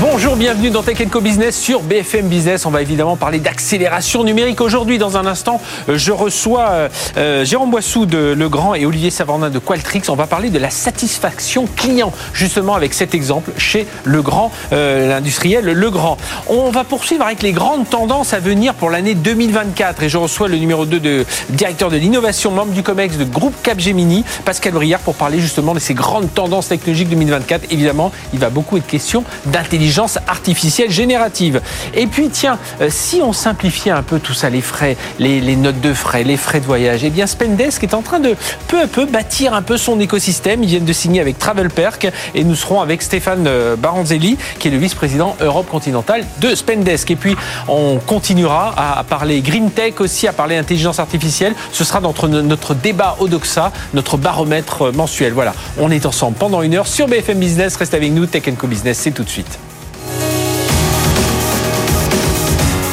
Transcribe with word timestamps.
Bonjour, 0.00 0.36
bienvenue 0.36 0.70
dans 0.70 0.84
Tech 0.84 0.98
Co 1.10 1.20
Business 1.20 1.60
sur 1.60 1.82
BFM 1.82 2.28
Business. 2.28 2.66
On 2.66 2.70
va 2.70 2.82
évidemment 2.82 3.16
parler 3.16 3.40
d'accélération 3.40 4.22
numérique. 4.22 4.60
Aujourd'hui, 4.60 4.96
dans 4.96 5.16
un 5.16 5.26
instant, 5.26 5.60
euh, 5.88 5.98
je 5.98 6.12
reçois 6.12 6.68
euh, 6.68 6.88
euh, 7.16 7.44
Jérôme 7.44 7.72
Boissou 7.72 8.06
de 8.06 8.32
Legrand 8.32 8.76
et 8.76 8.86
Olivier 8.86 9.10
Savornin 9.10 9.50
de 9.50 9.58
Qualtrics. 9.58 10.04
On 10.08 10.14
va 10.14 10.28
parler 10.28 10.50
de 10.50 10.58
la 10.60 10.70
satisfaction 10.70 11.66
client, 11.74 12.12
justement 12.32 12.76
avec 12.76 12.94
cet 12.94 13.12
exemple 13.12 13.50
chez 13.56 13.88
Legrand, 14.04 14.52
l'industriel 14.70 15.64
Legrand. 15.64 16.16
On 16.46 16.70
va 16.70 16.84
poursuivre 16.84 17.24
avec 17.24 17.42
les 17.42 17.52
grandes 17.52 17.88
tendances 17.90 18.32
à 18.32 18.38
venir 18.38 18.74
pour 18.74 18.90
l'année 18.90 19.14
2024. 19.14 20.04
Et 20.04 20.08
je 20.08 20.16
reçois 20.16 20.46
le 20.46 20.58
numéro 20.58 20.86
2 20.86 21.00
de 21.00 21.26
directeur 21.50 21.90
de 21.90 21.96
l'innovation, 21.96 22.52
membre 22.52 22.72
du 22.72 22.84
COMEX 22.84 23.16
de 23.16 23.24
groupe 23.24 23.54
Capgemini, 23.64 24.24
Pascal 24.44 24.74
Briard, 24.74 25.00
pour 25.00 25.16
parler 25.16 25.40
justement 25.40 25.74
de 25.74 25.80
ces 25.80 25.94
grandes 25.94 26.32
tendances 26.32 26.68
technologiques 26.68 27.08
2024. 27.08 27.72
Évidemment, 27.72 28.12
il 28.32 28.38
va 28.38 28.50
beaucoup 28.50 28.76
être 28.76 28.86
question 28.86 29.24
d'intelligence 29.46 29.87
artificielle 30.26 30.90
générative. 30.90 31.60
Et 31.94 32.06
puis, 32.06 32.28
tiens, 32.28 32.58
euh, 32.80 32.88
si 32.90 33.20
on 33.22 33.32
simplifiait 33.32 33.92
un 33.92 34.02
peu 34.02 34.18
tout 34.18 34.34
ça, 34.34 34.50
les 34.50 34.60
frais, 34.60 34.96
les, 35.18 35.56
notes 35.56 35.80
de 35.80 35.92
frais, 35.94 36.24
les 36.24 36.36
frais 36.36 36.60
de 36.60 36.66
voyage, 36.66 37.04
eh 37.04 37.10
bien, 37.10 37.26
Spendesk 37.26 37.82
est 37.82 37.94
en 37.94 38.02
train 38.02 38.20
de 38.20 38.36
peu 38.68 38.80
à 38.80 38.86
peu 38.86 39.06
bâtir 39.06 39.54
un 39.54 39.62
peu 39.62 39.76
son 39.76 40.00
écosystème. 40.00 40.62
Ils 40.62 40.68
viennent 40.68 40.84
de 40.84 40.92
signer 40.92 41.20
avec 41.20 41.38
TravelPerk 41.38 42.08
et 42.34 42.44
nous 42.44 42.54
serons 42.54 42.80
avec 42.80 43.02
Stéphane 43.02 43.46
euh, 43.46 43.76
Baranzelli, 43.76 44.36
qui 44.58 44.68
est 44.68 44.70
le 44.70 44.78
vice-président 44.78 45.36
Europe 45.40 45.68
continentale 45.68 46.24
de 46.40 46.54
Spendesk. 46.54 47.10
Et 47.10 47.16
puis, 47.16 47.36
on 47.68 47.98
continuera 47.98 48.74
à 48.98 49.04
parler 49.04 49.40
green 49.40 49.70
tech 49.70 50.00
aussi, 50.00 50.28
à 50.28 50.32
parler 50.32 50.56
intelligence 50.56 50.98
artificielle. 50.98 51.54
Ce 51.72 51.84
sera 51.84 52.00
notre, 52.00 52.28
notre 52.28 52.74
débat 52.74 53.16
Odoxa, 53.20 53.72
notre 53.94 54.16
baromètre 54.16 54.92
mensuel. 54.92 55.32
Voilà, 55.32 55.54
on 55.78 55.90
est 55.90 56.06
ensemble 56.06 56.36
pendant 56.36 56.62
une 56.62 56.74
heure 56.74 56.86
sur 56.86 57.08
BFM 57.08 57.38
Business. 57.38 57.76
Reste 57.76 57.94
avec 57.94 58.12
nous, 58.12 58.26
Tech 58.26 58.44
Co 58.56 58.66
Business, 58.66 58.98
c'est 58.98 59.12
tout 59.12 59.24
de 59.24 59.30
suite. 59.30 59.58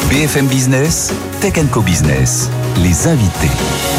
BFM 0.09 0.47
Business, 0.47 1.11
Tech 1.41 1.57
Co 1.71 1.81
Business, 1.81 2.49
les 2.77 3.07
invités. 3.07 3.94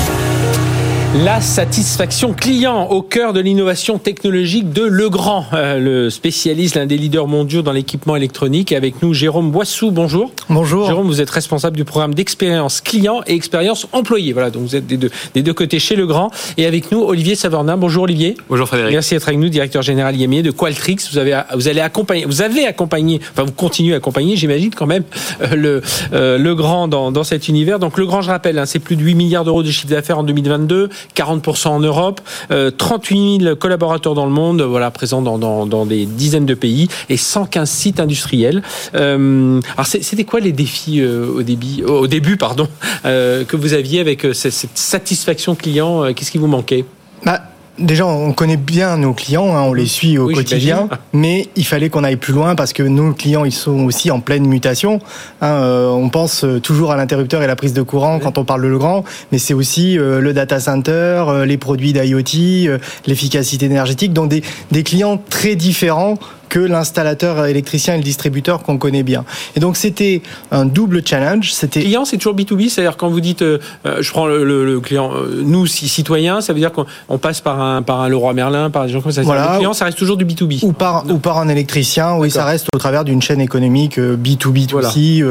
La 1.25 1.41
satisfaction 1.41 2.35
client 2.35 2.89
au 2.91 3.01
cœur 3.01 3.33
de 3.33 3.41
l'innovation 3.41 3.97
technologique 3.99 4.71
de 4.75 4.83
Legrand, 4.83 5.47
euh, 5.55 5.79
le 5.79 6.11
spécialiste, 6.11 6.75
l'un 6.75 6.85
des 6.85 6.99
leaders 6.99 7.27
mondiaux 7.27 7.63
dans 7.63 7.73
l'équipement 7.73 8.17
électronique. 8.17 8.73
Avec 8.73 9.03
nous, 9.03 9.15
Jérôme 9.15 9.51
Boissou, 9.51 9.91
bonjour. 9.91 10.31
Bonjour. 10.51 10.87
Jérôme, 10.87 11.07
vous 11.07 11.23
êtes 11.23 11.31
responsable 11.31 11.75
du 11.75 11.85
programme 11.85 12.13
d'expérience 12.13 12.83
client 12.83 13.23
et 13.27 13.35
expérience 13.35 13.87
employé. 13.93 14.35
Voilà, 14.35 14.51
donc 14.51 14.65
vous 14.65 14.77
êtes 14.77 14.87
des 14.87 14.99
deux, 14.99 15.11
des 15.33 15.43
deux 15.43 15.55
côtés 15.55 15.79
chez 15.79 15.97
Legrand. 15.97 16.31
Et 16.59 16.67
avec 16.67 16.93
nous, 16.93 17.03
Olivier 17.03 17.35
Savornin. 17.35 17.79
Bonjour 17.79 18.03
Olivier. 18.03 18.37
Bonjour 18.51 18.67
Frédéric. 18.67 18.93
Merci 18.93 19.15
d'être 19.15 19.29
avec 19.29 19.41
nous, 19.41 19.49
directeur 19.49 19.81
général 19.81 20.21
IMI 20.21 20.43
de 20.43 20.51
Qualtrics. 20.51 21.01
Vous 21.11 21.17
avez, 21.17 21.41
vous 21.55 21.69
allez 21.69 21.81
accompagner, 21.81 22.27
vous 22.27 22.43
avez 22.43 22.67
accompagné, 22.67 23.21
enfin 23.33 23.45
vous 23.45 23.53
continuez 23.53 23.95
à 23.95 23.97
accompagner, 23.97 24.37
j'imagine 24.37 24.75
quand 24.75 24.87
même, 24.87 25.05
euh, 25.41 25.55
le 25.55 25.83
euh, 26.13 26.37
Legrand 26.37 26.89
dans, 26.89 27.11
dans 27.11 27.25
cet 27.25 27.49
univers. 27.49 27.79
Donc 27.79 27.97
Legrand, 27.97 28.21
je 28.21 28.29
rappelle, 28.29 28.59
hein, 28.59 28.67
c'est 28.67 28.81
plus 28.81 28.97
de 28.97 29.03
8 29.03 29.15
milliards 29.15 29.45
d'euros 29.45 29.63
de 29.63 29.71
chiffre 29.71 29.89
d'affaires 29.89 30.19
en 30.19 30.25
2022. 30.25 30.91
40% 31.15 31.69
en 31.69 31.81
Europe, 31.81 32.21
38 32.49 33.17
euh, 33.17 33.39
000 33.41 33.57
collaborateurs 33.57 34.15
dans 34.15 34.27
le 34.27 34.33
monde, 34.33 34.63
voilà, 34.63 34.91
présents 34.91 35.23
dans, 35.23 35.87
des 35.87 36.07
dizaines 36.07 36.47
de 36.47 36.55
pays 36.55 36.89
et 37.09 37.17
115 37.17 37.69
sites 37.69 38.01
industriels. 38.01 38.63
Euh, 38.95 39.61
alors, 39.77 39.87
c'était 39.87 40.25
quoi 40.25 40.41
les 40.41 40.53
défis 40.53 41.01
euh, 41.01 41.27
au, 41.37 41.43
début, 41.43 41.85
au 41.85 42.07
début 42.07 42.37
pardon, 42.37 42.69
que 43.05 43.57
vous 43.57 43.75
aviez 43.75 44.01
avec 44.01 44.27
cette 44.33 44.77
satisfaction 44.77 45.55
client 45.55 46.13
Qu'est-ce 46.15 46.31
qui 46.31 46.39
vous 46.39 46.47
manquait? 46.47 46.85
Bah, 47.25 47.43
Déjà, 47.79 48.07
on 48.07 48.33
connaît 48.33 48.57
bien 48.57 48.97
nos 48.97 49.13
clients, 49.13 49.55
hein, 49.55 49.63
on 49.63 49.75
les 49.75 49.87
suit 49.87 50.17
au 50.17 50.29
quotidien, 50.29 50.89
mais 51.13 51.49
il 51.57 51.67
fallait 51.67 51.91
qu'on 51.91 52.05
aille 52.05 52.17
plus 52.17 52.33
loin 52.33 52.55
parce 52.55 52.73
que 52.73 52.83
nos 52.83 53.13
clients, 53.13 53.45
ils 53.45 53.53
sont 53.53 53.85
aussi 53.85 54.11
en 54.11 54.21
pleine 54.21 54.47
mutation. 54.47 55.01
Hein, 55.43 55.49
euh, 55.61 55.89
on 55.89 56.09
pense 56.09 56.47
toujours 56.63 56.93
à 56.93 56.97
l'interrupteur 56.97 57.43
et 57.43 57.47
la 57.47 57.57
prise 57.57 57.75
de 57.75 57.83
courant 57.83 58.19
quand 58.19 58.39
on 58.39 58.45
parle 58.45 58.63
de 58.63 58.69
Legrand, 58.69 59.05
mais 59.31 59.39
c'est 59.39 59.53
aussi 59.53 59.99
euh, 59.99 60.21
le 60.21 60.33
data 60.33 60.59
center, 60.59 61.25
euh, 61.29 61.45
les 61.45 61.59
produits 61.59 61.93
d'IoT, 61.93 62.79
l'efficacité 63.07 63.67
énergétique, 63.67 64.15
donc 64.15 64.31
des, 64.31 64.43
des 64.71 64.83
clients 64.83 65.21
très 65.29 65.55
différents 65.55 66.19
que 66.49 66.59
l'installateur 66.59 67.47
électricien 67.47 67.95
et 67.95 67.99
le 67.99 68.03
distributeur 68.03 68.63
qu'on 68.63 68.79
connaît 68.79 69.03
bien. 69.03 69.25
Et 69.57 69.61
donc 69.61 69.77
c'était 69.77 70.23
un 70.51 70.65
double 70.65 71.03
challenge. 71.05 71.53
C'était 71.53 71.81
client, 71.81 72.05
c'est 72.05 72.17
toujours 72.17 72.35
B2B, 72.35 72.69
c'est-à-dire 72.69 72.97
quand 72.97 73.09
vous 73.09 73.21
dites, 73.21 73.43
euh, 73.43 73.59
euh, 73.87 73.99
je 74.01 74.11
prends 74.11 74.27
le, 74.27 74.81
client, 74.81 75.13
euh, 75.15 75.43
nous 75.45 75.67
citoyens, 75.67 76.41
ça 76.41 76.53
veut 76.53 76.59
dire 76.59 76.73
qu'on 76.73 77.19
passe 77.19 77.41
par 77.41 77.61
un 77.61 77.83
par 77.83 78.01
un 78.01 78.09
Leroy 78.09 78.33
Merlin, 78.33 78.71
par 78.71 78.87
des 78.87 78.93
gens 78.93 79.01
comme 79.01 79.13
ça. 79.13 79.23
Voilà. 79.23 79.53
Le 79.53 79.59
client, 79.59 79.73
ça 79.73 79.87
reste 79.87 79.99
toujours 79.99 80.17
du 80.17 80.25
B2B. 80.25 80.65
Ou 80.65 80.73
par 80.73 81.09
ou 81.09 81.19
par 81.19 81.39
un 81.39 81.49
électricien, 81.49 82.17
oui, 82.17 82.31
ça 82.31 82.45
reste 82.45 82.69
au 82.75 82.79
travers 82.79 83.05
d'une 83.05 83.23
chaîne 83.23 83.41
économique 83.41 83.99
B2B2C 83.99 85.25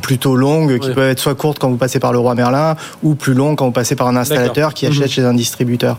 plutôt 0.00 0.36
longue, 0.36 0.78
qui 0.78 0.90
peut 0.90 1.08
être 1.08 1.20
soit 1.20 1.34
courte 1.34 1.58
quand 1.58 1.70
vous 1.70 1.76
passez 1.76 2.00
par 2.00 2.12
Leroy 2.12 2.34
Merlin, 2.34 2.76
ou 3.02 3.14
plus 3.14 3.34
longue 3.34 3.56
quand 3.56 3.66
vous 3.66 3.72
passez 3.72 3.96
par 3.96 4.08
un 4.08 4.16
installateur 4.16 4.74
qui 4.74 4.86
achète 4.86 5.02
mhm. 5.02 5.08
chez 5.08 5.24
un 5.24 5.34
distributeur. 5.34 5.98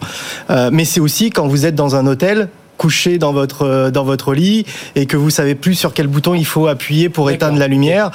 mais 0.72 0.86
c'est 0.86 1.00
aussi 1.00 1.30
quand 1.30 1.48
vous 1.48 1.66
êtes 1.66 1.76
dans 1.76 1.96
un 1.96 2.06
hôtel 2.08 2.50
couché 2.78 3.18
dans 3.18 3.34
votre 3.34 3.64
euh, 3.64 3.92
dans 3.92 4.04
votre 4.04 4.34
lit 4.34 4.66
et 4.96 5.06
que 5.06 5.18
vous 5.18 5.30
savez 5.30 5.56
plus 5.56 5.76
sur 5.76 5.94
quel 5.94 6.08
bouton 6.08 6.34
il 6.34 6.46
faut 6.46 6.68
appuyer 6.68 7.10
pour 7.10 7.30
éteindre 7.30 7.60
la 7.60 7.68
lumière. 7.68 8.12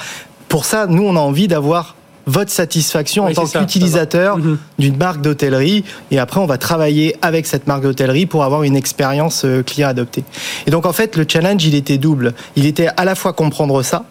Pour 0.49 0.65
ça, 0.65 0.87
nous, 0.87 1.03
on 1.03 1.15
a 1.15 1.19
envie 1.19 1.47
d'avoir 1.47 1.95
votre 2.27 2.51
satisfaction 2.51 3.23
en 3.23 3.31
tant 3.31 3.47
qu'utilisateur 3.47 4.37
mhm. 4.37 4.57
d'une 4.77 4.97
marque 4.97 5.21
d'hôtellerie. 5.21 5.83
Et 6.11 6.19
après, 6.19 6.39
on 6.39 6.45
va 6.45 6.57
travailler 6.57 7.15
avec 7.21 7.47
cette 7.47 7.67
marque 7.67 7.83
d'hôtellerie 7.83 8.25
pour 8.25 8.43
avoir 8.43 8.63
une 8.63 8.75
expérience 8.75 9.45
euh, 9.45 9.63
client 9.63 9.87
adoptée. 9.87 10.23
Et 10.67 10.71
donc, 10.71 10.85
en 10.85 10.93
fait, 10.93 11.15
le 11.15 11.25
challenge, 11.27 11.65
il 11.65 11.73
était 11.73 11.97
double. 11.97 12.33
Il 12.55 12.65
était 12.65 12.89
à 12.97 13.05
la 13.05 13.15
fois 13.15 13.33
comprendre 13.33 13.81
ça, 13.81 14.03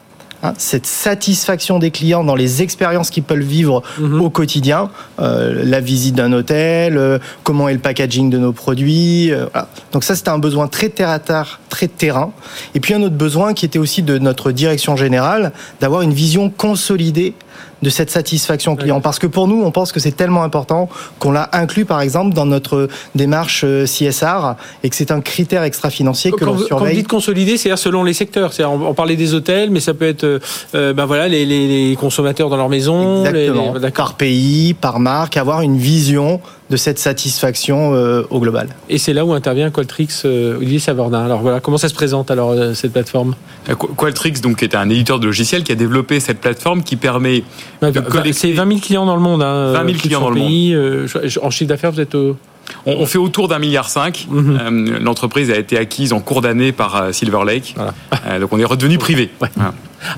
Hein, 0.47 0.55
cette 0.59 0.87
satisfaction 0.87 1.79
des 1.79 1.91
clients 1.91 2.23
dans 2.23 2.37
les 2.37 2.63
expériences 2.63 3.11
qu'ils 3.11 3.25
peuvent 3.25 3.39
vivre 3.39 3.83
mhm. 3.99 4.21
au 4.21 4.31
quotidien, 4.31 4.91
euh, 5.19 5.63
la 5.65 5.81
visite 5.81 6.15
d'un 6.15 6.33
hôtel, 6.33 6.97
euh, 6.97 7.19
comment 7.43 7.69
est 7.69 7.73
le 7.73 7.81
packaging 7.81 8.31
de 8.31 8.39
nos 8.39 8.53
produits. 8.53 9.33
Euh, 9.33 9.47
Donc 9.93 10.05
ça, 10.05 10.15
c'était 10.15 10.29
un 10.29 10.39
besoin 10.39 10.69
très 10.69 10.89
terre 10.89 11.11
à 11.11 11.19
terre, 11.19 11.61
très 11.69 11.89
terrain. 11.89 12.33
Et 12.75 12.81
puis 12.81 12.95
un 12.95 13.03
autre 13.03 13.17
besoin 13.17 13.55
qui 13.55 13.65
était 13.65 13.79
aussi 13.79 14.03
de 14.03 14.19
notre 14.19 14.53
direction 14.53 14.97
générale, 14.97 15.53
d'avoir 15.81 16.03
une 16.03 16.13
vision 16.13 16.51
consolidée 16.51 17.35
de 17.83 17.91
cette 17.91 18.11
satisfaction 18.11 18.75
client. 18.77 19.01
Parce 19.01 19.19
que 19.19 19.27
pour 19.27 19.49
nous, 19.49 19.63
on 19.63 19.71
pense 19.71 19.93
que 19.93 20.01
c'est 20.01 20.17
tellement 20.17 20.43
important 20.43 20.89
qu'on 21.19 21.33
l'a 21.33 21.49
inclus, 21.53 21.85
par 21.85 22.01
exemple, 22.01 22.35
dans 22.35 22.47
notre 22.47 22.89
démarche 23.15 23.63
euh, 23.65 23.85
CSR 23.85 24.55
et 24.83 24.91
que 24.91 24.97
c'est 24.97 25.11
un 25.11 25.21
critère 25.21 25.63
extra-financier 25.63 26.33
que 26.33 26.45
l'on 26.45 26.57
surveille. 26.57 26.69
Quand 26.69 26.79
vous 26.79 26.95
dites 26.95 27.09
consolider, 27.09 27.57
c'est-à-dire 27.57 27.79
selon 27.79 28.03
les 28.03 28.15
secteurs. 28.15 28.53
C'est 28.53 28.65
on, 28.65 28.95
parlait 28.95 29.17
des 29.17 29.35
hôtels, 29.35 29.71
mais 29.71 29.81
ça 29.81 29.95
peut 29.95 30.09
être 30.09 30.25
euh, 30.25 30.39
euh, 30.75 30.93
ben 30.95 31.05
voilà, 31.05 31.29
les, 31.29 31.97
consommateurs 32.01 32.49
dans 32.49 32.57
leur 32.57 32.69
maison. 32.69 33.25
Exactement. 33.25 33.75
par 33.95 34.15
pays, 34.15 34.75
par 34.75 34.99
marque, 34.99 35.37
avoir 35.37 35.63
une 35.63 35.77
vision 35.77 36.41
de 36.71 36.77
cette 36.77 36.99
satisfaction 36.99 37.91
au 38.29 38.41
global. 38.41 38.69
Et 38.89 38.99
c'est 38.99 39.13
là 39.13 39.25
où 39.25 39.33
intervient 39.33 39.71
Qualtrics, 39.71 40.25
Olivier 40.25 40.81
Savordin. 40.81 41.25
Alors 41.25 41.41
voilà, 41.41 41.61
comment 41.61 41.79
ça 41.79 41.89
se 41.89 41.95
présente 41.95 42.31
alors 42.31 42.55
cette 42.75 42.93
plateforme? 42.93 43.37
Qualtrics 43.97 44.41
donc 44.41 44.63
est 44.63 44.75
un 44.75 44.91
éditeur 44.91 45.21
de 45.21 45.27
logiciels 45.27 45.63
qui 45.63 45.71
a 45.73 45.77
développé 45.77 46.19
cette 46.19 46.41
plateforme 46.41 46.83
qui 46.83 46.97
permet 46.97 47.45
c'est 48.33 48.53
20 48.53 48.69
000 48.69 48.81
clients 48.81 49.07
dans 49.07 49.17
le 49.17 49.23
monde. 49.23 49.43
Hein, 49.43 49.73
20 49.73 49.87
000 49.87 49.99
clients 49.99 50.21
dans 50.21 50.31
le 50.31 50.41
monde. 50.41 50.53
Euh, 50.53 51.07
en 51.43 51.51
chiffre 51.51 51.69
d'affaires, 51.69 51.93
vous 51.93 52.01
êtes 52.01 52.15
au... 52.15 52.37
On, 52.85 53.07
fait 53.07 53.19
autour 53.19 53.49
d'un 53.49 53.59
milliard 53.59 53.89
cinq. 53.89 54.27
Mhm. 54.29 54.59
Euh, 54.61 54.99
l'entreprise 55.01 55.51
a 55.51 55.57
été 55.57 55.79
acquise 55.79 56.13
en 56.13 56.21
cours 56.21 56.41
d'année 56.41 56.73
par 56.73 56.97
euh, 56.97 57.13
Silver 57.13 57.45
Lake. 57.47 57.75
donc 58.41 58.53
on 58.53 58.59
est 58.59 58.65
redevenu 58.65 58.99
privé. 58.99 59.31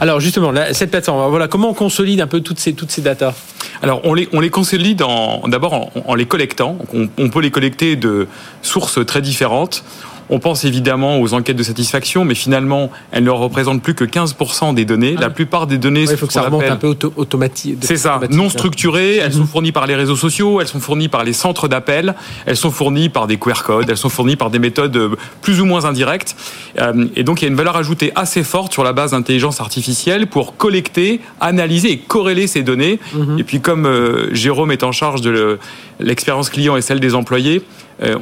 Alors 0.00 0.20
justement, 0.20 0.52
cette 0.72 0.90
plateforme, 0.90 1.30
voilà, 1.30 1.48
comment 1.48 1.70
on 1.70 1.74
consolide 1.74 2.20
un 2.20 2.26
peu 2.26 2.40
toutes 2.40 2.58
ces, 2.58 2.74
toutes 2.74 2.90
ces 2.90 3.00
datas? 3.00 3.34
Alors 3.82 4.00
on 4.04 4.12
les, 4.12 4.28
on 4.32 4.40
les 4.40 4.50
consolide 4.50 5.02
d'abord 5.46 5.90
en, 6.06 6.14
les 6.14 6.26
collectant. 6.26 6.76
on, 6.92 7.30
peut 7.30 7.40
les 7.40 7.50
collecter 7.50 7.96
de 7.96 8.26
sources 8.62 9.04
très 9.06 9.22
différentes. 9.22 9.84
On 10.30 10.38
pense 10.38 10.64
évidemment 10.64 11.20
aux 11.20 11.34
enquêtes 11.34 11.56
de 11.56 11.62
satisfaction, 11.62 12.24
mais 12.24 12.34
finalement, 12.34 12.90
elles 13.12 13.24
ne 13.24 13.30
représentent 13.30 13.82
plus 13.82 13.94
que 13.94 14.04
15% 14.04 14.74
des 14.74 14.84
données. 14.84 15.14
Ah 15.16 15.22
la 15.22 15.30
plupart 15.30 15.66
des 15.66 15.78
données, 15.78 16.02
il 16.02 16.16
faut 16.16 16.26
que 16.26 16.32
ça 16.32 16.42
remonte 16.42 16.64
un 16.64 16.76
peu 16.76 16.94
automatique. 17.16 17.78
C'est 17.80 17.96
ça, 17.96 18.20
non 18.30 18.48
structurées. 18.48 19.16
Elles 19.16 19.32
sont 19.32 19.40
mhm. 19.40 19.46
fournies 19.46 19.72
par 19.72 19.86
les 19.86 19.94
réseaux 19.94 20.16
sociaux, 20.16 20.60
elles 20.60 20.68
sont 20.68 20.80
fournies 20.80 21.08
par 21.08 21.24
les 21.24 21.32
centres 21.32 21.68
d'appel, 21.68 22.14
elles 22.46 22.56
sont 22.56 22.70
fournies 22.70 23.08
par 23.08 23.26
des 23.26 23.36
QR 23.36 23.62
codes, 23.64 23.88
elles 23.88 23.96
sont 23.96 24.08
fournies 24.08 24.36
par 24.36 24.50
des 24.50 24.58
méthodes 24.58 24.96
euh, 24.96 25.16
plus 25.42 25.60
ou 25.60 25.64
moins 25.64 25.84
indirectes. 25.84 26.36
Euh, 26.78 27.06
et 27.16 27.24
donc, 27.24 27.40
il 27.40 27.46
y 27.46 27.48
a 27.48 27.50
une 27.50 27.56
valeur 27.56 27.76
ajoutée 27.76 28.12
assez 28.14 28.42
forte 28.42 28.72
sur 28.72 28.84
la 28.84 28.92
base 28.92 29.12
d'intelligence 29.12 29.60
artificielle 29.60 30.26
pour 30.26 30.56
collecter, 30.56 31.20
analyser 31.40 31.92
et 31.92 31.98
corréler 31.98 32.46
ces 32.46 32.62
données. 32.62 32.98
Mhm. 33.14 33.38
Et 33.38 33.44
puis, 33.44 33.60
comme 33.60 33.86
euh, 33.86 34.34
Jérôme 34.34 34.72
est 34.72 34.82
en 34.82 34.92
charge 34.92 35.20
de 35.20 35.58
l'expérience 36.00 36.50
client 36.50 36.76
et 36.76 36.82
celle 36.82 37.00
des 37.00 37.14
employés, 37.14 37.62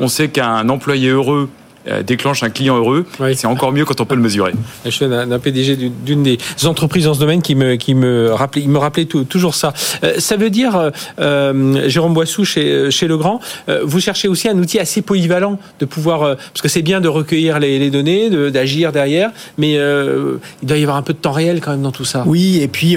on 0.01 0.09
sait 0.09 0.29
qu'un 0.29 0.71
employé 0.71 1.11
heureux 1.11 1.51
déclenche 2.05 2.43
un 2.43 2.51
client 2.51 2.77
heureux. 2.77 3.07
C'est 3.35 3.47
encore 3.47 3.73
mieux 3.73 3.85
quand 3.85 4.01
on 4.01 4.05
peut 4.05 4.15
le 4.15 4.23
mesurer. 4.23 4.53
Je 4.85 4.91
suis 4.91 5.05
un, 5.05 5.39
PDG 5.39 5.77
d'une 5.77 6.23
des 6.23 6.39
entreprises 6.65 7.05
dans 7.05 7.15
ce 7.15 7.21
domaine 7.21 7.43
qui 7.43 7.55
me, 7.55 7.77
qui 7.77 7.95
me 7.95 8.33
rappelait, 8.33 8.63
il 8.63 8.69
me 8.69 8.79
rappelait 8.79 9.05
toujours 9.05 9.55
ça. 9.55 9.73
ça 10.19 10.37
veut 10.37 10.51
dire, 10.51 10.91
Jérôme 11.19 12.15
Boissou 12.15 12.45
chez, 12.45 12.91
chez 12.91 13.07
Legrand, 13.07 13.41
vous 13.83 14.01
cherchez 14.01 14.29
aussi 14.29 14.49
un 14.49 14.59
outil 14.59 14.79
assez 14.79 15.03
polyvalent 15.03 15.59
de 15.81 15.85
pouvoir, 15.85 16.37
parce 16.37 16.63
que 16.63 16.69
c'est 16.69 16.83
bien 16.83 17.01
de 17.01 17.09
recueillir 17.09 17.59
les, 17.59 17.79
les 17.79 17.91
données, 17.91 18.31
d'agir 18.51 18.93
derrière, 18.93 19.31
mais 19.59 19.75
il 19.75 20.69
doit 20.69 20.79
y 20.79 20.83
avoir 20.83 20.97
un 20.97 21.03
peu 21.03 21.13
de 21.13 21.19
temps 21.19 21.33
réel 21.33 21.61
quand 21.61 21.73
même 21.73 21.83
dans 21.83 21.93
tout 21.93 22.05
ça. 22.05 22.25
Oui, 22.27 22.61
et 22.63 22.69
puis 22.69 22.97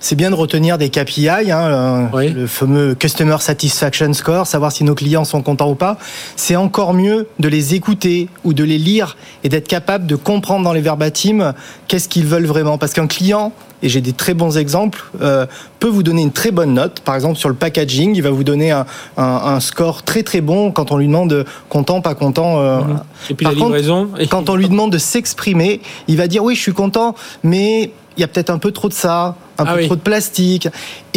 c'est 0.00 0.14
bien 0.14 0.30
de 0.30 0.34
retenir 0.34 0.78
des 0.78 0.90
KPI, 0.90 1.28
hein, 1.28 2.10
le 2.14 2.46
fameux 2.46 2.94
Customer 2.94 3.36
Satisfaction 3.40 4.12
Score, 4.12 4.46
savoir 4.46 4.70
si 4.70 4.84
nos 4.84 4.94
clients 4.94 5.24
sont 5.24 5.42
contents 5.42 5.70
ou 5.70 5.74
pas. 5.74 5.98
C'est 6.36 6.56
encore 6.56 6.94
mieux 6.94 7.26
de 7.38 7.48
les 7.48 7.74
écouter 7.74 8.28
ou 8.44 8.52
de 8.52 8.62
les 8.62 8.78
lire 8.78 9.16
et 9.42 9.48
d'être 9.48 9.66
capable 9.66 10.06
de 10.06 10.14
comprendre 10.14 10.64
dans 10.64 10.72
les 10.72 10.80
verbatims 10.80 11.52
qu'est-ce 11.88 12.08
qu'ils 12.08 12.26
veulent 12.26 12.46
vraiment. 12.46 12.78
Parce 12.78 12.92
qu'un 12.92 13.08
client, 13.08 13.52
et 13.82 13.88
j'ai 13.88 14.00
des 14.00 14.12
très 14.12 14.34
bons 14.34 14.56
exemples, 14.56 15.04
euh, 15.20 15.46
peut 15.80 15.88
vous 15.88 16.02
donner 16.02 16.22
une 16.22 16.32
très 16.32 16.50
bonne 16.50 16.74
note. 16.74 17.00
Par 17.00 17.14
exemple, 17.14 17.36
sur 17.36 17.48
le 17.48 17.54
packaging, 17.54 18.14
il 18.14 18.22
va 18.22 18.30
vous 18.30 18.44
donner 18.44 18.72
un, 19.16 19.60
score 19.60 20.02
très 20.02 20.22
très 20.22 20.40
bon 20.40 20.70
quand 20.70 20.92
on 20.92 20.96
lui 20.96 21.06
demande 21.06 21.44
content, 21.68 22.00
pas 22.00 22.14
content. 22.14 22.60
Euh. 22.60 22.78
Mhm. 22.78 23.00
Et 23.30 23.34
puis 23.34 23.46
la 23.46 23.52
livraison. 23.52 24.10
quand 24.30 24.48
on 24.48 24.54
lui 24.54 24.68
demande 24.68 24.92
de 24.92 24.98
s'exprimer, 24.98 25.80
il 26.06 26.16
va 26.16 26.28
dire 26.28 26.44
oui, 26.44 26.54
je 26.54 26.60
suis 26.60 26.72
content, 26.72 27.14
mais 27.42 27.90
il 28.18 28.22
y 28.22 28.24
a 28.24 28.28
peut-être 28.28 28.50
un 28.50 28.58
peu 28.58 28.72
trop 28.72 28.88
de 28.88 28.94
ça, 28.94 29.36
un 29.58 29.64
ah 29.64 29.74
peu 29.76 29.84
trop 29.84 29.94
de 29.94 30.00
plastique. 30.00 30.68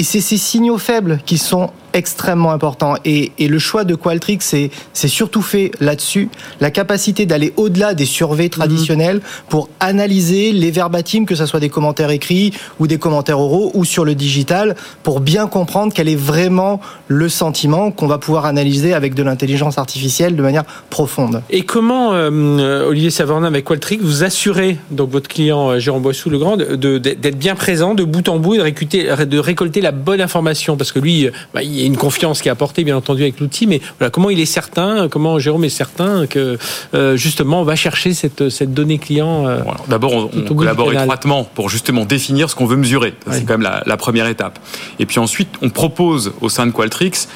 Et 0.01 0.03
c'est 0.03 0.19
ces 0.19 0.38
signaux 0.38 0.80
faibles 0.80 1.19
qui 1.27 1.38
sont 1.38 1.69
extrêmement 1.94 2.51
importants. 2.51 2.95
Et, 3.06 3.31
le 3.38 3.59
choix 3.59 3.83
de 3.83 3.95
Qualtrics, 3.95 4.42
c'est 4.42 4.71
surtout 5.07 5.42
fait 5.42 5.71
là-dessus. 5.80 6.30
La 6.59 6.71
capacité 6.71 7.25
d'aller 7.25 7.53
au-delà 7.57 7.94
des 7.94 8.06
surveys 8.06 8.45
mhm. 8.45 8.50
traditionnels 8.50 9.21
pour 9.50 9.69
analyser 9.80 10.53
les 10.53 10.71
verbatims, 10.71 11.25
que 11.25 11.36
ce 11.36 11.45
soit 11.45 11.59
des 11.59 11.69
commentaires 11.69 12.09
écrits 12.12 12.53
ou 12.80 12.88
des 12.88 12.98
commentaires 12.98 13.39
oraux 13.39 13.71
ou 13.74 13.86
sur 13.86 14.06
le 14.06 14.15
digital, 14.15 14.75
pour 15.03 15.19
bien 15.19 15.48
comprendre 15.48 15.92
quel 15.94 16.07
est 16.07 16.15
vraiment 16.15 16.80
le 17.07 17.30
sentiment 17.30 17.92
qu'on 17.92 18.07
va 18.07 18.18
pouvoir 18.18 18.45
analyser 18.45 18.94
avec 18.94 19.13
de 19.13 19.24
l'intelligence 19.24 19.77
artificielle 19.77 20.36
de 20.36 20.42
manière 20.42 20.63
profonde. 20.89 21.42
Et 21.50 21.63
comment, 21.63 22.13
euh, 22.13 22.88
Olivier 22.88 23.12
Savornin, 23.12 23.48
avec 23.48 23.65
Qualtrics, 23.65 24.01
vous 24.01 24.24
assurez 24.24 24.77
donc 24.92 25.12
votre 25.12 25.27
client 25.27 25.71
euh, 25.71 25.80
Jérôme 25.80 26.03
Boissou-Legrand 26.03 26.57
d'être 26.57 27.38
bien 27.38 27.56
présent 27.56 27.94
de 27.94 28.03
bout 28.03 28.30
en 28.30 28.39
bout 28.39 28.56
et 28.56 28.71
de 28.71 29.25
de 29.25 29.39
récolter 29.39 29.81
la 29.81 29.91
bonne 29.92 30.22
information 30.22 30.78
Parce 30.78 30.92
que 30.92 31.00
lui, 31.00 31.26
euh, 31.26 31.32
bah, 31.54 31.64
il 31.64 31.80
y 31.80 31.84
a 31.84 31.86
une 31.86 31.98
confiance 31.98 32.42
qui 32.42 32.48
est 32.48 32.52
apportée, 32.52 32.84
bien 32.84 32.98
entendu, 32.98 33.22
avec 33.22 33.40
l'outil, 33.40 33.68
mais 33.68 33.82
voilà, 34.00 34.10
comment 34.10 34.30
il 34.30 34.40
est 34.40 34.46
certain, 34.46 35.08
comment 35.10 35.40
Jérôme 35.40 35.64
est 35.64 35.70
certain 35.70 36.28
que 36.28 36.58
euh, 36.94 37.16
justement 37.16 37.62
on 37.62 37.64
va 37.64 37.76
chercher 37.76 38.14
cette, 38.14 38.50
cette 38.50 38.74
donnée 38.74 38.98
client 38.98 39.48
euh, 39.48 39.60
D'abord, 39.88 40.30
on, 40.34 40.54
collabore 40.54 40.94
étroitement 40.94 41.44
pour 41.44 41.70
justement 41.70 42.06
définir 42.06 42.50
ce 42.50 42.56
qu'on 42.56 42.66
veut 42.66 42.78
mesurer. 42.78 43.14
C'est 43.30 43.46
quand 43.46 43.58
même 43.58 43.70
la, 43.86 43.98
première 43.98 44.28
étape. 44.28 44.58
Et 45.00 45.06
puis 45.06 45.20
ensuite, 45.20 45.50
on 45.62 45.70
propose 45.70 46.34
au 46.42 46.50
sein 46.50 46.66
de 46.66 46.72
Qualtrics 46.72 47.28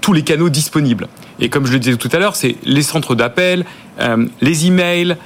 tous 0.00 0.12
les 0.12 0.22
canaux 0.22 0.50
disponibles. 0.50 1.08
Et 1.40 1.48
comme 1.48 1.66
je 1.66 1.72
le 1.72 1.80
disais 1.80 1.96
tout 1.96 2.08
à 2.12 2.18
l'heure, 2.18 2.36
c'est 2.36 2.56
les 2.64 2.82
centres 2.82 3.14
d'appel, 3.16 3.64
les 4.40 4.66
emails, 4.66 5.16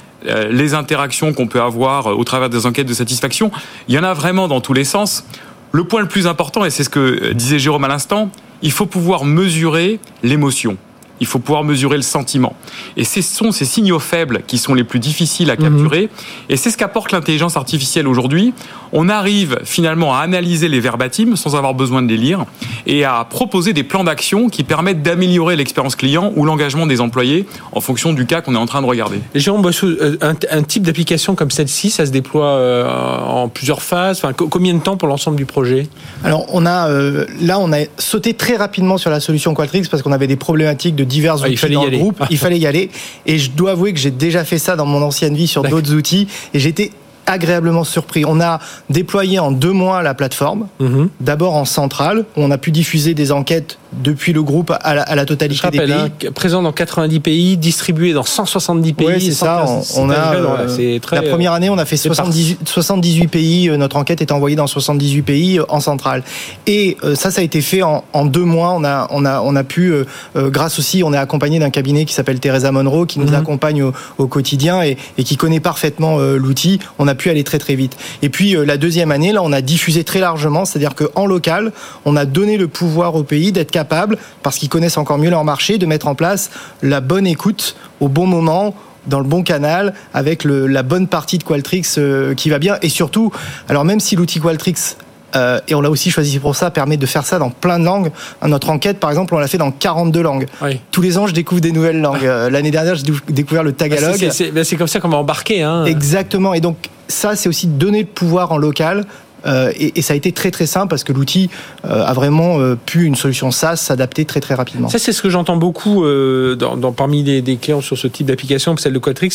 les 0.49 0.73
interactions 0.73 1.33
qu'on 1.33 1.47
peut 1.47 1.61
avoir 1.61 2.07
au 2.07 2.23
travers 2.23 2.49
des 2.49 2.65
enquêtes 2.65 2.87
de 2.87 2.93
satisfaction. 2.93 3.51
Il 3.87 3.95
y 3.95 3.99
en 3.99 4.03
a 4.03 4.13
vraiment 4.13 4.47
dans 4.47 4.61
tous 4.61 4.73
les 4.73 4.85
sens. 4.85 5.23
Le 5.71 5.83
point 5.83 6.01
le 6.01 6.07
plus 6.07 6.27
important, 6.27 6.65
et 6.65 6.69
c'est 6.69 6.83
ce 6.83 6.89
que 6.89 6.99
euh, 6.99 7.33
disait 7.33 7.59
Jérôme 7.59 7.83
à 7.83 7.87
l'instant, 7.87 8.29
il 8.61 8.71
faut 8.71 8.85
pouvoir 8.85 9.25
mesurer 9.25 9.99
l'émotion 10.23 10.77
il 11.19 11.27
faut 11.27 11.39
pouvoir 11.39 11.63
mesurer 11.63 11.95
le 11.95 12.03
sentiment. 12.03 12.55
Et 12.95 13.03
ce 13.03 13.21
sont 13.21 13.51
ces 13.51 13.65
signaux 13.65 13.99
faibles 13.99 14.41
qui 14.45 14.57
sont 14.57 14.73
les 14.73 14.83
plus 14.83 14.99
difficiles 14.99 15.49
à 15.49 15.55
mhm. 15.55 15.61
capturer. 15.61 16.09
Et 16.49 16.57
c'est 16.57 16.69
ce 16.69 16.77
qu'apporte 16.77 17.11
l'intelligence 17.11 17.57
artificielle 17.57 18.07
aujourd'hui. 18.07 18.53
On 18.93 19.09
arrive 19.09 19.59
finalement 19.63 20.15
à 20.15 20.19
analyser 20.19 20.67
les 20.67 20.79
verbatims 20.79 21.35
sans 21.35 21.55
avoir 21.55 21.73
besoin 21.73 22.01
de 22.01 22.07
les 22.07 22.17
lire 22.17 22.45
et 22.85 23.03
à 23.03 23.25
proposer 23.29 23.73
des 23.73 23.83
plans 23.83 24.03
d'action 24.03 24.49
qui 24.49 24.63
permettent 24.63 25.01
d'améliorer 25.01 25.55
l'expérience 25.55 25.95
client 25.95 26.31
ou 26.35 26.45
l'engagement 26.45 26.87
des 26.87 27.01
employés 27.01 27.45
en 27.71 27.81
fonction 27.81 28.13
du 28.13 28.25
cas 28.25 28.41
qu'on 28.41 28.55
est 28.55 28.59
en 28.59 28.65
train 28.65 28.81
de 28.81 28.87
regarder. 28.87 29.19
Et 29.35 29.39
Jérôme 29.39 29.65
euh, 29.83 30.17
un, 30.21 30.63
type 30.63 30.83
d'application 30.83 31.35
comme 31.35 31.51
celle-ci, 31.51 31.89
ça 31.89 32.05
se 32.05 32.11
déploie 32.11 32.45
euh, 32.45 33.19
en 33.19 33.49
plusieurs 33.49 33.81
phases? 33.81 34.17
Enfin, 34.23 34.33
combien 34.33 34.73
de 34.73 34.79
temps 34.79 34.97
pour 34.97 35.07
l'ensemble 35.07 35.37
du 35.37 35.45
projet? 35.45 35.87
Alors, 36.23 36.45
on 36.53 36.65
a 36.65 36.89
euh, 36.89 37.25
là, 37.41 37.59
on 37.59 37.71
a 37.71 37.79
sauté 37.97 38.33
très 38.33 38.55
rapidement 38.55 38.97
sur 38.97 39.09
la 39.09 39.19
solution 39.19 39.53
Qualtrics 39.53 39.89
parce 39.89 40.03
qu'on 40.03 40.11
avait 40.11 40.27
des 40.27 40.35
problématiques 40.35 40.95
de 40.95 41.03
divers 41.03 41.37
ah, 41.43 41.47
outils 41.47 41.73
dans 41.73 41.85
le 41.85 41.97
groupe. 41.97 42.23
il 42.29 42.37
fallait 42.37 42.59
y 42.59 42.67
aller. 42.67 42.89
Et 43.25 43.37
je 43.37 43.51
dois 43.51 43.71
avouer 43.71 43.93
que 43.93 43.99
j'ai 43.99 44.11
déjà 44.11 44.43
fait 44.43 44.57
ça 44.59 44.75
dans 44.75 44.85
mon 44.85 45.01
ancienne 45.01 45.35
vie 45.35 45.47
sur 45.47 45.63
d'autres 45.63 45.93
outils. 45.93 46.27
Et 46.53 46.59
j'étais 46.59 46.91
agréablement 47.27 47.83
surpris. 47.83 48.25
On 48.25 48.41
a 48.41 48.59
déployé 48.89 49.39
en 49.39 49.51
deux 49.51 49.71
mois 49.71 50.01
la 50.01 50.13
plateforme, 50.13 50.67
mhm. 50.79 51.09
d'abord 51.19 51.55
en 51.55 51.65
centrale, 51.65 52.25
où 52.35 52.41
on 52.41 52.51
a 52.51 52.57
pu 52.57 52.71
diffuser 52.71 53.13
des 53.13 53.31
enquêtes 53.31 53.77
depuis 53.93 54.33
le 54.33 54.43
groupe 54.43 54.71
à 54.81 55.15
la, 55.15 55.25
totalité 55.25 55.69
des 55.69 55.79
pays. 55.79 55.91
Hein, 55.91 56.09
présent 56.35 56.61
dans 56.61 56.71
90 56.71 57.19
pays, 57.19 57.57
distribué 57.57 58.13
dans 58.13 58.23
170 58.23 58.93
pays. 58.93 59.07
Oui, 59.07 59.21
c'est 59.21 59.31
ça. 59.31 59.65
On, 59.95 60.09
a, 60.09 60.35
euh, 60.35 60.99
la 61.11 61.21
première 61.23 61.53
année, 61.53 61.69
on 61.69 61.77
a 61.77 61.85
fait 61.85 61.97
78, 61.97 63.27
pays. 63.27 63.69
Euh, 63.69 63.77
notre 63.77 63.95
enquête 63.95 64.21
est 64.21 64.31
envoyée 64.31 64.55
dans 64.55 64.67
78 64.67 65.21
pays 65.21 65.59
euh, 65.59 65.63
en 65.69 65.79
centrale. 65.79 66.23
Et 66.65 66.97
ça, 67.15 67.31
ça 67.31 67.41
a 67.41 67.43
été 67.43 67.61
fait 67.61 67.81
en, 67.81 68.03
deux 68.25 68.43
mois. 68.43 68.73
On 68.73 68.83
a, 68.83 69.07
on 69.11 69.25
a, 69.25 69.41
on 69.41 69.55
a 69.55 69.63
pu, 69.63 69.93
grâce 70.35 70.79
aussi, 70.79 71.03
on 71.03 71.13
est 71.13 71.17
accompagné 71.17 71.59
d'un 71.59 71.69
cabinet 71.69 72.05
qui 72.05 72.13
s'appelle 72.13 72.39
Teresa 72.39 72.71
Monroe, 72.71 73.05
qui 73.05 73.19
nous 73.19 73.27
mhm. 73.27 73.35
accompagne 73.35 73.91
au, 74.17 74.27
quotidien 74.27 74.83
et, 74.83 74.97
et, 75.17 75.23
qui 75.23 75.37
connaît 75.37 75.59
parfaitement 75.59 76.19
l'outil. 76.19 76.79
On 76.99 77.07
a 77.07 77.15
pu 77.17 77.29
aller 77.29 77.43
très 77.43 77.59
très 77.59 77.75
vite. 77.75 77.97
Et 78.21 78.29
puis 78.29 78.53
la 78.53 78.77
deuxième 78.77 79.11
année, 79.11 79.33
là, 79.33 79.43
on 79.43 79.51
a 79.51 79.61
diffusé 79.61 80.03
très 80.03 80.19
largement, 80.19 80.63
c'est-à-dire 80.63 80.95
qu'en 80.95 81.25
local, 81.25 81.73
on 82.05 82.15
a 82.15 82.25
donné 82.25 82.57
le 82.57 82.67
pouvoir 82.67 83.15
au 83.15 83.23
pays 83.23 83.51
d'être 83.51 83.71
capable, 83.71 84.17
parce 84.43 84.57
qu'ils 84.57 84.69
connaissent 84.69 84.97
encore 84.97 85.17
mieux 85.17 85.29
leur 85.29 85.43
marché, 85.43 85.77
de 85.77 85.85
mettre 85.85 86.07
en 86.07 86.15
place 86.15 86.49
la 86.81 87.01
bonne 87.01 87.27
écoute 87.27 87.75
au 87.99 88.07
bon 88.07 88.27
moment, 88.27 88.75
dans 89.07 89.19
le 89.19 89.25
bon 89.25 89.43
canal, 89.43 89.93
avec 90.13 90.43
la 90.43 90.83
bonne 90.83 91.07
partie 91.07 91.37
de 91.37 91.43
Qualtrics 91.43 91.87
euh, 91.97 92.35
qui 92.35 92.49
va 92.49 92.59
bien. 92.59 92.77
Et 92.81 92.89
surtout, 92.89 93.31
alors 93.69 93.85
même 93.85 93.99
si 93.99 94.15
l'outil 94.15 94.39
Qualtrics 94.39 94.97
euh, 95.35 95.59
et 95.67 95.75
on 95.75 95.81
l'a 95.81 95.89
aussi 95.89 96.09
choisi 96.09 96.39
pour 96.39 96.55
ça, 96.55 96.71
permet 96.71 96.97
de 96.97 97.05
faire 97.05 97.25
ça 97.25 97.39
dans 97.39 97.49
plein 97.49 97.79
de 97.79 97.85
langues. 97.85 98.11
Notre 98.45 98.69
enquête, 98.69 98.99
par 98.99 99.09
exemple, 99.09 99.35
on 99.35 99.39
l'a 99.39 99.47
fait 99.47 99.57
dans 99.57 99.71
42 99.71 100.21
langues. 100.21 100.45
Tous 100.91 101.01
les 101.01 101.17
ans, 101.17 101.27
je 101.27 101.33
découvre 101.33 101.61
des 101.61 101.71
nouvelles 101.71 102.01
langues. 102.01 102.25
Euh, 102.25 102.49
l'année 102.49 102.71
dernière, 102.71 102.95
j'ai 102.95 103.05
découvert 103.29 103.63
le 103.63 103.73
tagalog. 103.73 104.15
C'est 104.31 104.77
comme 104.77 104.87
ça 104.87 104.99
qu'on 104.99 105.09
va 105.09 105.17
embarquer. 105.17 105.63
Hein. 105.63 105.85
Exactement. 105.85 106.53
Et 106.53 106.61
donc, 106.61 106.77
ça, 107.07 107.35
c'est 107.35 107.49
aussi 107.49 107.67
donner 107.67 108.01
le 108.01 108.07
pouvoir 108.07 108.51
en 108.51 108.57
local 108.57 109.05
euh, 109.47 109.71
et, 109.77 110.01
ça 110.01 110.13
a 110.13 110.17
été 110.17 110.31
très 110.31 110.51
très 110.51 110.65
simple 110.65 110.87
parce 110.89 111.03
que 111.03 111.13
l'outil 111.13 111.49
euh, 111.85 112.03
a 112.03 112.13
vraiment 112.13 112.59
euh, 112.59 112.75
pu 112.75 113.05
une 113.05 113.15
solution 113.15 113.51
SaaS 113.51 113.77
s'adapter 113.77 114.25
très 114.25 114.39
très 114.39 114.55
rapidement. 114.55 114.89
Ça 114.89 114.99
c'est 114.99 115.11
ce 115.11 115.21
que 115.21 115.29
j'entends 115.29 115.57
beaucoup 115.57 116.05
dans, 116.05 116.91
parmi 116.91 117.23
des, 117.23 117.57
clients 117.57 117.81
sur 117.81 117.97
ce 117.97 118.07
type 118.07 118.27
d'application, 118.27 118.75
celle 118.77 118.93
de 118.93 118.99
Quatrix, 118.99 119.31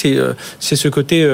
c'est 0.61 0.77
ce 0.77 0.89
côté, 0.89 1.29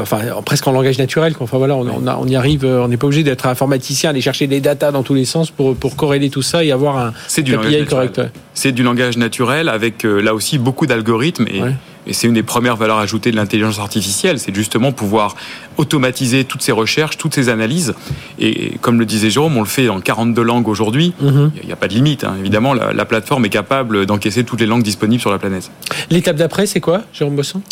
enfin 0.00 0.18
presque 0.44 0.66
en 0.66 0.72
langage 0.72 0.98
naturel. 0.98 1.34
Enfin 1.40 1.58
voilà, 1.58 1.76
on, 1.76 2.06
on, 2.06 2.26
y 2.26 2.36
arrive, 2.36 2.64
on 2.64 2.88
n'est 2.88 2.96
pas 2.96 3.06
obligé 3.06 3.22
d'être 3.22 3.46
informaticien, 3.46 4.10
aller 4.10 4.20
chercher 4.20 4.46
des 4.46 4.60
datas 4.60 4.92
dans 4.92 5.02
tous 5.02 5.14
les 5.14 5.24
sens 5.24 5.50
pour, 5.50 5.76
pour 5.76 5.96
corréler 5.96 6.30
tout 6.30 6.42
ça 6.42 6.64
et 6.64 6.72
avoir 6.72 6.98
un 6.98 7.12
API 7.36 7.84
correct. 7.88 8.20
C'est 8.54 8.72
du 8.72 8.82
langage 8.82 9.16
naturel 9.16 9.68
avec 9.68 10.02
là 10.04 10.34
aussi 10.34 10.58
beaucoup 10.58 10.86
d'algorithmes 10.86 11.46
et 11.48 11.62
et 12.06 12.12
c'est 12.12 12.26
une 12.26 12.34
des 12.34 12.42
premières 12.42 12.76
valeurs 12.76 12.98
ajoutées 12.98 13.30
de 13.30 13.36
l'intelligence 13.36 13.78
artificielle, 13.78 14.38
c'est 14.38 14.54
justement 14.54 14.92
pouvoir 14.92 15.36
automatiser 15.76 16.44
toutes 16.44 16.62
ces 16.62 16.72
recherches, 16.72 17.16
toutes 17.16 17.34
ces 17.34 17.48
analyses. 17.48 17.94
Et 18.38 18.72
comme 18.80 18.98
le 18.98 19.06
disait 19.06 19.30
Jérôme, 19.30 19.56
on 19.56 19.60
le 19.60 19.66
fait 19.66 19.88
en 19.88 20.00
42 20.00 20.42
langues 20.42 20.68
aujourd'hui. 20.68 21.14
Mhm. 21.20 21.52
Il 21.60 21.66
n'y 21.66 21.72
a, 21.72 21.76
pas 21.76 21.88
de 21.88 21.94
limite. 21.94 22.24
Hein. 22.24 22.34
Évidemment, 22.38 22.74
la, 22.74 23.04
plateforme 23.04 23.44
est 23.44 23.50
capable 23.50 24.06
d'encaisser 24.06 24.44
toutes 24.44 24.60
les 24.60 24.66
langues 24.66 24.82
disponibles 24.82 25.20
sur 25.20 25.30
la 25.30 25.38
planète. 25.38 25.70
L'étape 26.10 26.36
d'après, 26.36 26.66
c'est 26.66 26.80
quoi, 26.80 27.02
Jérôme 27.12 27.36
Bosson? 27.36 27.62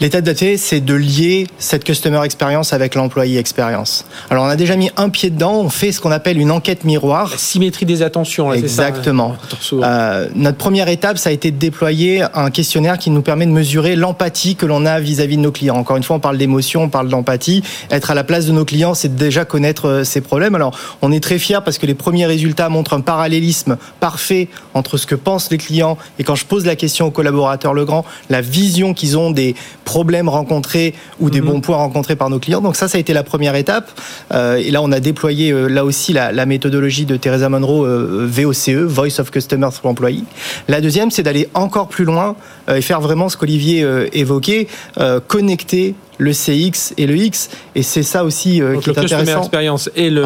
L'étape 0.00 0.24
d'après, 0.24 0.56
c'est 0.56 0.80
de 0.80 0.94
lier 0.94 1.46
cette 1.58 1.84
customer 1.84 2.20
experience 2.24 2.72
avec 2.72 2.94
l'employé 2.94 3.38
experience. 3.38 4.06
Alors, 4.30 4.44
on 4.44 4.48
a 4.48 4.56
déjà 4.56 4.76
mis 4.76 4.90
un 4.96 5.08
pied 5.08 5.30
dedans. 5.30 5.60
On 5.60 5.70
fait 5.70 5.92
ce 5.92 6.00
qu'on 6.00 6.12
appelle 6.12 6.38
une 6.38 6.50
enquête 6.50 6.84
miroir. 6.84 7.30
La 7.30 7.38
symétrie 7.38 7.86
des 7.86 8.02
attentions. 8.02 8.52
Exactement. 8.52 9.36
Ça, 9.60 9.76
euh, 9.76 10.28
notre 10.34 10.58
première 10.58 10.88
étape, 10.88 11.18
ça 11.18 11.30
a 11.30 11.32
été 11.32 11.50
de 11.50 11.58
déployer 11.58 12.24
un 12.34 12.50
questionnaire 12.50 12.98
qui 12.98 13.10
nous 13.10 13.22
permet 13.22 13.46
de 13.46 13.50
mesurer 13.50 13.65
mesurer 13.66 13.96
l'empathie 13.96 14.54
que 14.54 14.64
l'on 14.64 14.86
a 14.86 15.00
vis-à-vis 15.00 15.36
de 15.36 15.42
nos 15.42 15.50
clients. 15.50 15.74
Encore 15.74 15.96
une 15.96 16.04
fois, 16.04 16.14
on 16.14 16.20
parle 16.20 16.38
d'émotion, 16.38 16.84
on 16.84 16.88
parle 16.88 17.08
d'empathie. 17.08 17.64
Être 17.90 18.12
à 18.12 18.14
la 18.14 18.22
place 18.22 18.46
de 18.46 18.52
nos 18.52 18.64
clients, 18.64 18.94
c'est 18.94 19.16
déjà 19.16 19.44
connaître 19.44 20.02
ces 20.04 20.20
euh, 20.20 20.22
problèmes. 20.22 20.54
Alors, 20.54 20.78
on 21.02 21.10
est 21.10 21.18
très 21.18 21.40
fiers 21.40 21.58
parce 21.64 21.76
que 21.78 21.84
les 21.84 21.96
premiers 21.96 22.26
résultats 22.26 22.68
montrent 22.68 22.92
un 22.92 23.00
parallélisme 23.00 23.76
parfait 23.98 24.46
entre 24.74 24.98
ce 24.98 25.06
que 25.06 25.16
pensent 25.16 25.50
les 25.50 25.58
clients 25.58 25.98
et 26.20 26.22
quand 26.22 26.36
je 26.36 26.46
pose 26.46 26.64
la 26.64 26.76
question 26.76 27.06
aux 27.06 27.10
collaborateurs 27.10 27.74
Legrand, 27.74 28.04
la 28.30 28.40
vision 28.40 28.94
qu'ils 28.94 29.18
ont 29.18 29.32
des 29.32 29.56
problèmes 29.84 30.28
rencontrés 30.28 30.94
ou 31.18 31.28
des 31.28 31.40
mhm. 31.40 31.48
bons 31.48 31.60
points 31.60 31.76
rencontrés 31.76 32.14
par 32.14 32.30
nos 32.30 32.38
clients. 32.38 32.60
Donc 32.60 32.76
ça, 32.76 32.86
ça 32.86 32.98
a 32.98 33.00
été 33.00 33.12
la 33.14 33.24
première 33.24 33.56
étape. 33.56 33.90
Euh, 34.32 34.58
et 34.58 34.70
là, 34.70 34.80
on 34.80 34.92
a 34.92 35.00
déployé 35.00 35.50
euh, 35.50 35.66
là 35.66 35.84
aussi 35.84 36.12
la, 36.12 36.30
la, 36.30 36.46
méthodologie 36.46 37.04
de 37.04 37.16
Teresa 37.16 37.48
Monroe, 37.48 37.84
VOCE, 38.28 38.68
Voice 38.68 39.18
of 39.18 39.32
Customers 39.32 39.72
for 39.72 39.90
Employee. 39.90 40.22
La 40.68 40.80
deuxième, 40.80 41.10
c'est 41.10 41.24
d'aller 41.24 41.48
encore 41.54 41.88
plus 41.88 42.04
loin 42.04 42.36
et 42.72 42.80
faire 42.80 43.00
vraiment 43.00 43.28
ce 43.28 43.36
qu'Olivier 43.36 43.55
qu'Olivier 43.56 44.08
évoquait, 44.12 44.66
connecter 45.26 45.94
le 46.18 46.32
CX 46.32 46.94
et 46.96 47.06
le 47.06 47.16
X. 47.16 47.50
Et 47.74 47.82
c'est 47.82 48.02
ça 48.02 48.24
aussi 48.24 48.62
euh, 48.62 48.78
qui 48.78 48.90
est 48.90 48.98
intéressant. 48.98 49.40
Experience 49.40 49.90
et 49.96 50.10
le, 50.10 50.24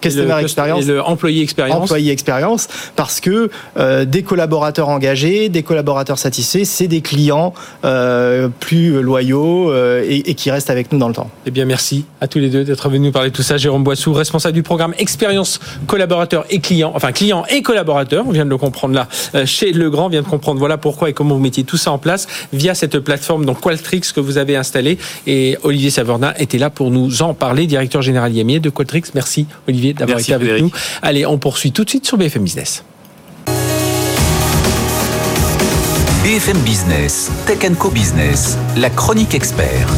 customer 0.00 0.40
experience, 0.40 0.84
et 0.84 0.88
le 0.88 1.02
employé 1.02 1.42
experience. 2.12 2.68
Parce 2.96 3.20
que 3.20 3.50
euh, 3.76 4.04
des 4.04 4.22
collaborateurs 4.22 4.88
engagés, 4.88 5.48
des 5.48 5.62
collaborateurs 5.62 6.18
satisfaits, 6.18 6.64
c'est 6.64 6.88
des 6.88 7.00
clients 7.00 7.54
euh, 7.84 8.48
plus 8.60 9.02
loyaux 9.02 9.72
et, 10.02 10.34
qui 10.34 10.50
restent 10.50 10.70
avec 10.70 10.92
nous 10.92 10.98
dans 10.98 11.08
le 11.08 11.14
temps. 11.14 11.30
Eh 11.46 11.50
bien, 11.50 11.64
merci 11.64 12.04
à 12.20 12.28
tous 12.28 12.38
les 12.38 12.48
deux 12.48 12.64
d'être 12.64 12.88
venus 12.88 13.12
parler 13.12 13.30
de 13.30 13.34
tout 13.34 13.42
ça. 13.42 13.56
Jérôme 13.56 13.84
Boissou, 13.84 14.12
responsable 14.12 14.54
du 14.54 14.62
programme 14.62 14.94
Expérience 14.98 15.60
collaborateur 15.86 16.44
et 16.50 16.60
client, 16.60 16.92
enfin 16.94 17.12
client 17.12 17.44
et 17.50 17.62
collaborateur, 17.62 18.24
on 18.26 18.30
vient 18.30 18.44
de 18.44 18.50
le 18.50 18.58
comprendre 18.58 18.94
là, 18.94 19.08
chez 19.44 19.72
Legrand, 19.72 20.08
vient 20.08 20.22
de 20.22 20.26
comprendre 20.26 20.58
voilà 20.58 20.78
pourquoi 20.78 21.10
et 21.10 21.12
comment 21.12 21.34
vous 21.34 21.40
mettiez 21.40 21.64
tout 21.64 21.76
ça 21.76 21.90
en 21.90 21.98
place 21.98 22.26
via 22.52 22.74
cette 22.74 22.98
plateforme 22.98 23.44
donc 23.44 23.60
Qualtrics 23.60 24.12
que 24.12 24.20
vous 24.20 24.38
avez 24.38 24.56
installée 24.56 24.98
et 25.26 25.31
Olivier 25.62 25.90
Savornin 25.90 26.34
était 26.38 26.58
là 26.58 26.70
pour 26.70 26.90
nous 26.90 27.22
en 27.22 27.34
parler, 27.34 27.66
directeur 27.66 28.02
général 28.02 28.32
Yamier 28.32 28.60
de 28.60 28.70
Qualtrics. 28.70 29.14
Merci 29.14 29.46
Olivier 29.68 29.94
d'avoir 29.94 30.18
été 30.18 30.34
avec 30.34 30.60
nous. 30.60 30.70
Allez, 31.00 31.24
on 31.26 31.38
poursuit 31.38 31.72
tout 31.72 31.84
de 31.84 31.90
suite 31.90 32.06
sur 32.06 32.18
BFM 32.18 32.42
Business. 32.42 32.84
BFM 36.22 36.58
Business, 36.58 37.30
Tech 37.46 37.58
Co 37.78 37.90
Business, 37.90 38.56
la 38.76 38.90
chronique 38.90 39.34
expert. 39.34 39.88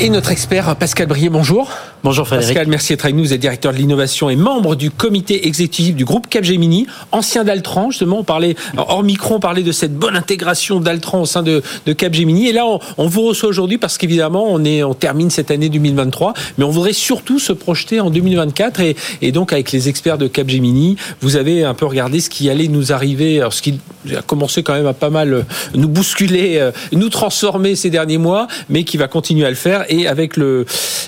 Et 0.00 0.10
notre 0.10 0.30
expert 0.30 0.76
Pascal 0.76 1.06
Brier, 1.06 1.28
bonjour. 1.28 1.70
Bonjour 2.04 2.28
Frédéric. 2.28 2.54
Pascal, 2.54 2.68
merci 2.68 2.92
avec 2.92 3.12
nous. 3.12 3.24
Vous 3.24 3.32
êtes 3.32 3.40
directeur 3.40 3.72
de 3.72 3.76
l'innovation 3.76 4.30
et 4.30 4.36
membre 4.36 4.76
du 4.76 4.92
comité 4.92 5.48
exécutif 5.48 5.96
du 5.96 6.04
groupe 6.04 6.28
Capgemini, 6.28 6.86
ancien 7.10 7.42
d'Altran. 7.42 7.90
Justement, 7.90 8.20
on 8.20 8.24
parlait, 8.24 8.54
hors 8.76 9.02
micro, 9.02 9.34
on 9.34 9.40
parlait 9.40 9.64
de 9.64 9.72
cette 9.72 9.96
bonne 9.96 10.14
intégration 10.14 10.78
d'Altran 10.78 11.22
au 11.22 11.26
sein 11.26 11.42
de, 11.42 11.60
Capgemini. 11.92 12.48
Et 12.48 12.52
là, 12.52 12.64
on, 12.98 13.06
vous 13.08 13.22
reçoit 13.22 13.48
aujourd'hui 13.48 13.78
parce 13.78 13.98
qu'évidemment, 13.98 14.46
on, 14.48 14.64
on 14.64 14.94
termine 14.94 15.28
cette 15.30 15.50
année 15.50 15.68
2023, 15.68 16.34
mais 16.56 16.64
on 16.64 16.70
voudrait 16.70 16.92
surtout 16.92 17.40
se 17.40 17.52
projeter 17.52 17.98
en 17.98 18.10
2024. 18.10 18.80
Et, 19.20 19.32
donc, 19.32 19.52
avec 19.52 19.72
les 19.72 19.88
experts 19.88 20.18
de 20.18 20.28
Capgemini, 20.28 20.96
vous 21.20 21.34
avez 21.34 21.64
un 21.64 21.74
peu 21.74 21.86
regardé 21.86 22.20
ce 22.20 22.30
qui 22.30 22.48
allait 22.48 22.68
nous 22.68 22.92
arriver, 22.92 23.44
ce 23.50 23.60
qui 23.60 23.80
a 24.16 24.22
commencé 24.22 24.62
quand 24.62 24.74
même 24.74 24.86
à 24.86 24.94
pas 24.94 25.10
mal 25.10 25.44
nous 25.74 25.88
bousculer, 25.88 26.58
euh, 26.58 26.70
nous 26.92 27.08
transformer 27.08 27.74
ces 27.74 27.90
derniers 27.90 28.18
mois, 28.18 28.46
mais 28.68 28.84
qui 28.84 28.96
va 28.96 29.08
continuer 29.08 29.46
à 29.46 29.50
le 29.50 29.56
faire. 29.56 29.84
Et 29.88 30.06
avec 30.06 30.36
le, 30.36 30.64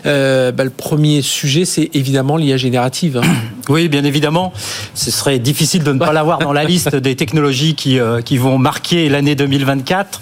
euh, 0.06 0.50
bah, 0.50 0.64
le 0.64 0.70
premier 0.80 1.22
sujet, 1.22 1.64
c'est 1.64 1.90
évidemment 1.94 2.36
l'IA 2.36 2.56
générative. 2.56 3.18
Hein. 3.18 3.26
Oui, 3.68 3.88
bien 3.88 4.02
évidemment. 4.02 4.52
Ce 4.94 5.12
serait 5.12 5.38
difficile 5.38 5.84
de 5.84 5.92
ne 5.92 5.98
pas 6.00 6.12
l'avoir 6.12 6.40
dans 6.40 6.52
la 6.52 6.64
liste 6.64 6.96
des 6.96 7.14
technologies 7.14 7.76
qui, 7.76 8.00
euh, 8.00 8.20
qui 8.20 8.36
vont 8.36 8.58
marquer 8.58 9.08
l'année 9.08 9.36
2024. 9.36 10.20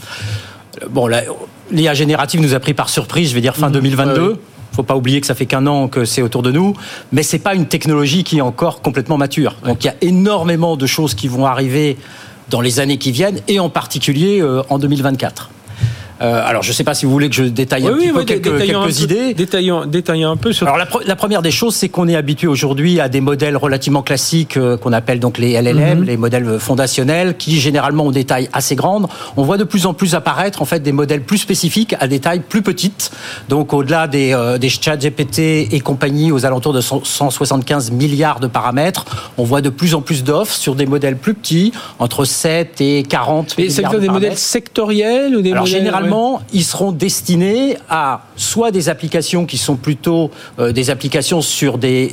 Bon, 0.90 1.08
l'IA 1.70 1.94
générative 1.94 2.42
nous 2.42 2.52
a 2.52 2.60
pris 2.60 2.74
par 2.74 2.90
surprise, 2.90 3.30
je 3.30 3.34
vais 3.34 3.40
dire 3.40 3.56
fin 3.56 3.70
2022. 3.70 4.20
Mhm. 4.20 4.36
Il 4.72 4.76
faut 4.76 4.82
pas 4.82 4.96
oublier 4.96 5.22
que 5.22 5.26
ça 5.26 5.34
fait 5.34 5.46
qu'un 5.46 5.66
an 5.66 5.88
que 5.88 6.04
c'est 6.04 6.20
autour 6.20 6.42
de 6.42 6.52
nous, 6.52 6.74
mais 7.10 7.22
c'est 7.22 7.38
pas 7.38 7.54
une 7.54 7.66
technologie 7.66 8.22
qui 8.22 8.36
est 8.36 8.42
encore 8.42 8.82
complètement 8.82 9.16
mature. 9.16 9.56
Donc 9.64 9.82
il 9.82 9.86
y 9.86 9.90
a 9.90 9.96
énormément 10.02 10.76
de 10.76 10.86
choses 10.86 11.14
qui 11.14 11.26
vont 11.26 11.46
arriver 11.46 11.96
dans 12.50 12.60
les 12.60 12.80
années 12.80 12.98
qui 12.98 13.12
viennent 13.12 13.40
et 13.48 13.60
en 13.60 13.70
particulier 13.70 14.42
euh, 14.42 14.62
en 14.68 14.78
2024. 14.78 15.50
Euh, 16.20 16.42
alors, 16.44 16.62
je 16.62 16.70
ne 16.70 16.74
sais 16.74 16.84
pas 16.84 16.94
si 16.94 17.06
vous 17.06 17.12
voulez 17.12 17.28
que 17.28 17.34
je 17.34 17.44
détaille 17.44 17.86
un 17.86 17.92
petit 17.92 18.12
peu 18.12 18.24
quelques, 18.24 19.00
idées. 19.00 19.34
Détaillons, 19.34 19.86
détaillons 19.86 20.30
un 20.30 20.36
peu. 20.36 20.52
Sur... 20.52 20.66
Alors, 20.66 20.78
la, 21.04 21.16
première 21.16 21.42
des 21.42 21.50
choses, 21.50 21.76
c'est 21.76 21.88
qu'on 21.88 22.08
est 22.08 22.16
habitué 22.16 22.46
aujourd'hui 22.46 23.00
à 23.00 23.08
des 23.08 23.20
modèles 23.20 23.56
relativement 23.56 24.02
classiques 24.02 24.56
euh, 24.56 24.76
qu'on 24.76 24.92
appelle 24.92 25.20
donc 25.20 25.38
les 25.38 25.60
LLM, 25.60 26.00
mhm. 26.00 26.04
les 26.04 26.16
modèles 26.16 26.58
fondationnels, 26.58 27.36
qui 27.36 27.60
généralement 27.60 28.06
ont 28.06 28.10
des 28.10 28.24
tailles 28.24 28.48
assez 28.52 28.74
grandes. 28.74 29.06
On 29.36 29.42
voit 29.42 29.58
de 29.58 29.64
plus 29.64 29.86
en 29.86 29.94
plus 29.94 30.14
apparaître 30.14 30.62
en 30.62 30.64
fait 30.64 30.80
des 30.80 30.92
modèles 30.92 31.22
plus 31.22 31.38
spécifiques 31.38 31.94
à 32.00 32.08
des 32.08 32.18
tailles 32.18 32.42
plus 32.46 32.62
petites. 32.62 33.10
Donc, 33.48 33.72
au-delà 33.72 34.08
des, 34.08 34.32
euh, 34.32 34.58
des 34.58 34.68
chat 34.68 34.96
GPT 34.96 35.68
et 35.72 35.80
compagnie 35.80 36.32
aux 36.32 36.44
alentours 36.44 36.72
de 36.72 36.80
175 36.80 37.90
milliards 37.92 38.40
de 38.40 38.46
paramètres, 38.46 39.04
on 39.36 39.44
voit 39.44 39.60
de 39.60 39.70
plus 39.70 39.94
en 39.94 40.00
plus 40.00 40.24
d'offres 40.24 40.54
sur 40.54 40.74
des 40.74 40.86
modèles 40.86 41.16
plus 41.16 41.34
petits, 41.34 41.72
entre 41.98 42.24
7 42.24 42.80
et 42.80 43.02
40 43.04 43.54
et 43.58 43.62
milliards. 43.62 43.78
Et 43.78 43.90
c'est 43.92 44.00
des 44.00 44.08
modèles 44.08 44.36
sectoriels 44.36 45.36
ou 45.36 45.42
des 45.42 45.52
Alors, 45.52 45.66
généralement, 45.66 46.07
ils 46.52 46.64
seront 46.64 46.92
destinés 46.92 47.76
à 47.88 48.22
soit 48.36 48.70
des 48.70 48.88
applications 48.88 49.46
qui 49.46 49.58
sont 49.58 49.76
plutôt 49.76 50.30
euh, 50.58 50.72
des 50.72 50.90
applications 50.90 51.42
sur 51.42 51.78
des, 51.78 52.08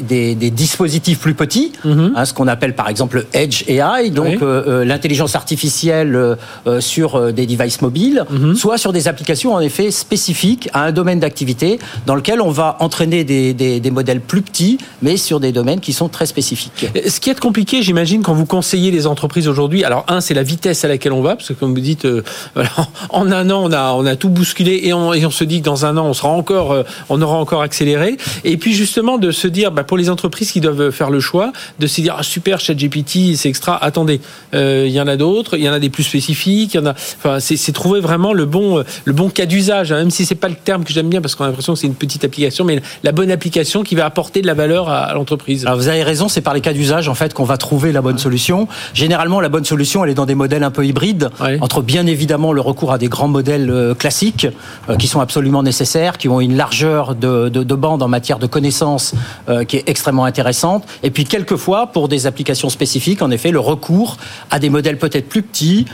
dispositifs 0.51 1.19
plus 1.19 1.33
petits, 1.33 1.71
mhm. 1.83 2.13
hein, 2.15 2.25
ce 2.25 2.33
qu'on 2.33 2.47
appelle 2.47 2.75
par 2.75 2.89
exemple 2.89 3.25
Edge 3.33 3.63
AI, 3.67 4.09
donc 4.09 4.41
euh, 4.41 4.63
euh, 4.67 4.85
l'intelligence 4.85 5.35
artificielle 5.35 6.37
sur 6.79 7.33
des 7.33 7.45
devices 7.45 7.81
mobiles, 7.81 8.25
mhm. 8.29 8.55
soit 8.55 8.77
sur 8.77 8.91
des 8.91 9.07
applications 9.07 9.53
en 9.53 9.59
effet 9.59 9.91
spécifiques 9.91 10.69
à 10.73 10.83
un 10.83 10.91
domaine 10.91 11.19
d'activité 11.19 11.79
dans 12.05 12.15
lequel 12.15 12.41
on 12.41 12.51
va 12.51 12.77
entraîner 12.79 13.23
des, 13.23 13.91
modèles 13.91 14.21
plus 14.21 14.41
petits, 14.41 14.77
mais 15.01 15.17
sur 15.17 15.39
des 15.39 15.51
domaines 15.51 15.79
qui 15.79 15.93
sont 15.93 16.09
très 16.09 16.25
spécifiques. 16.25 16.87
Ce 17.07 17.19
qui 17.19 17.29
est 17.29 17.39
compliqué, 17.39 17.81
j'imagine, 17.81 18.23
quand 18.23 18.33
vous 18.33 18.45
conseillez 18.45 18.91
les 18.91 19.07
entreprises 19.07 19.47
aujourd'hui, 19.47 19.83
alors 19.83 20.05
un, 20.07 20.21
c'est 20.21 20.33
la 20.33 20.43
vitesse 20.43 20.83
à 20.83 20.87
laquelle 20.87 21.13
on 21.13 21.21
va, 21.21 21.35
parce 21.35 21.49
que 21.49 21.53
comme 21.53 21.73
vous 21.73 21.79
dites, 21.81 22.07
en 23.09 23.31
un 23.31 23.49
an, 23.49 23.63
on 23.63 23.71
a 23.71 23.84
on 23.93 24.05
a 24.05 24.15
tout 24.15 24.29
bousculé 24.29 24.81
et 24.83 24.93
on, 24.93 25.31
se 25.31 25.43
dit 25.43 25.59
que 25.59 25.65
dans 25.65 25.85
un 25.85 25.97
an, 25.97 26.05
on 26.05 26.13
sera 26.13 26.29
encore, 26.29 26.71
euh, 26.71 26.83
on 27.09 27.21
aura 27.21 27.37
encore 27.37 27.61
accéléré. 27.61 28.17
Et 28.43 28.57
puis 28.57 28.73
justement 28.73 29.17
de 29.17 29.31
se 29.31 29.47
dire, 29.47 29.71
bah, 29.71 29.83
pour 29.83 29.97
les 29.97 30.09
entreprises 30.09 30.51
qui 30.51 30.61
doivent 30.61 30.91
faire 30.91 31.09
le 31.09 31.19
choix, 31.19 31.51
de 31.79 31.87
se 31.87 32.01
dire, 32.01 32.15
ah, 32.17 32.23
super, 32.23 32.59
ChatGPT, 32.59 33.35
c'est 33.35 33.49
extra. 33.49 33.81
Attendez, 33.83 34.21
euh, 34.53 34.85
il 34.87 34.93
y 34.93 35.01
en 35.01 35.07
a 35.07 35.17
d'autres, 35.17 35.57
il 35.57 35.63
y 35.63 35.69
en 35.69 35.73
a 35.73 35.79
des 35.79 35.89
plus 35.89 36.03
spécifiques, 36.03 36.73
il 36.73 36.77
y 36.77 36.79
en 36.79 36.87
a. 36.87 36.91
Enfin, 36.91 37.39
c'est 37.39 37.71
trouver 37.71 37.99
vraiment 37.99 38.33
le 38.33 38.45
bon, 38.45 38.83
le 39.03 39.13
bon 39.13 39.29
cas 39.29 39.45
d'usage, 39.45 39.91
hein, 39.91 39.97
même 39.97 40.11
si 40.11 40.25
c'est 40.25 40.35
pas 40.35 40.49
le 40.49 40.55
terme 40.55 40.83
que 40.83 40.93
j'aime 40.93 41.09
bien 41.09 41.21
parce 41.21 41.35
qu'on 41.35 41.43
a 41.43 41.47
l'impression 41.47 41.73
que 41.73 41.79
c'est 41.79 41.87
une 41.87 41.95
petite 41.95 42.23
application, 42.23 42.65
mais 42.65 42.81
la 43.03 43.11
bonne 43.11 43.31
application 43.31 43.83
qui 43.83 43.95
va 43.95 44.05
apporter 44.05 44.41
de 44.41 44.47
la 44.47 44.53
valeur 44.53 44.89
à, 44.89 45.13
l'entreprise. 45.13 45.65
Alors 45.65 45.77
vous 45.77 45.87
avez 45.87 46.03
raison, 46.03 46.27
c'est 46.27 46.41
par 46.41 46.53
les 46.53 46.61
cas 46.61 46.73
d'usage 46.73 47.09
en 47.09 47.15
fait 47.15 47.33
qu'on 47.33 47.43
va 47.43 47.57
trouver 47.57 47.91
la 47.91 48.01
bonne 48.01 48.17
solution. 48.17 48.67
Généralement, 48.93 49.41
la 49.41 49.49
bonne 49.49 49.65
solution, 49.65 50.03
elle 50.03 50.11
est 50.11 50.15
dans 50.15 50.25
des 50.25 50.35
modèles 50.35 50.63
un 50.63 50.71
peu 50.71 50.85
hybrides, 50.85 51.29
entre 51.61 51.81
bien 51.81 52.05
évidemment 52.07 52.53
le 52.53 52.61
recours 52.61 52.91
à 52.91 52.97
des 52.97 53.07
grands 53.07 53.27
modèles 53.27 53.69
classiques 53.97 54.47
euh, 54.89 54.95
qui 54.95 55.07
sont 55.07 55.19
absolument 55.19 55.63
nécessaires, 55.63 56.17
qui 56.17 56.29
ont 56.29 56.41
une 56.41 56.55
largeur 56.55 57.15
de, 57.15 57.49
de, 57.49 57.75
bande 57.75 58.01
en 58.01 58.07
matière 58.07 58.39
de 58.39 58.47
connaissances 58.47 59.13
euh, 59.49 59.63
qui 59.63 59.77
est 59.77 59.89
extrêmement 59.89 60.25
intéressante. 60.25 60.85
Et 61.03 61.11
puis 61.11 61.25
quelquefois, 61.25 61.87
pour 61.87 62.07
des 62.07 62.27
applications 62.27 62.69
spécifiques, 62.69 63.21
en 63.21 63.31
effet, 63.31 63.51
le 63.51 63.59
recours 63.59 64.17
à 64.51 64.59
des 64.59 64.69
modèles 64.69 64.97
peut-être 64.97 65.27
plus 65.27 65.41
petits, 65.41 65.85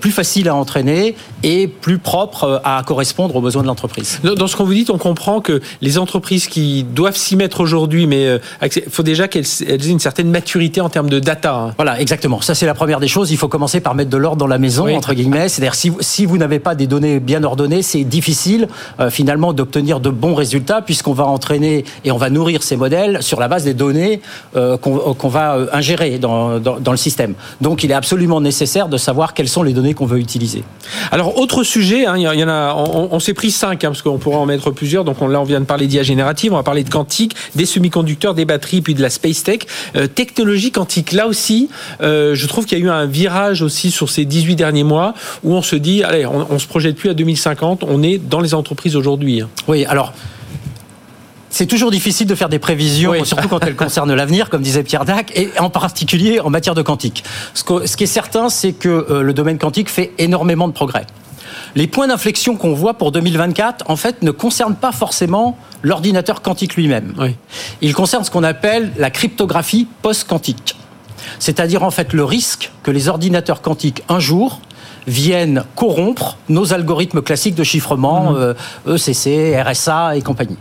plus 0.00 0.12
faciles 0.12 0.48
à 0.48 0.54
entraîner 0.54 1.16
et 1.42 1.66
plus 1.66 1.98
propres 1.98 2.60
à 2.62 2.80
correspondre 2.86 3.34
aux 3.34 3.40
besoins 3.40 3.62
de 3.62 3.66
l'entreprise. 3.66 4.20
Dans 4.22 4.46
ce 4.46 4.54
qu'on 4.56 4.64
vous 4.64 4.74
dit, 4.74 4.86
on 4.88 4.98
comprend 4.98 5.40
que 5.40 5.60
les 5.80 5.98
entreprises 5.98 6.46
qui 6.46 6.84
doivent 6.84 7.16
s'y 7.16 7.34
mettre 7.34 7.60
aujourd'hui, 7.60 8.06
mais 8.06 8.38
il 8.62 8.82
faut 8.90 9.02
déjà 9.02 9.26
qu'elles 9.26 9.46
aient 9.66 9.76
une 9.76 9.98
certaine 9.98 10.30
maturité 10.30 10.80
en 10.80 10.88
termes 10.88 11.10
de 11.10 11.18
data. 11.18 11.54
Hein. 11.54 11.74
Voilà, 11.76 12.00
exactement. 12.00 12.40
Ça, 12.40 12.54
c'est 12.54 12.66
la 12.66 12.74
première 12.74 13.00
des 13.00 13.08
choses. 13.08 13.30
Il 13.30 13.36
faut 13.36 13.48
commencer 13.48 13.80
par 13.80 13.94
mettre 13.94 14.10
de 14.10 14.16
l'ordre 14.16 14.38
dans 14.38 14.46
la 14.46 14.58
maison, 14.58 14.94
entre 14.94 15.14
guillemets. 15.14 15.48
C'est-à-dire, 15.48 15.74
si, 15.74 15.92
si 16.00 16.26
vous 16.26 16.38
n'avez 16.38 16.58
pas 16.58 16.74
des 16.74 16.86
données 16.86 17.20
bien 17.24 17.42
ordonnées, 17.44 17.82
c'est 17.82 18.04
difficile 18.04 18.68
euh, 19.00 19.10
finalement 19.10 19.52
d'obtenir 19.52 20.00
de 20.00 20.10
bons 20.10 20.34
résultats 20.34 20.82
puisqu'on 20.82 21.12
va 21.12 21.24
entraîner 21.24 21.84
et 22.04 22.12
on 22.12 22.16
va 22.16 22.30
nourrir 22.30 22.62
ces 22.62 22.76
modèles 22.76 23.22
sur 23.22 23.40
la 23.40 23.48
base 23.48 23.64
des 23.64 23.74
données 23.74 24.20
euh, 24.56 24.76
qu'on 24.76 25.28
va 25.28 25.56
euh, 25.56 25.66
ingérer 25.72 26.18
dans, 26.18 26.58
dans, 26.58 26.90
le 26.90 26.96
système. 26.96 27.34
Donc 27.60 27.82
il 27.82 27.90
est 27.90 27.94
absolument 27.94 28.40
nécessaire 28.40 28.88
de 28.88 28.96
savoir 28.96 29.34
quelles 29.34 29.48
sont 29.48 29.62
les 29.62 29.72
données 29.72 29.94
qu'on 29.94 30.06
veut 30.06 30.18
utiliser. 30.18 30.64
Alors 31.10 31.38
autre 31.38 31.64
sujet, 31.64 32.06
hein, 32.06 32.14
il 32.16 32.22
y 32.22 32.44
en 32.44 32.48
a, 32.48 32.74
on, 32.74 33.18
s'est 33.20 33.34
pris 33.34 33.50
cinq 33.50 33.84
hein, 33.84 33.88
parce 33.88 34.02
qu'on 34.02 34.18
pourrait 34.18 34.36
en 34.36 34.46
mettre 34.46 34.70
plusieurs. 34.70 35.04
Donc 35.04 35.20
on, 35.20 35.28
là 35.28 35.40
on 35.40 35.44
vient 35.44 35.60
de 35.60 35.64
parler 35.64 35.86
d'IA 35.86 36.02
générative, 36.02 36.52
on 36.52 36.56
va 36.56 36.62
parler 36.62 36.84
de 36.84 36.90
quantique, 36.90 37.34
des 37.54 37.66
semi-conducteurs, 37.66 38.34
des 38.34 38.44
batteries, 38.44 38.82
puis 38.82 38.94
de 38.94 39.02
la 39.02 39.10
space 39.10 39.42
tech, 39.42 39.60
technologie 40.14 40.70
quantique. 40.70 41.12
Là 41.12 41.26
aussi, 41.26 41.68
je 42.00 42.46
trouve 42.46 42.66
qu'il 42.66 42.78
y 42.78 42.82
a 42.82 42.84
eu 42.84 42.90
un 42.90 43.06
virage 43.06 43.62
aussi 43.62 43.90
sur 43.90 44.10
ces 44.10 44.24
18 44.24 44.56
derniers 44.56 44.84
mois 44.84 45.14
où 45.42 45.54
on 45.54 45.62
se 45.62 45.76
dit 45.76 46.02
allez, 46.02 46.26
on, 46.26 46.46
on 46.50 46.58
se 46.58 46.66
projette 46.66 46.96
plus 46.96 47.03
à 47.10 47.14
2050, 47.14 47.84
on 47.84 48.02
est 48.02 48.18
dans 48.18 48.40
les 48.40 48.54
entreprises 48.54 48.96
aujourd'hui. 48.96 49.40
Hein. 49.40 49.48
Oui, 49.68 49.84
alors. 49.84 50.12
C'est 51.50 51.66
toujours 51.66 51.92
difficile 51.92 52.26
de 52.26 52.34
faire 52.34 52.48
des 52.48 52.58
prévisions, 52.58 53.24
surtout 53.24 53.46
quand 53.46 53.64
elles 53.64 53.76
concernent 53.84 54.12
l'avenir, 54.12 54.50
comme 54.50 54.62
disait 54.62 54.82
Pierre 54.82 55.04
Dac, 55.04 55.30
et 55.36 55.50
en 55.60 55.70
particulier 55.70 56.40
en 56.40 56.50
matière 56.50 56.74
de 56.74 56.82
quantique. 56.82 57.22
Ce, 57.54 57.62
qui 57.62 58.02
est 58.02 58.08
certain, 58.08 58.48
c'est 58.48 58.72
que 58.72 58.88
euh, 58.88 59.22
le 59.22 59.32
domaine 59.32 59.56
quantique 59.56 59.88
fait 59.88 60.12
énormément 60.18 60.66
de 60.66 60.72
progrès. 60.72 61.06
Les 61.76 61.86
points 61.86 62.08
d'inflexion 62.08 62.56
qu'on 62.56 62.74
voit 62.74 62.94
pour 62.94 63.12
2024, 63.12 63.88
en 63.88 63.94
fait, 63.94 64.22
ne 64.22 64.32
concernent 64.32 64.74
pas 64.74 64.92
forcément 64.92 65.56
l'ordinateur 65.82 66.42
quantique 66.42 66.76
lui-même. 66.76 67.14
Ils 67.80 67.94
concernent 67.94 68.24
ce 68.24 68.30
qu'on 68.30 68.42
appelle 68.42 68.92
la 68.96 69.10
cryptographie 69.10 69.86
post-quantique. 70.02 70.76
C'est-à-dire, 71.38 71.82
en 71.82 71.90
fait, 71.90 72.12
le 72.12 72.24
risque 72.24 72.70
que 72.82 72.90
les 72.90 73.08
ordinateurs 73.08 73.62
quantiques, 73.62 74.02
un 74.08 74.20
jour, 74.20 74.60
viennent 75.06 75.64
corrompre 75.76 76.38
nos 76.48 76.72
algorithmes 76.72 77.22
classiques 77.22 77.54
de 77.54 77.64
chiffrement, 77.64 78.34
ECC, 78.86 79.26
mmh. 79.26 79.54
euh, 79.54 79.62
RSA 79.62 80.16
et 80.16 80.22
compagnie. 80.22 80.58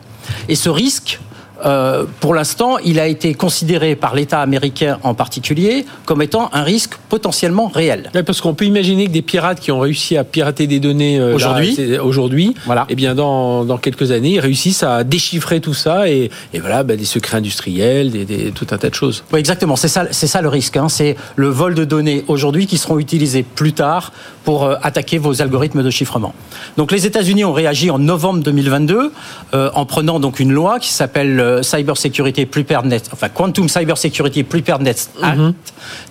Et 0.50 0.56
ce 0.56 0.70
risque, 0.70 1.20
euh, 1.66 2.06
pour 2.20 2.34
l'instant, 2.34 2.78
il 2.80 3.00
a 3.00 3.08
été 3.08 3.34
considéré 3.34 3.96
par 3.96 4.16
l'État 4.16 4.42
américain 4.42 5.00
en 5.04 5.14
particulier 5.14 5.86
comme 6.06 6.22
étant 6.22 6.50
un 6.54 6.64
risque 6.64 6.94
potentiellement 7.10 7.68
réel. 7.68 8.12
parce 8.26 8.42
qu'on 8.42 8.54
peut 8.54 8.66
imaginer 8.66 9.08
que 9.08 9.12
des 9.12 9.22
pirates 9.22 9.60
qui 9.60 9.72
ont 9.72 9.80
réussi 9.80 10.18
à 10.18 10.24
pirater 10.24 10.68
des 10.68 10.80
données 10.80 11.20
euh, 11.20 11.36
aujourd'hui, 11.36 11.98
aujourd'hui, 11.98 12.56
voilà. 12.66 12.82
et 12.84 12.94
eh 12.94 12.96
bien 12.96 13.16
dans, 13.16 13.66
dans, 13.66 13.78
quelques 13.78 14.12
années, 14.12 14.32
ils 14.32 14.40
réussissent 14.40 14.84
à 14.84 15.04
déchiffrer 15.04 15.62
tout 15.62 15.74
ça 15.74 16.10
et, 16.10 16.30
et 16.54 16.60
voilà, 16.60 16.84
bah, 16.84 16.96
des 16.96 17.06
secrets 17.06 17.38
industriels, 17.38 18.12
des, 18.12 18.26
des, 18.26 18.52
tout 18.52 18.68
un 18.72 18.78
tas 18.78 18.90
de 18.90 18.96
choses. 18.96 19.24
Oui, 19.32 19.40
exactement. 19.40 19.76
C'est 19.76 19.88
ça, 19.88 20.08
c'est 20.12 20.28
ça 20.28 20.42
le 20.42 20.50
risque. 20.50 20.78
Hein. 20.78 20.90
C'est 20.90 21.16
le 21.36 21.48
vol 21.48 21.76
de 21.76 21.86
données 21.86 22.24
aujourd'hui 22.28 22.68
qui 22.68 22.78
seront 22.78 23.00
utilisés 23.00 23.44
plus 23.44 23.74
tard 23.74 24.12
pour 24.44 24.66
euh, 24.66 24.76
attaquer 24.82 25.18
vos 25.18 25.42
algorithmes 25.42 25.84
de 25.84 25.90
chiffrement. 25.90 26.34
Donc 26.78 26.92
les 26.92 27.06
États-Unis 27.06 27.46
ont 27.46 27.54
réagi 27.54 27.90
en 27.90 28.00
novembre 28.00 28.44
2022 28.44 29.12
euh, 29.54 29.70
en 29.74 29.86
prenant 29.86 30.20
donc 30.20 30.40
une 30.40 30.52
loi 30.52 30.80
qui 30.80 30.92
s'appelle 30.92 31.40
euh, 31.54 31.64
Cyber 31.64 31.98
Security 31.98 32.46
Preparedness, 32.46 33.04
enfin 33.12 33.30
Quantum 33.30 33.70
Cyber 33.70 33.98
Security 33.98 34.44
Preparedness 34.44 35.10
Act, 35.22 35.38
mhm. 35.38 35.54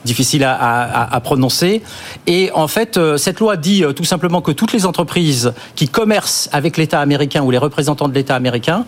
difficile 0.05 0.45
à, 0.45 0.55
à, 0.55 1.15
à, 1.15 1.21
prononcer. 1.21 1.83
Et 2.27 2.51
en 2.55 2.69
fait, 2.69 2.97
euh, 2.97 3.17
cette 3.17 3.41
loi 3.41 3.57
dit 3.57 3.85
tout 3.95 4.05
simplement 4.05 4.41
que 4.41 4.53
toutes 4.53 4.73
les 4.73 4.87
entreprises 4.87 5.53
qui 5.75 5.89
commercent 5.89 6.49
avec 6.53 6.77
l'État 6.77 7.01
américain 7.01 7.43
ou 7.43 7.51
les 7.51 7.59
représentants 7.59 8.09
de 8.09 8.15
l'État 8.15 8.37
américain 8.37 8.85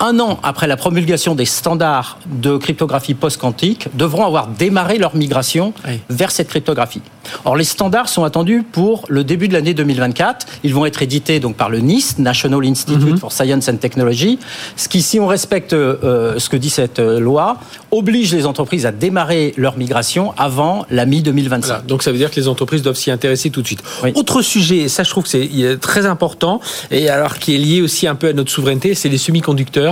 un 0.00 0.20
an 0.20 0.38
après 0.42 0.66
la 0.66 0.76
promulgation 0.76 1.34
des 1.34 1.44
standards 1.44 2.18
de 2.26 2.56
cryptographie 2.56 3.14
post-quantique, 3.14 3.88
devront 3.94 4.26
avoir 4.26 4.48
démarré 4.48 4.98
leur 4.98 5.14
migration 5.14 5.72
vers 6.08 6.30
cette 6.30 6.48
cryptographie. 6.48 7.02
Or, 7.44 7.56
les 7.56 7.64
standards 7.64 8.08
sont 8.08 8.24
attendus 8.24 8.62
pour 8.62 9.04
le 9.08 9.24
début 9.24 9.48
de 9.48 9.52
l'année 9.52 9.74
2024. 9.74 10.46
Ils 10.64 10.74
vont 10.74 10.86
être 10.86 11.02
édités 11.02 11.40
donc 11.40 11.56
par 11.56 11.70
le 11.70 11.78
NIST, 11.78 12.18
National 12.18 12.64
Institute 12.64 13.00
mhm. 13.02 13.18
for 13.18 13.32
Science 13.32 13.68
and 13.68 13.76
Technology, 13.76 14.38
ce 14.76 14.88
qui, 14.88 15.02
si 15.02 15.18
on 15.20 15.26
respecte 15.26 15.72
euh, 15.72 16.38
ce 16.38 16.48
que 16.48 16.56
dit 16.56 16.70
cette 16.70 16.98
euh, 16.98 17.18
loi, 17.18 17.58
oblige 17.90 18.34
les 18.34 18.46
entreprises 18.46 18.86
à 18.86 18.92
démarrer 18.92 19.54
leur 19.56 19.76
migration 19.76 20.32
avant 20.36 20.86
la 20.90 21.06
mi-2025. 21.06 21.86
donc 21.86 22.02
ça 22.02 22.12
veut 22.12 22.18
dire 22.18 22.30
que 22.30 22.36
les 22.36 22.48
entreprises 22.48 22.82
doivent 22.82 22.96
s'y 22.96 23.10
intéresser 23.10 23.50
tout 23.50 23.62
de 23.62 23.66
suite. 23.66 23.82
Autre 24.14 24.42
sujet, 24.42 24.88
ça 24.88 25.02
je 25.02 25.10
trouve 25.10 25.24
que 25.24 25.30
c'est 25.30 25.78
très 25.80 26.06
important, 26.06 26.60
et 26.90 27.08
alors 27.08 27.38
qui 27.38 27.54
est 27.54 27.58
lié 27.58 27.80
aussi 27.80 28.06
un 28.06 28.14
peu 28.14 28.28
à 28.28 28.32
notre 28.32 28.50
souveraineté, 28.50 28.94
c'est 28.94 29.08
les 29.08 29.18
semi-conducteurs. 29.18 29.85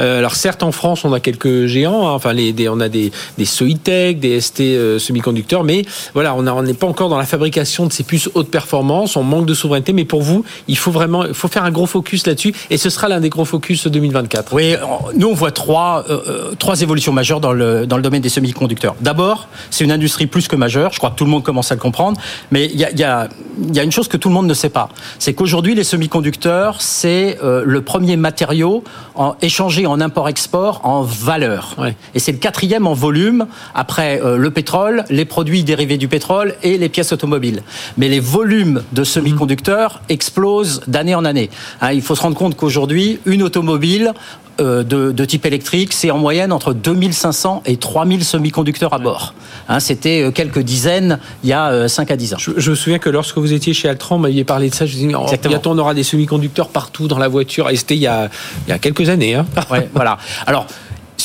Euh, 0.00 0.18
alors 0.18 0.34
certes, 0.34 0.62
en 0.62 0.72
France, 0.72 1.04
on 1.04 1.12
a 1.12 1.20
quelques 1.20 1.66
géants. 1.66 2.08
Hein. 2.08 2.12
enfin, 2.12 2.32
les, 2.32 2.68
on 2.68 2.80
a 2.80 2.88
des, 2.88 3.12
des 3.38 3.44
Soitec, 3.44 4.20
des 4.20 4.40
ST 4.40 4.60
euh, 4.60 4.98
semi-conducteurs, 4.98 5.64
mais 5.64 5.84
voilà, 6.14 6.34
on 6.34 6.62
n'est 6.62 6.74
pas 6.74 6.86
encore 6.86 7.08
dans 7.08 7.18
la 7.18 7.24
fabrication 7.24 7.86
de 7.86 7.92
ces 7.92 8.02
puces 8.02 8.28
haute 8.34 8.50
performance. 8.50 9.16
On 9.16 9.22
manque 9.22 9.46
de 9.46 9.54
souveraineté, 9.54 9.92
mais 9.92 10.04
pour 10.04 10.22
vous, 10.22 10.44
il 10.68 10.76
faut 10.76 10.90
vraiment, 10.90 11.24
il 11.24 11.34
faut 11.34 11.48
faire 11.48 11.64
un 11.64 11.70
gros 11.70 11.86
focus 11.86 12.26
là-dessus, 12.26 12.54
et 12.70 12.76
ce 12.76 12.90
sera 12.90 13.08
l'un 13.08 13.20
des 13.20 13.28
gros 13.28 13.44
focus 13.44 13.86
2024. 13.86 14.52
Oui, 14.52 14.74
nous 15.16 15.28
on 15.28 15.34
voit 15.34 15.50
trois 15.50 16.04
euh, 16.10 16.54
trois 16.58 16.80
évolutions 16.82 17.12
majeures 17.12 17.40
dans 17.40 17.52
le 17.52 17.86
dans 17.86 17.96
le 17.96 18.02
domaine 18.02 18.22
des 18.22 18.28
semi-conducteurs. 18.28 18.94
D'abord, 19.00 19.48
c'est 19.70 19.84
une 19.84 19.92
industrie 19.92 20.26
plus 20.26 20.48
que 20.48 20.56
majeure. 20.56 20.92
Je 20.92 20.98
crois 20.98 21.10
que 21.10 21.16
tout 21.16 21.24
le 21.24 21.30
monde 21.30 21.42
commence 21.42 21.72
à 21.72 21.74
le 21.74 21.80
comprendre, 21.80 22.20
mais 22.50 22.66
il 22.66 22.78
y 22.78 22.84
a, 22.84 22.90
y 22.92 23.04
a 23.04 23.28
il 23.68 23.74
y 23.74 23.80
a 23.80 23.82
une 23.82 23.92
chose 23.92 24.08
que 24.08 24.16
tout 24.16 24.28
le 24.28 24.34
monde 24.34 24.46
ne 24.46 24.54
sait 24.54 24.70
pas, 24.70 24.88
c'est 25.18 25.34
qu'aujourd'hui 25.34 25.74
les 25.74 25.84
semi-conducteurs, 25.84 26.80
c'est 26.80 27.38
le 27.42 27.82
premier 27.82 28.16
matériau 28.16 28.84
en, 29.14 29.34
échangé 29.42 29.86
en 29.86 30.00
import-export 30.00 30.80
en 30.84 31.02
valeur. 31.02 31.76
Et 32.14 32.18
c'est 32.18 32.32
le 32.32 32.38
quatrième 32.38 32.86
en 32.86 32.94
volume 32.94 33.46
après 33.74 34.20
euh, 34.22 34.36
le 34.36 34.50
pétrole, 34.50 35.04
les 35.10 35.24
produits 35.24 35.64
dérivés 35.64 35.98
du 35.98 36.08
pétrole 36.08 36.54
et 36.62 36.78
les 36.78 36.88
pièces 36.88 37.12
automobiles. 37.12 37.62
Mais 37.96 38.08
les 38.08 38.20
volumes 38.20 38.82
de 38.92 39.04
semi-conducteurs 39.04 40.02
explosent 40.08 40.82
d'année 40.86 41.14
en 41.14 41.24
année. 41.24 41.50
Hein, 41.80 41.92
il 41.92 42.02
faut 42.02 42.14
se 42.14 42.22
rendre 42.22 42.36
compte 42.36 42.56
qu'aujourd'hui, 42.56 43.18
une 43.26 43.42
automobile 43.42 44.12
euh, 44.60 44.82
de, 44.82 45.24
type 45.24 45.46
électrique, 45.46 45.92
c'est 45.92 46.10
en 46.10 46.18
moyenne 46.18 46.52
entre 46.52 46.72
2500 46.72 47.62
et 47.66 47.76
3000 47.76 48.24
semi-conducteurs 48.24 48.92
à 48.92 48.98
bord. 48.98 49.34
Hein, 49.68 49.80
C'était 49.80 50.22
euh, 50.22 50.30
quelques 50.30 50.60
dizaines 50.60 51.18
il 51.42 51.50
y 51.50 51.52
a 51.52 51.88
5 51.88 52.10
à 52.10 52.16
10 52.16 52.34
ans. 52.34 52.38
Je, 52.38 52.70
me 52.70 52.74
souviens 52.74 52.98
que 52.98 53.10
lorsque 53.10 53.38
vous 53.38 53.52
étiez 53.52 53.74
chez 53.74 53.88
Altran, 53.88 54.16
vous 54.16 54.22
m'aviez 54.22 54.44
parlé 54.44 54.70
de 54.70 54.74
ça. 54.74 54.86
Je 54.86 54.96
me 54.98 55.24
disais, 55.24 55.38
bientôt 55.48 55.70
on 55.70 55.78
aura 55.78 55.94
des 55.94 56.02
semi-conducteurs 56.02 56.68
partout 56.68 57.08
dans 57.08 57.18
la 57.18 57.28
voiture. 57.28 57.70
Et 57.70 57.76
c'était 57.76 57.96
il, 57.96 58.02
y 58.02 58.06
a, 58.06 58.28
il 58.66 58.70
y 58.70 58.72
a 58.72 58.78
quelques 58.78 59.08
années. 59.08 59.34
Hein. 59.34 59.46
Ouais, 59.70 59.88
voilà. 59.94 60.18
Alors, 60.46 60.66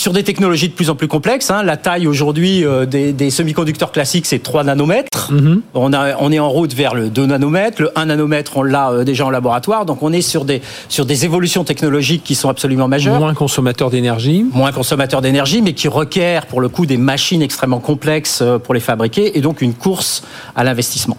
sur 0.06 0.14
des 0.14 0.22
technologies 0.22 0.70
de 0.70 0.74
plus 0.76 0.92
en 0.92 0.96
plus 0.96 1.08
complexes. 1.08 1.50
Hein, 1.50 1.64
la 1.64 1.78
taille 1.78 2.06
aujourd'hui 2.06 2.64
euh, 2.64 2.86
des, 2.86 3.30
semi-conducteurs 3.32 3.92
classiques, 3.92 4.28
c'est 4.28 4.38
3 4.38 4.64
nanomètres. 4.64 5.32
Mhm. 5.32 5.64
on, 5.74 5.94
a, 5.94 6.16
on 6.20 6.32
est 6.32 6.38
en 6.38 6.48
route 6.48 6.75
vers 6.75 6.94
le 6.94 7.10
2 7.10 7.25
nanomètres. 7.25 7.82
Le 7.82 7.90
1 7.98 8.06
nanomètre, 8.06 8.56
on 8.56 8.62
l'a 8.62 8.92
euh, 8.92 9.03
déjà 9.03 9.25
en 9.25 9.32
laboratoire. 9.32 9.84
Donc 9.84 10.03
on 10.03 10.14
est 10.14 10.22
sur 10.22 10.46
des, 10.46 10.62
sur 10.90 11.08
des 11.08 11.25
évolutions 11.25 11.64
technologiques 11.64 12.24
qui 12.24 12.36
sont 12.36 12.50
absolument 12.50 12.88
majeures. 12.88 13.18
Moins 13.18 13.34
consommateurs 13.34 13.90
d'énergie. 13.90 14.46
Moins 14.53 14.72
consommateurs 14.72 15.24
d'énergie, 15.24 15.64
mais 15.64 15.74
qui 15.74 15.88
requièrent 15.88 16.46
pour 16.46 16.62
le 16.62 16.70
coup 16.70 16.86
des 16.86 16.98
machines 16.98 17.42
extrêmement 17.42 17.79
complexes 17.79 18.44
euh, 18.44 18.60
pour 18.60 18.75
les 18.75 18.82
fabriquer 18.82 19.36
et 19.36 19.42
donc 19.42 19.64
une 19.64 19.74
course 19.74 20.22
à 20.56 20.64
l'investissement. 20.64 21.18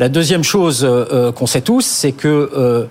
La 0.00 0.08
deuxième 0.08 0.42
chose 0.42 0.84
qu'on 1.36 1.46
sait 1.46 1.60
tous, 1.60 1.84
c'est 1.86 2.10
que 2.10 2.88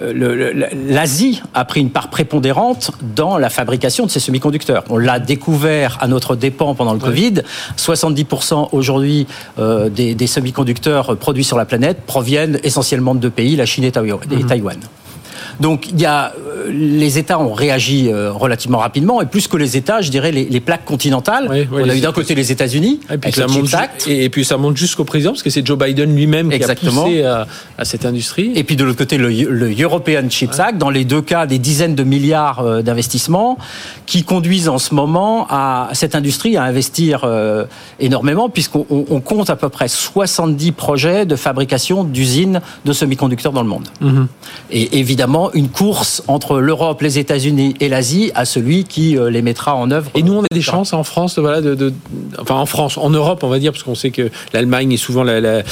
l'Asie 0.00 1.42
a 1.54 1.64
pris 1.64 1.80
une 1.80 1.90
part 1.90 2.08
prépondérante 2.08 2.92
dans 3.14 3.36
la 3.36 3.50
fabrication 3.50 4.06
de 4.06 4.10
ces 4.10 4.20
semi-conducteurs. 4.20 4.84
On 4.88 4.96
l'a 4.96 5.18
découvert 5.18 5.98
à 6.00 6.08
notre 6.08 6.34
dépens 6.34 6.74
pendant 6.74 6.94
le 6.94 6.98
Covid. 6.98 7.42
70% 7.76 8.70
aujourd'hui 8.72 9.26
euh, 9.58 9.88
des, 9.88 10.26
semi-conducteurs 10.26 11.16
produits 11.16 11.44
sur 11.44 11.58
la 11.58 11.64
planète 11.64 12.02
proviennent 12.06 12.58
essentiellement 12.62 13.14
de 13.14 13.20
deux 13.20 13.30
pays, 13.30 13.56
la 13.56 13.66
Chine 13.66 13.84
et 13.84 13.92
mhm. 13.92 14.46
Taïwan. 14.46 14.78
Donc 15.62 15.88
il 15.90 16.00
y 16.00 16.06
a, 16.06 16.32
euh, 16.32 16.72
les 16.72 17.18
États 17.18 17.38
ont 17.38 17.52
réagi 17.52 18.08
euh, 18.10 18.32
relativement 18.32 18.78
rapidement, 18.78 19.22
et 19.22 19.26
plus 19.26 19.46
que 19.46 19.56
les 19.56 19.76
États, 19.76 20.00
je 20.00 20.10
dirais 20.10 20.32
les, 20.32 20.60
plaques 20.60 20.84
continentales. 20.84 21.68
on 21.72 21.88
a 21.88 21.94
eu 21.94 22.00
d'un 22.00 22.12
côté 22.12 22.34
les 22.34 22.50
États-Unis, 22.50 22.98
et 23.08 23.18
puis, 23.18 23.32
ça 23.32 23.46
monte, 23.46 23.68
et, 24.08 24.28
puis 24.28 24.44
ça 24.44 24.56
monte 24.56 24.76
jusqu'au 24.76 25.04
président, 25.04 25.30
parce 25.30 25.42
que 25.44 25.50
c'est 25.50 25.64
Joe 25.64 25.78
Biden 25.78 26.14
lui-même 26.14 26.50
qui 26.50 26.64
a 26.64 26.74
poussé 26.74 27.22
à, 27.22 27.46
cette 27.84 28.04
industrie. 28.04 28.52
Et 28.56 28.64
puis 28.64 28.74
de 28.74 28.82
l'autre 28.82 28.98
côté, 28.98 29.18
le, 29.18 29.80
European 29.80 30.28
Chips 30.28 30.58
Act, 30.58 30.78
dans 30.78 30.90
les 30.90 31.04
deux 31.04 31.22
cas, 31.22 31.46
des 31.46 31.58
dizaines 31.58 31.94
de 31.94 32.02
milliards 32.02 32.60
euh, 32.60 32.82
d'investissements 32.82 33.56
qui 34.06 34.24
conduisent 34.24 34.68
en 34.68 34.78
ce 34.78 34.94
moment 34.94 35.46
à 35.48 35.90
cette 35.92 36.16
industrie 36.16 36.56
à 36.56 36.64
investir 36.64 37.24
énormément, 38.00 38.48
puisqu'on 38.48 39.20
compte 39.24 39.48
à 39.48 39.56
peu 39.56 39.68
près 39.68 39.86
70 39.86 40.72
projets 40.72 41.24
de 41.24 41.36
fabrication 41.36 42.02
d'usines 42.02 42.60
de 42.84 42.92
semi-conducteurs 42.92 43.52
dans 43.52 43.62
le 43.62 43.68
monde. 43.68 43.88
Mhm. 44.00 44.26
Et 44.70 44.98
évidemment, 44.98 45.51
une 45.54 45.68
course 45.68 46.22
entre 46.28 46.58
l'Europe, 46.58 47.00
les 47.02 47.18
États-Unis 47.18 47.74
et 47.80 47.88
l'Asie 47.88 48.30
à 48.34 48.44
celui 48.44 48.84
qui 48.84 49.16
euh, 49.16 49.30
les 49.30 49.42
mettra 49.42 49.74
en 49.74 49.90
œuvre. 49.90 50.10
Et 50.14 50.22
nous, 50.22 50.34
on 50.34 50.42
a 50.42 50.46
des 50.52 50.62
chances 50.62 50.92
en 50.92 51.04
France, 51.04 51.38
voilà, 51.38 51.60
de, 51.60 51.92
enfin 52.38 52.54
en 52.54 52.66
France, 52.66 52.98
en 52.98 53.10
Europe, 53.10 53.42
on 53.42 53.48
va 53.48 53.58
dire, 53.58 53.72
parce 53.72 53.82
qu'on 53.82 53.94
sait 53.94 54.10
que 54.10 54.30
l'Allemagne 54.52 54.92
est 54.92 54.96
souvent 54.96 55.24
le 55.24 55.62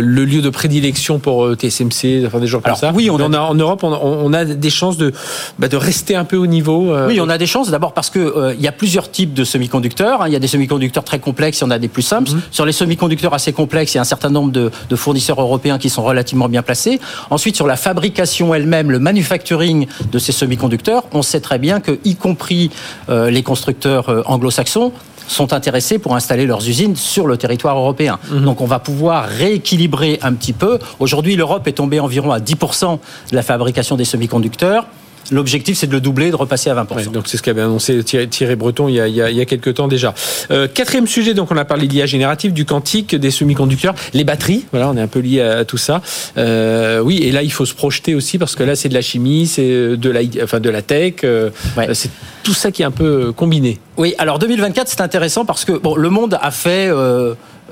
lieu 0.00 0.42
de 0.42 0.50
prédilection 0.50 1.18
pour 1.18 1.44
euh, 1.44 1.54
TSMC, 1.54 2.26
enfin 2.26 2.40
des 2.40 2.46
gens 2.46 2.60
comme 2.60 2.76
ça. 2.76 2.92
Oui, 2.94 3.10
on, 3.10 3.18
a, 3.18 3.38
en 3.38 3.54
Europe, 3.54 3.82
on, 3.84 4.32
a 4.32 4.44
des 4.44 4.70
chances 4.70 4.96
de, 4.96 5.12
bah, 5.58 5.68
de 5.68 5.76
rester 5.76 6.16
un 6.16 6.24
peu 6.24 6.36
au 6.36 6.46
niveau. 6.46 6.92
Euh, 6.92 7.08
oui, 7.08 7.20
on 7.20 7.28
a 7.28 7.38
des 7.38 7.46
chances. 7.46 7.70
D'abord 7.70 7.92
parce 7.92 8.10
que 8.10 8.54
il 8.54 8.62
y 8.62 8.68
a 8.68 8.72
plusieurs 8.72 9.10
types 9.10 9.34
de 9.34 9.44
semi-conducteurs. 9.44 10.22
Hein. 10.22 10.28
Il 10.28 10.32
y 10.32 10.36
a 10.36 10.40
des 10.40 10.48
semi-conducteurs 10.48 11.04
très 11.04 11.18
complexes, 11.18 11.58
il 11.58 11.64
y 11.64 11.66
en 11.66 11.70
a 11.70 11.78
des 11.78 11.88
plus 11.88 12.02
simples. 12.02 12.30
Mhm. 12.30 12.40
Sur 12.50 12.66
les 12.66 12.72
semi-conducteurs 12.72 13.34
assez 13.34 13.52
complexes, 13.52 13.94
il 13.94 13.96
y 13.96 13.98
a 13.98 14.02
un 14.02 14.04
certain 14.04 14.30
nombre 14.30 14.52
de, 14.52 14.70
de 14.88 14.96
fournisseurs 14.96 15.40
européens 15.40 15.78
qui 15.78 15.90
sont 15.90 16.02
relativement 16.02 16.48
bien 16.48 16.62
placés. 16.62 17.00
Ensuite, 17.30 17.56
sur 17.56 17.66
la 17.66 17.76
fabrication 17.76 18.54
elle-même, 18.54 18.90
le 18.90 18.97
manufacturing 18.98 19.86
de 20.10 20.18
ces 20.18 20.32
semi-conducteurs, 20.32 21.04
on 21.12 21.22
sait 21.22 21.40
très 21.40 21.58
bien 21.58 21.80
que, 21.80 21.98
y 22.04 22.16
compris 22.16 22.70
euh, 23.08 23.30
les 23.30 23.42
constructeurs 23.42 24.08
euh, 24.08 24.22
anglo-saxons, 24.26 24.92
sont 25.28 25.52
intéressés 25.52 25.98
pour 25.98 26.16
installer 26.16 26.46
leurs 26.46 26.66
usines 26.66 26.96
sur 26.96 27.26
le 27.26 27.36
territoire 27.36 27.76
européen. 27.76 28.18
Mhm. 28.30 28.44
Donc 28.44 28.60
on 28.60 28.66
va 28.66 28.78
pouvoir 28.78 29.26
rééquilibrer 29.26 30.18
un 30.22 30.32
petit 30.32 30.54
peu. 30.54 30.78
Aujourd'hui, 30.98 31.36
l'Europe 31.36 31.66
est 31.68 31.72
tombée 31.72 32.00
environ 32.00 32.32
à 32.32 32.38
10% 32.38 32.98
de 33.30 33.36
la 33.36 33.42
fabrication 33.42 33.96
des 33.96 34.04
semi-conducteurs. 34.04 34.86
L'objectif, 35.30 35.76
c'est 35.76 35.86
de 35.86 35.92
le 35.92 36.00
doubler, 36.00 36.30
de 36.30 36.36
repasser 36.36 36.70
à 36.70 36.74
20%. 36.74 37.10
donc 37.12 37.28
c'est 37.28 37.36
ce 37.36 37.42
qu'avait 37.42 37.62
annoncé 37.62 38.02
Thierry 38.04 38.56
Breton 38.56 38.88
il 38.88 38.94
y 38.94 39.00
a, 39.00 39.08
il 39.08 39.14
y 39.14 39.40
a, 39.40 39.44
quelques 39.44 39.74
temps 39.74 39.88
déjà. 39.88 40.14
Euh, 40.50 40.68
quatrième 40.72 41.06
sujet, 41.06 41.34
donc 41.34 41.50
on 41.50 41.56
a 41.56 41.64
parlé 41.64 41.86
d'IA 41.86 42.06
générative, 42.06 42.52
du 42.52 42.64
quantique, 42.64 43.14
des 43.14 43.30
semi-conducteurs, 43.30 43.94
les 44.14 44.24
batteries. 44.24 44.64
Voilà, 44.70 44.88
on 44.88 44.96
est 44.96 45.00
un 45.00 45.08
peu 45.08 45.20
lié 45.20 45.40
à, 45.40 45.64
tout 45.64 45.76
ça. 45.76 46.02
Euh, 46.36 47.00
oui, 47.00 47.18
et 47.22 47.32
là 47.32 47.42
il 47.42 47.52
faut 47.52 47.66
se 47.66 47.74
projeter 47.74 48.14
aussi 48.14 48.38
parce 48.38 48.54
que 48.54 48.62
là 48.62 48.76
c'est 48.76 48.88
de 48.88 48.94
la 48.94 49.02
chimie, 49.02 49.46
c'est 49.46 49.96
de 49.96 50.10
la, 50.10 50.20
enfin 50.42 50.60
de 50.60 50.70
la 50.70 50.82
tech. 50.82 51.14
Euh, 51.24 51.50
c'est 51.92 52.10
tout 52.42 52.54
ça 52.54 52.70
qui 52.70 52.82
est 52.82 52.86
un 52.86 52.90
peu 52.90 53.32
combiné. 53.32 53.78
Oui, 53.96 54.14
alors 54.18 54.38
2024 54.38 54.88
c'est 54.88 55.00
intéressant 55.00 55.44
parce 55.44 55.64
que 55.64 55.72
bon, 55.72 55.96
le 55.96 56.10
monde 56.10 56.38
a 56.40 56.50
fait 56.50 56.90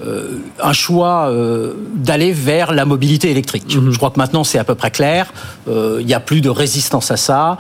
euh, 0.05 0.41
un 0.63 0.75
choix 0.75 1.31
euh, 1.31 1.73
d'aller 1.95 2.33
vers 2.33 2.75
la 2.75 2.85
mobilité 2.85 3.31
électrique. 3.31 3.77
Mhm. 3.77 3.93
Je 3.93 3.97
crois 3.97 4.11
que 4.11 4.19
maintenant 4.19 4.45
c'est 4.45 4.59
à 4.59 4.65
peu 4.65 4.75
près 4.75 4.91
clair. 4.91 5.33
Euh, 5.69 5.99
il 6.01 6.07
n'y 6.07 6.13
a 6.13 6.21
plus 6.21 6.43
de 6.43 6.51
résistance 6.51 7.11
à 7.11 7.17
ça. 7.17 7.57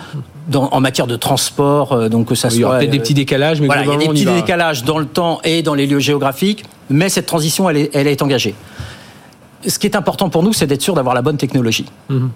Dans, 0.49 0.69
en 0.69 0.81
matière 0.81 1.09
de 1.09 1.17
transport, 1.17 2.09
donc 2.09 2.29
que 2.29 2.37
ça 2.37 2.51
soit. 2.51 2.57
Il 2.57 2.61
y 2.61 2.65
aura 2.65 2.79
peut-être 2.79 2.91
des 2.93 3.01
petits 3.01 3.15
décalages, 3.15 3.61
mais 3.61 3.67
voilà, 3.67 3.83
il 3.83 3.89
y 3.89 3.93
a 3.93 3.97
des 3.97 4.07
petits 4.07 4.25
décalages 4.25 4.85
dans 4.85 4.99
le 4.99 5.07
temps 5.07 5.41
et 5.43 5.63
dans 5.63 5.75
les 5.75 5.89
lieux 5.89 5.99
géographiques, 5.99 6.65
mais 6.89 7.09
cette 7.09 7.27
transition, 7.27 7.69
elle 7.69 7.77
est, 7.79 7.91
elle 7.95 8.07
est 8.07 8.23
engagée. 8.23 8.55
Ce 9.67 9.77
qui 9.81 9.89
est 9.89 9.97
important 9.97 10.29
pour 10.29 10.45
nous, 10.45 10.53
c'est 10.53 10.69
d'être 10.69 10.83
sûr 10.83 10.95
d'avoir 10.95 11.17
la 11.17 11.23
bonne 11.23 11.37
technologie. 11.37 11.87
Mhm. 12.11 12.31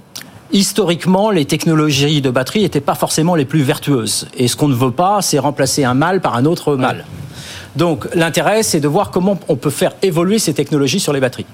historiquement, 0.50 1.30
les 1.30 1.44
technologies 1.44 2.20
de 2.20 2.30
batterie 2.30 2.62
n'étaient 2.62 2.80
pas 2.80 2.96
forcément 2.96 3.36
les 3.36 3.44
plus 3.44 3.62
vertueuses. 3.62 4.26
Et 4.36 4.48
ce 4.48 4.56
qu'on 4.56 4.66
ne 4.66 4.74
veut 4.74 4.90
pas, 4.90 5.22
c'est 5.22 5.38
remplacer 5.38 5.84
un 5.84 5.94
mal 5.94 6.20
par 6.20 6.34
un 6.34 6.46
autre 6.46 6.74
mal. 6.74 7.04
Donc 7.76 8.08
l'intérêt, 8.14 8.62
c'est 8.62 8.80
de 8.80 8.88
voir 8.88 9.10
comment 9.10 9.38
on 9.48 9.56
peut 9.56 9.70
faire 9.70 9.92
évoluer 10.02 10.38
ces 10.38 10.54
technologies 10.54 11.00
sur 11.00 11.12
les 11.12 11.20
batteries. 11.20 11.46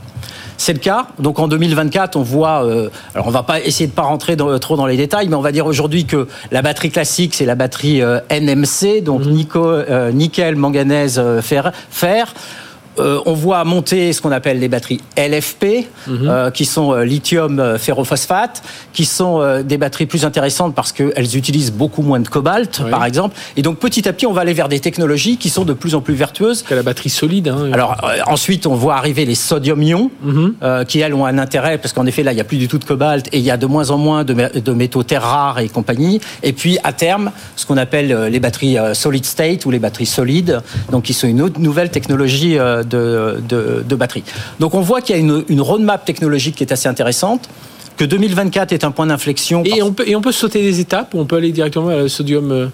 C'est 0.58 0.72
le 0.72 0.78
cas. 0.78 1.08
Donc 1.18 1.38
en 1.38 1.48
2024, 1.48 2.16
on 2.16 2.22
voit. 2.22 2.64
Euh, 2.64 2.88
alors 3.14 3.26
on 3.26 3.30
va 3.30 3.42
pas 3.42 3.60
essayer 3.60 3.86
de 3.86 3.92
pas 3.92 4.02
rentrer 4.02 4.36
trop 4.60 4.76
dans 4.76 4.86
les 4.86 4.96
détails, 4.96 5.28
mais 5.28 5.36
on 5.36 5.42
va 5.42 5.52
dire 5.52 5.66
aujourd'hui 5.66 6.06
que 6.06 6.28
la 6.50 6.62
batterie 6.62 6.90
classique, 6.90 7.34
c'est 7.34 7.44
la 7.44 7.54
batterie 7.54 8.00
euh, 8.00 8.20
NMC, 8.30 9.02
donc 9.02 9.24
mhm. 9.24 9.46
euh, 9.56 10.12
nickel, 10.12 10.56
manganèse, 10.56 11.22
fer. 11.42 11.72
fer. 11.90 12.32
Euh, 12.98 13.20
on 13.26 13.34
voit 13.34 13.64
monter 13.64 14.12
ce 14.12 14.20
qu'on 14.20 14.32
appelle 14.32 14.58
les 14.58 14.68
batteries 14.68 15.00
LFP, 15.16 15.86
mhm. 16.06 16.28
euh, 16.28 16.50
qui 16.50 16.64
sont 16.64 16.92
euh, 16.92 17.04
lithium 17.04 17.76
ferrophosphate, 17.78 18.62
qui 18.92 19.04
sont 19.04 19.62
des 19.62 19.78
batteries 19.78 20.06
plus 20.06 20.24
intéressantes 20.24 20.74
parce 20.74 20.92
qu'elles 20.92 21.36
utilisent 21.36 21.72
beaucoup 21.72 22.02
moins 22.02 22.20
de 22.20 22.28
cobalt, 22.28 22.82
par 22.90 23.04
exemple. 23.04 23.36
Et 23.56 23.62
donc 23.62 23.78
petit 23.78 24.08
à 24.08 24.12
petit, 24.12 24.26
on 24.26 24.32
va 24.32 24.42
aller 24.42 24.52
vers 24.52 24.68
des 24.68 24.80
technologies 24.80 25.36
qui 25.36 25.50
sont 25.50 25.64
de 25.64 25.72
plus 25.72 25.94
en 25.94 26.00
plus 26.00 26.14
vertueuses. 26.14 26.62
Que 26.62 26.74
la 26.74 26.82
batterie 26.82 27.10
solide. 27.10 27.48
Hein, 27.48 27.70
Alors 27.72 27.96
ensuite, 28.26 28.66
on 28.66 28.74
voit 28.74 28.96
arriver 28.96 29.24
les 29.24 29.34
sodium-ions, 29.34 30.10
mhm. 30.22 30.54
qui 30.86 31.00
elles 31.00 31.14
ont 31.14 31.26
un 31.26 31.38
intérêt 31.38 31.78
parce 31.78 31.92
qu'en 31.92 32.06
effet 32.06 32.22
là, 32.22 32.32
il 32.32 32.36
n'y 32.36 32.40
a 32.40 32.44
plus 32.44 32.58
du 32.58 32.68
tout 32.68 32.78
de 32.78 32.84
cobalt 32.84 33.28
et 33.32 33.38
il 33.38 33.44
y 33.44 33.50
a 33.50 33.56
de 33.56 33.66
moins 33.66 33.90
en 33.90 33.98
moins 33.98 34.24
de, 34.24 34.72
métaux 34.72 35.02
terres 35.02 35.22
rares 35.22 35.58
et 35.58 35.68
compagnie. 35.68 36.20
Et 36.42 36.52
puis 36.52 36.78
à 36.84 36.92
terme, 36.92 37.30
ce 37.56 37.66
qu'on 37.66 37.76
appelle 37.76 38.12
les 38.30 38.40
batteries 38.40 38.76
solid 38.94 39.24
state 39.24 39.66
ou 39.66 39.70
les 39.70 39.78
batteries 39.78 40.06
solides, 40.06 40.60
donc 40.90 41.04
qui 41.04 41.14
sont 41.14 41.28
une 41.28 41.42
autre 41.42 41.60
nouvelle 41.60 41.90
technologie 41.90 42.58
de, 42.88 43.94
batterie. 43.96 44.24
Donc 44.60 44.74
on 44.74 44.80
voit 44.80 45.00
qu'il 45.00 45.16
y 45.16 45.18
a 45.18 45.20
une, 45.20 45.44
une 45.48 45.60
roadmap 45.60 46.04
technologique 46.04 46.56
qui 46.56 46.64
est 46.64 46.72
assez 46.72 46.88
intéressante 46.88 47.48
que 47.96 48.04
2024 48.04 48.72
est 48.72 48.84
un 48.84 48.90
point 48.90 49.06
d'inflexion. 49.06 49.62
Et, 49.64 49.82
on 49.82 49.92
peut, 49.92 50.04
et 50.06 50.14
on 50.16 50.20
peut 50.20 50.32
sauter 50.32 50.62
des 50.62 50.80
étapes 50.80 51.14
ou 51.14 51.20
on 51.20 51.24
peut 51.24 51.36
aller 51.36 51.52
directement 51.52 51.88
à 51.88 51.96
la 51.96 52.08
sodium 52.08 52.52
euh 52.52 52.66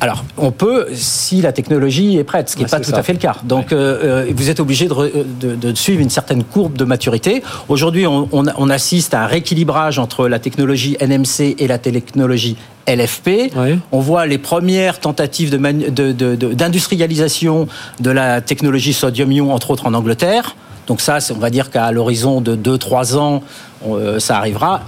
alors, 0.00 0.24
on 0.36 0.52
peut 0.52 0.86
si 0.94 1.42
la 1.42 1.50
technologie 1.52 2.18
est 2.18 2.24
prête, 2.24 2.48
ce 2.48 2.56
qui 2.56 2.62
n'est 2.62 2.68
pas 2.68 2.78
tout 2.78 2.94
à 2.94 3.02
fait 3.02 3.12
le 3.12 3.18
cas. 3.18 3.34
Donc, 3.42 3.72
euh, 3.72 4.28
euh, 4.28 4.32
vous 4.34 4.48
êtes 4.48 4.60
obligé 4.60 4.88
de, 4.88 5.74
suivre 5.74 6.00
une 6.00 6.10
certaine 6.10 6.44
courbe 6.44 6.76
de 6.76 6.84
maturité. 6.84 7.42
Aujourd'hui, 7.68 8.06
on, 8.06 8.70
assiste 8.70 9.14
à 9.14 9.22
un 9.22 9.26
rééquilibrage 9.26 9.98
entre 9.98 10.28
la 10.28 10.38
technologie 10.38 10.96
NMC 11.00 11.56
et 11.58 11.66
la 11.66 11.78
technologie 11.78 12.56
LFP. 12.86 13.50
On 13.90 13.98
voit 14.00 14.26
les 14.26 14.36
premières 14.38 15.00
tentatives 15.00 15.50
d'industrialisation 15.50 17.66
de, 18.00 18.10
la 18.10 18.40
technologie 18.40 18.92
sodium-ion, 18.92 19.52
entre 19.52 19.72
autres 19.72 19.86
en 19.86 19.94
Angleterre. 19.94 20.54
Donc 20.86 21.00
ça, 21.00 21.18
on 21.30 21.38
va 21.38 21.50
dire 21.50 21.70
qu'à 21.70 21.90
l'horizon 21.92 22.40
de 22.40 22.56
2-3 22.56 23.16
ans, 23.16 23.42
euh, 23.86 24.18
ça 24.20 24.38
arrivera. 24.38 24.82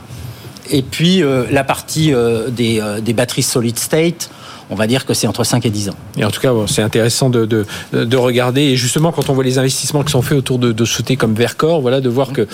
Et 0.71 0.83
puis, 0.83 1.25
la 1.51 1.65
partie 1.65 2.13
des, 2.51 2.81
des 3.03 3.13
batteries 3.13 3.43
solid 3.43 3.77
state, 3.77 4.31
on 4.71 4.75
va 4.75 4.87
dire 4.87 5.05
que 5.05 5.15
c'est 5.15 5.27
entre 5.27 5.45
5 5.45 5.67
et 5.67 5.71
10 5.71 5.91
ans. 5.91 5.95
Et 6.17 6.25
en 6.25 6.31
tout 6.31 6.41
cas, 6.41 6.53
c'est 6.67 6.83
intéressant 6.83 7.31
de, 7.31 7.45
de, 7.45 8.17
regarder. 8.17 8.63
Et 8.63 8.77
justement, 8.77 9.13
quand 9.13 9.29
on 9.31 9.35
voit 9.35 9.45
les 9.45 9.59
investissements 9.59 10.03
qui 10.03 10.13
sont 10.13 10.23
faits 10.23 10.39
autour 10.39 10.59
de, 10.59 10.73
de 10.73 10.85
sociétés 10.85 11.17
comme 11.17 11.35
Vercor, 11.35 11.81
voilà, 11.81 12.01
de 12.01 12.09
voir 12.09 12.33
que 12.33 12.47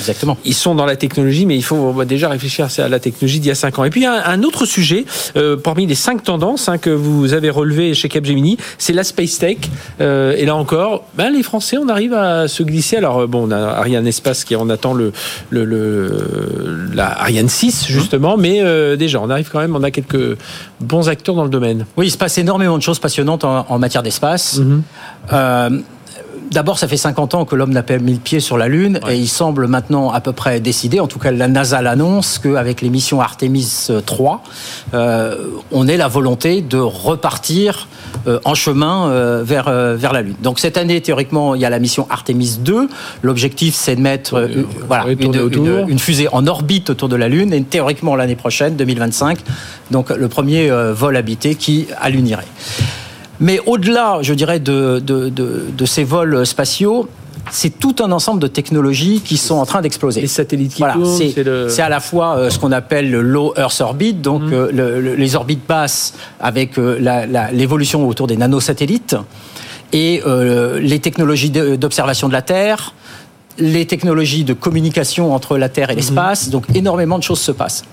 ils 0.44 0.54
sont 0.54 0.74
dans 0.74 0.86
la 0.86 0.96
technologie, 0.96 1.46
mais 1.46 1.56
il 1.56 1.64
faut 1.64 2.04
déjà 2.04 2.28
réfléchir 2.28 2.68
à 2.78 2.88
la 2.88 2.98
technologie 2.98 3.40
d'il 3.40 3.48
y 3.48 3.52
a 3.52 3.54
5 3.54 3.78
ans. 3.78 3.84
Et 3.84 3.90
puis, 3.90 4.06
un, 4.06 4.22
un 4.24 4.42
autre 4.42 4.66
sujet, 4.66 5.04
euh, 5.36 5.56
parmi 5.56 5.86
les 5.86 5.94
5 5.94 6.22
tendances 6.22 6.68
hein, 6.68 6.78
que 6.78 6.90
vous 6.90 7.32
avez 7.32 7.50
relevées 7.50 7.94
chez 7.94 8.08
Capgemini, 8.08 8.56
c'est 8.78 8.92
la 8.92 9.04
Space 9.04 9.38
Tech. 9.38 9.58
Euh, 10.00 10.34
et 10.36 10.44
là 10.44 10.56
encore, 10.56 11.04
ben, 11.14 11.30
les 11.30 11.42
Français, 11.42 11.76
on 11.78 11.88
arrive 11.88 12.14
à 12.14 12.48
se 12.48 12.62
glisser. 12.62 12.96
Alors, 12.96 13.20
euh, 13.20 13.26
bon, 13.26 13.48
on 13.48 13.50
a 13.50 13.58
Ariane 13.58 14.06
Espace 14.06 14.44
qui 14.44 14.56
on 14.56 14.68
attend 14.70 14.94
le, 14.94 15.12
le, 15.50 15.64
le 15.64 16.88
la 16.94 17.20
Ariane 17.20 17.48
6, 17.48 17.86
justement, 17.88 18.36
mais 18.36 18.60
euh, 18.62 18.96
déjà, 18.96 19.20
on 19.20 19.30
arrive 19.30 19.50
quand 19.50 19.60
même, 19.60 19.76
on 19.76 19.82
a 19.82 19.90
quelques 19.90 20.38
bons 20.80 21.08
acteurs 21.08 21.34
dans 21.34 21.44
le 21.44 21.50
domaine. 21.50 21.86
Oui, 21.96 22.06
il 22.06 22.10
se 22.10 22.18
passe 22.18 22.38
énormément 22.38 22.76
de 22.76 22.82
choses 22.82 22.98
passionnantes 22.98 23.44
en, 23.44 23.78
matière 23.78 24.02
d'espace. 24.02 24.58
Mhm. 24.58 24.82
Euh, 25.32 25.70
d'abord, 26.50 26.78
ça 26.78 26.88
fait 26.88 26.96
50 26.96 27.34
ans 27.34 27.44
que 27.44 27.54
l'homme 27.54 27.72
n'a 27.72 27.82
pas 27.82 27.98
mis 27.98 28.14
le 28.14 28.18
pied 28.18 28.40
sur 28.40 28.56
la 28.56 28.68
Lune 28.68 29.00
et 29.08 29.16
il 29.16 29.28
semble 29.28 29.66
maintenant 29.66 30.10
à 30.10 30.20
peu 30.20 30.32
près 30.32 30.60
décidé, 30.60 31.00
en 31.00 31.06
tout 31.06 31.18
cas 31.18 31.30
la 31.30 31.48
NASA 31.48 31.82
l'annonce, 31.82 32.38
qu'avec 32.38 32.80
les 32.80 32.90
missions 32.90 33.20
Artemis 33.20 33.88
3, 34.04 34.42
euh, 34.94 35.36
on 35.72 35.88
ait 35.88 35.96
la 35.96 36.08
volonté 36.08 36.62
de 36.62 36.78
repartir 36.78 37.88
euh, 38.26 38.38
en 38.44 38.54
chemin 38.54 39.10
vers, 39.42 39.70
vers 39.96 40.12
la 40.12 40.22
Lune. 40.22 40.36
Donc 40.42 40.58
cette 40.58 40.76
année, 40.76 41.00
théoriquement, 41.00 41.54
il 41.54 41.60
y 41.60 41.64
a 41.64 41.70
la 41.70 41.78
mission 41.78 42.06
Artemis 42.10 42.58
2. 42.60 42.88
L'objectif, 43.22 43.74
c'est 43.74 43.96
de 43.96 44.00
mettre 44.00 44.48
voilà, 44.86 45.06
une, 45.08 45.88
une, 45.88 45.98
fusée 45.98 46.28
en 46.32 46.46
orbite 46.46 46.90
autour 46.90 47.08
de 47.08 47.16
la 47.16 47.28
Lune 47.28 47.52
et 47.52 47.62
théoriquement 47.62 48.16
l'année 48.16 48.36
prochaine, 48.36 48.76
2025, 48.76 49.38
donc 49.90 50.10
le 50.10 50.28
premier 50.28 50.70
vol 50.92 51.16
habité 51.16 51.54
qui 51.54 51.86
allunerait. 52.00 52.46
Mais 53.40 53.60
au-delà, 53.66 54.18
je 54.22 54.34
dirais, 54.34 54.60
de, 54.60 55.84
ces 55.84 56.04
vols 56.04 56.46
spatiaux, 56.46 57.08
c'est 57.50 57.78
tout 57.78 57.96
un 58.00 58.10
ensemble 58.12 58.40
de 58.40 58.46
technologies 58.48 59.20
qui 59.20 59.36
sont 59.36 59.54
en 59.54 59.66
train 59.66 59.80
d'exploser. 59.80 60.20
Les 60.20 60.26
satellites 60.26 60.74
qui 60.74 60.78
voilà, 60.82 60.96
c'est, 61.68 61.82
à 61.82 61.88
la 61.88 62.00
fois 62.00 62.36
euh, 62.36 62.50
ce 62.50 62.58
qu'on 62.58 62.72
appelle 62.72 63.10
le 63.10 63.22
low 63.22 63.54
Earth 63.56 63.80
orbit, 63.80 64.14
donc 64.14 64.42
mhm. 64.42 64.52
euh, 64.52 65.16
les 65.16 65.36
orbites 65.36 65.66
basses 65.66 66.14
avec 66.40 66.78
euh, 66.78 66.98
l'évolution 67.52 68.06
autour 68.08 68.26
des 68.26 68.36
nanosatellites, 68.36 69.16
et 69.92 70.20
les 70.80 70.98
technologies 70.98 71.50
d'observation 71.50 72.26
de 72.26 72.32
la 72.32 72.42
Terre, 72.42 72.92
les 73.58 73.86
technologies 73.86 74.44
de 74.44 74.52
communication 74.52 75.34
entre 75.34 75.58
la 75.58 75.68
Terre 75.68 75.90
et 75.90 75.94
l'espace. 75.94 76.46
Mhm. 76.46 76.52
Donc 76.52 76.64
énormément 76.74 77.18
de 77.18 77.22
choses 77.22 77.40
se 77.40 77.52
passent. 77.52 77.84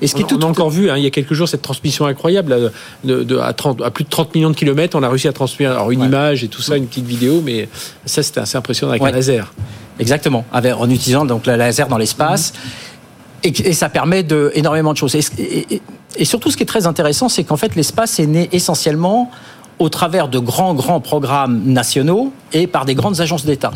Et 0.00 0.08
ce 0.08 0.16
qui 0.16 0.24
on, 0.24 0.26
est 0.26 0.44
a 0.44 0.46
encore 0.46 0.70
vu, 0.70 0.90
hein, 0.90 0.96
il 0.96 1.04
y 1.04 1.06
a 1.06 1.10
quelques 1.10 1.32
jours, 1.32 1.48
cette 1.48 1.62
transmission 1.62 2.06
incroyable 2.06 2.72
de, 3.04 3.38
à, 3.38 3.52
30, 3.52 3.82
à, 3.82 3.90
plus 3.90 4.02
de 4.02 4.08
30 4.08 4.34
millions 4.34 4.50
de 4.50 4.56
kilomètres. 4.56 4.96
On 4.96 5.02
a 5.02 5.08
réussi 5.08 5.28
à 5.28 5.32
transmettre 5.32 5.72
alors, 5.72 5.92
une 5.92 6.02
image 6.02 6.42
et 6.42 6.48
tout 6.48 6.60
ça, 6.60 6.76
une 6.76 6.86
petite 6.86 7.06
vidéo, 7.06 7.40
mais 7.44 7.68
ça, 8.04 8.22
c'était 8.22 8.40
assez 8.40 8.56
impressionnant 8.56 8.90
avec 8.90 9.02
un 9.02 9.12
laser. 9.12 9.52
Exactement, 10.00 10.44
en 10.52 10.90
utilisant 10.90 11.24
donc 11.24 11.46
le 11.46 11.54
laser 11.54 11.86
dans 11.86 11.98
l'espace. 11.98 12.52
Et, 13.44 13.72
ça 13.72 13.88
permet 13.88 14.24
de, 14.24 14.50
énormément 14.54 14.92
de 14.92 14.98
choses. 14.98 15.14
Et, 15.14 15.82
et 16.16 16.24
surtout, 16.24 16.50
ce 16.50 16.56
qui 16.56 16.64
est 16.64 16.66
très 16.66 16.86
intéressant, 16.86 17.28
c'est 17.28 17.44
qu'en 17.44 17.56
fait, 17.56 17.76
l'espace 17.76 18.18
est 18.18 18.26
né 18.26 18.48
essentiellement 18.52 19.30
au 19.78 19.88
travers 19.88 20.28
de 20.28 20.38
grands, 20.38 20.74
grands 20.74 21.00
programmes 21.00 21.62
nationaux 21.64 22.32
et 22.52 22.66
par 22.66 22.84
des 22.84 22.94
grandes 22.94 23.20
agences 23.20 23.44
d'État. 23.44 23.72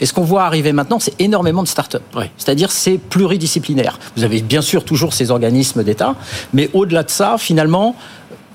Et 0.00 0.06
ce 0.06 0.12
qu'on 0.12 0.24
voit 0.24 0.44
arriver 0.44 0.72
maintenant, 0.72 0.98
c'est 0.98 1.20
énormément 1.20 1.62
de 1.62 1.68
start-up. 1.68 2.02
C'est-à-dire, 2.36 2.70
c'est 2.70 2.98
pluridisciplinaire. 2.98 3.98
Vous 4.16 4.24
avez 4.24 4.42
bien 4.42 4.62
sûr 4.62 4.84
toujours 4.84 5.14
ces 5.14 5.30
organismes 5.30 5.82
d'État, 5.84 6.14
mais 6.52 6.70
au-delà 6.72 7.02
de 7.02 7.10
ça, 7.10 7.36
finalement, 7.38 7.96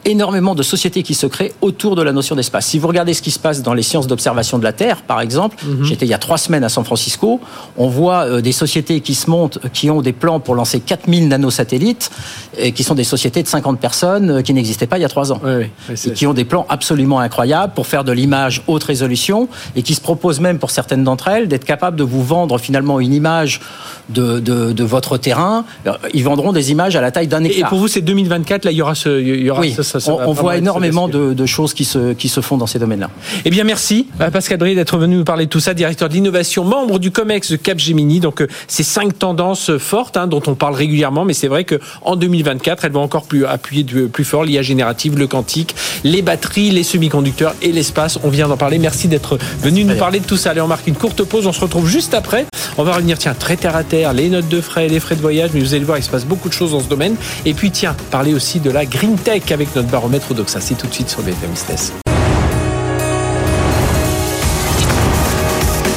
énormément 0.05 0.55
de 0.55 0.63
sociétés 0.63 1.03
qui 1.03 1.13
se 1.13 1.27
créent 1.27 1.53
autour 1.61 1.95
de 1.95 2.01
la 2.01 2.11
notion 2.11 2.35
d'espace. 2.35 2.67
Si 2.67 2.79
vous 2.79 2.87
regardez 2.87 3.13
ce 3.13 3.21
qui 3.21 3.31
se 3.31 3.39
passe 3.39 3.61
dans 3.61 3.73
les 3.73 3.83
sciences 3.83 4.07
d'observation 4.07 4.57
de 4.57 4.63
la 4.63 4.73
Terre, 4.73 5.01
par 5.03 5.21
exemple, 5.21 5.57
mhm. 5.65 5.83
j'étais 5.83 6.05
il 6.05 6.09
y 6.09 6.13
a 6.13 6.17
trois 6.17 6.37
semaines 6.37 6.63
à 6.63 6.69
San 6.69 6.83
Francisco, 6.83 7.39
on 7.77 7.87
voit 7.87 8.25
euh, 8.25 8.41
des 8.41 8.51
sociétés 8.51 9.01
qui 9.01 9.15
se 9.15 9.29
montent, 9.29 9.59
qui 9.73 9.89
ont 9.89 10.01
des 10.01 10.13
plans 10.13 10.39
pour 10.39 10.55
lancer 10.55 10.79
4000 10.79 11.27
nanosatellites, 11.27 12.11
et 12.57 12.71
qui 12.71 12.83
sont 12.83 12.95
des 12.95 13.03
sociétés 13.03 13.43
de 13.43 13.47
50 13.47 13.79
personnes 13.79 14.29
euh, 14.29 14.41
qui 14.41 14.53
n'existaient 14.53 14.87
pas 14.87 14.97
il 14.97 15.01
y 15.01 15.05
a 15.05 15.09
trois 15.09 15.31
ans. 15.31 15.41
et 15.89 16.11
qui 16.11 16.27
ont 16.27 16.33
des 16.33 16.45
plans 16.45 16.65
absolument 16.69 17.19
incroyables 17.19 17.73
pour 17.73 17.87
faire 17.87 18.03
de 18.03 18.11
l'image 18.11 18.63
haute 18.67 18.83
résolution, 18.83 19.47
et 19.75 19.83
qui 19.83 19.95
se 19.95 20.01
proposent 20.01 20.39
même 20.39 20.59
pour 20.59 20.71
certaines 20.71 21.03
d'entre 21.03 21.27
elles 21.27 21.47
d'être 21.47 21.65
capables 21.65 21.97
de 21.97 22.03
vous 22.03 22.23
vendre 22.23 22.57
finalement 22.57 22.99
une 22.99 23.13
image 23.13 23.61
de, 24.09 24.39
de, 24.39 24.83
votre 24.83 25.17
terrain. 25.17 25.65
Euh, 25.87 25.93
ils 26.13 26.23
vendront 26.23 26.51
des 26.51 26.71
images 26.71 26.95
à 26.95 27.01
la 27.01 27.11
taille 27.11 27.27
d'un 27.27 27.43
hectare. 27.43 27.67
Et 27.67 27.69
pour 27.69 27.79
vous, 27.79 27.87
c'est 27.87 28.01
2024, 28.01 28.65
là, 28.65 28.71
il 28.71 28.77
y 28.77 28.81
aura 28.81 28.95
ce... 28.95 29.21
Il 29.21 29.41
y 29.41 29.49
aura 29.49 29.61
on, 30.07 30.33
voit 30.33 30.57
énormément 30.57 31.07
de, 31.07 31.45
choses 31.45 31.73
qui 31.73 31.85
se, 31.85 32.13
qui 32.13 32.29
se 32.29 32.41
font 32.41 32.57
dans 32.57 32.67
ces 32.67 32.79
domaines-là. 32.79 33.09
Eh 33.45 33.49
bien, 33.49 33.63
merci 33.63 34.07
Pascal 34.31 34.57
Drey 34.57 34.75
d'être 34.75 34.97
venu 34.97 35.17
nous 35.17 35.23
parler 35.23 35.45
de 35.45 35.49
tout 35.49 35.59
ça, 35.59 35.73
directeur 35.73 36.09
de 36.09 36.13
l'innovation, 36.13 36.63
membre 36.63 36.99
du 36.99 37.11
COMEX 37.11 37.51
de 37.51 37.57
Capgemini. 37.57 38.19
Donc, 38.19 38.41
euh, 38.41 38.47
ces 38.67 38.83
cinq 38.83 39.17
tendances 39.17 39.77
fortes 39.77 40.17
hein, 40.17 40.27
dont 40.27 40.41
on 40.47 40.55
parle 40.55 40.75
régulièrement, 40.75 41.25
mais 41.25 41.33
c'est 41.33 41.47
vrai 41.47 41.65
qu'en 41.65 42.15
2024, 42.15 42.85
elles 42.85 42.91
vont 42.91 43.03
encore 43.03 43.23
plus 43.23 43.45
appuyer 43.45 43.83
plus 43.83 44.23
fort 44.23 44.43
l'IA 44.43 44.61
générative, 44.61 45.17
le 45.17 45.27
quantique, 45.27 45.75
les 46.03 46.21
batteries, 46.21 46.71
les 46.71 46.83
semi-conducteurs 46.83 47.55
et 47.61 47.71
l'espace. 47.71 48.19
On 48.23 48.29
vient 48.29 48.47
d'en 48.47 48.57
parler. 48.57 48.79
Merci 48.79 49.07
d'être 49.07 49.37
venu 49.61 49.83
nous 49.83 49.95
parler 49.95 50.19
de 50.19 50.25
tout 50.25 50.37
ça. 50.37 50.51
Allez, 50.51 50.61
on 50.61 50.67
marque 50.67 50.87
une 50.87 50.95
courte 50.95 51.23
pause. 51.23 51.47
On 51.47 51.53
se 51.53 51.61
retrouve 51.61 51.87
juste 51.87 52.13
après. 52.13 52.45
On 52.77 52.83
va 52.83 52.93
revenir, 52.93 53.17
tiens, 53.17 53.33
très 53.33 53.57
terre 53.57 53.75
à 53.75 53.83
terre, 53.83 54.13
les 54.13 54.29
notes 54.29 54.47
de 54.47 54.61
frais, 54.61 54.87
les 54.87 54.99
frais 54.99 55.15
de 55.15 55.21
voyage, 55.21 55.51
mais 55.53 55.59
vous 55.59 55.73
allez 55.73 55.83
voir, 55.83 55.97
il 55.97 56.03
se 56.03 56.09
passe 56.09 56.25
beaucoup 56.25 56.47
de 56.47 56.53
choses 56.53 56.71
dans 56.71 56.79
ce 56.79 56.87
domaine. 56.87 57.15
Et 57.45 57.53
puis, 57.53 57.71
tiens, 57.71 57.95
parler 58.11 58.33
aussi 58.33 58.59
de 58.59 58.71
la 58.71 58.85
green 58.85 59.15
tech 59.15 59.51
avec 59.51 59.75
notre 59.75 59.80
baromètre 59.87 60.31
Odoxa. 60.31 60.61
C'est 60.61 60.75
tout 60.75 60.87
de 60.87 60.93
suite 60.93 61.09
sur 61.09 61.21
BFM 61.21 61.51
Business. 61.51 61.93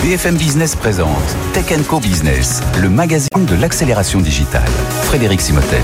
BFM 0.03 0.37
Business 0.37 0.77
présente 0.77 1.09
Tech 1.55 1.65
Co 1.89 1.99
Business, 1.99 2.61
le 2.83 2.91
magazine 2.91 3.47
de 3.47 3.55
l'accélération 3.55 4.21
digitale. 4.21 4.71
Frédéric 5.05 5.41
Simotel. 5.41 5.81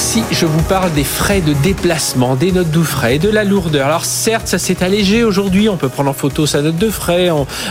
Si 0.00 0.22
je 0.30 0.46
vous 0.46 0.62
parle 0.62 0.90
des 0.94 1.04
frais 1.04 1.42
de 1.42 1.52
déplacement, 1.52 2.34
des 2.34 2.52
notes 2.52 2.70
de 2.70 2.82
frais, 2.82 3.18
de 3.18 3.28
la 3.28 3.44
lourdeur. 3.44 3.86
Alors 3.86 4.06
certes, 4.06 4.48
ça 4.48 4.58
s'est 4.58 4.82
allégé 4.82 5.24
aujourd'hui, 5.24 5.68
on 5.68 5.76
peut 5.76 5.90
prendre 5.90 6.08
en 6.08 6.14
photo 6.14 6.46
sa 6.46 6.62
note 6.62 6.78
de 6.78 6.88
frais, 6.88 7.28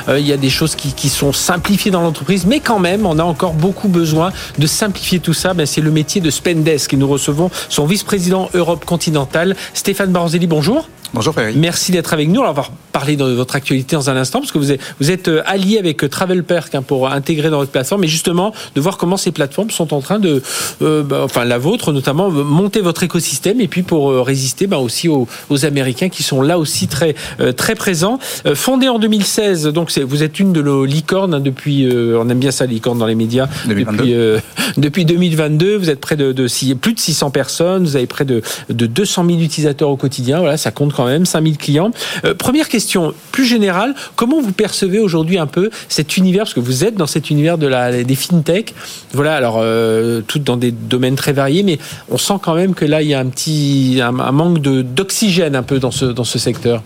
euh, 0.08 0.20
il 0.20 0.28
y 0.28 0.32
a 0.32 0.38
des 0.38 0.52
choses 0.52 0.76
qui, 0.76 1.10
sont 1.10 1.34
simplifiées 1.34 1.90
dans 1.90 2.02
l'entreprise, 2.02 2.46
mais 2.46 2.60
quand 2.60 2.78
même, 2.78 3.08
on 3.08 3.18
a 3.18 3.24
encore 3.24 3.54
beaucoup 3.54 3.88
besoin 3.88 4.32
de 4.60 4.68
simplifier 4.68 5.20
tout 5.20 5.34
ça. 5.34 5.56
Ben, 5.56 5.66
c'est 5.66 5.82
le 5.82 5.90
métier 5.90 6.22
de 6.22 6.30
Spendesk 6.30 6.94
et 6.94 6.98
nous 6.98 7.08
recevons 7.08 7.50
son 7.68 7.88
vice-président 7.88 8.50
Europe 8.54 8.86
continentale, 8.86 9.56
Stéphane 9.74 10.12
Barzelli. 10.12 10.46
Bonjour. 10.46 10.88
Bonjour 11.14 11.34
Frédéric. 11.34 11.58
Merci 11.58 11.92
d'être 11.92 12.14
avec 12.14 12.30
nous. 12.30 12.42
Alors, 12.42 12.52
on 12.52 12.62
va 12.62 12.68
parler 12.92 13.16
de 13.16 13.24
votre 13.24 13.56
actualité 13.56 13.96
dans 13.96 14.10
un 14.10 14.16
instant, 14.16 14.40
parce 14.40 14.52
que 14.52 14.60
vous 14.60 14.72
êtes, 14.72 14.82
vous 15.00 15.10
êtes 15.10 15.28
euh, 15.28 15.42
allié 15.46 15.80
avec 15.80 16.04
euh, 16.04 16.10
TravelPerk 16.10 16.76
hein, 16.76 16.84
pour 16.84 17.10
intégrer 17.10 17.50
dans 17.50 17.58
votre 17.58 17.72
plateforme, 17.72 18.04
et 18.04 18.08
justement 18.08 18.54
de 18.76 18.82
voir 18.82 18.98
comment 18.98 19.18
ces 19.18 19.32
plateformes 19.32 19.72
sont 19.72 19.94
en 19.94 20.02
train 20.02 20.20
de, 20.20 20.44
euh, 20.82 21.02
bah, 21.02 21.22
enfin 21.24 21.46
la 21.46 21.58
vôtre 21.58 21.92
notamment, 21.94 22.30
monter 22.30 22.82
votre 22.82 23.02
écosystème, 23.02 23.60
et 23.60 23.68
puis 23.68 23.82
pour 23.82 24.12
résister 24.26 24.68
bah, 24.68 24.78
aussi 24.78 25.08
aux, 25.08 25.28
Américains 25.64 26.10
qui 26.10 26.24
sont 26.24 26.42
là 26.42 26.58
aussi 26.58 26.88
très 26.88 27.16
très 27.58 27.76
présents. 27.76 28.18
fondé 28.54 28.88
en 28.88 28.98
2016, 28.98 29.68
donc 29.68 29.92
vous 30.00 30.24
êtes 30.24 30.40
une 30.40 30.54
de 30.54 30.62
nos 30.62 30.86
licornes 30.86 31.34
hein, 31.34 31.40
depuis, 31.42 31.88
on 31.92 32.30
aime 32.30 32.40
bien 32.40 32.52
ça 32.52 32.66
licorne 32.66 32.98
dans 32.98 33.06
les 33.06 33.16
médias, 33.16 33.48
2022. 33.68 33.98
Depuis, 33.98 34.42
depuis 34.78 35.06
2022. 35.06 35.76
Vous 35.76 35.90
êtes 35.90 36.00
près 36.00 36.16
de, 36.16 36.32
de, 36.32 36.48
plus 36.76 36.94
de 36.94 37.00
600 37.00 37.32
personnes, 37.32 37.84
vous 37.84 37.98
avez 37.98 38.08
près 38.08 38.26
de, 38.26 38.42
de 38.70 38.86
200 38.86 39.26
000 39.26 39.40
utilisateurs 39.40 39.90
au 39.90 39.98
quotidien. 39.98 40.40
Voilà, 40.40 40.56
ça 40.56 40.72
compte 40.72 40.94
quand 41.00 41.06
même, 41.06 41.26
5000 41.26 41.58
clients. 41.58 41.92
Euh, 42.26 42.34
première 42.34 42.68
question, 42.68 43.14
plus 43.32 43.46
générale, 43.46 43.96
comment 44.18 44.42
vous 44.42 44.52
percevez 44.52 45.00
aujourd'hui 45.00 45.38
un 45.38 45.48
peu 45.48 45.70
cet 45.88 46.18
univers, 46.18 46.44
parce 46.44 46.54
que 46.54 46.60
vous 46.60 46.84
êtes 46.84 46.96
dans 46.96 47.08
cet 47.08 47.30
univers 47.30 47.58
de 47.58 47.68
la, 47.68 48.04
des 48.04 48.16
fintech, 48.16 48.74
voilà, 49.14 49.34
alors 49.36 49.60
euh, 49.62 50.20
tout 50.28 50.40
dans 50.40 50.58
des 50.58 50.72
domaines 50.72 51.16
très 51.16 51.32
variés, 51.32 51.64
mais 51.64 51.80
on 52.10 52.18
sent 52.18 52.34
quand 52.42 52.54
même 52.54 52.76
que 52.76 52.84
là, 52.84 53.02
il 53.02 53.08
y 53.08 53.14
a 53.14 53.20
un 53.22 53.28
petit 53.28 54.02
un, 54.04 54.20
un 54.20 54.32
manque 54.34 54.60
d'oxygène 54.60 55.56
un 55.56 55.64
peu 55.64 55.80
dans 55.80 55.92
ce, 55.92 56.04
dans 56.04 56.26
ce 56.26 56.38
secteur. 56.38 56.84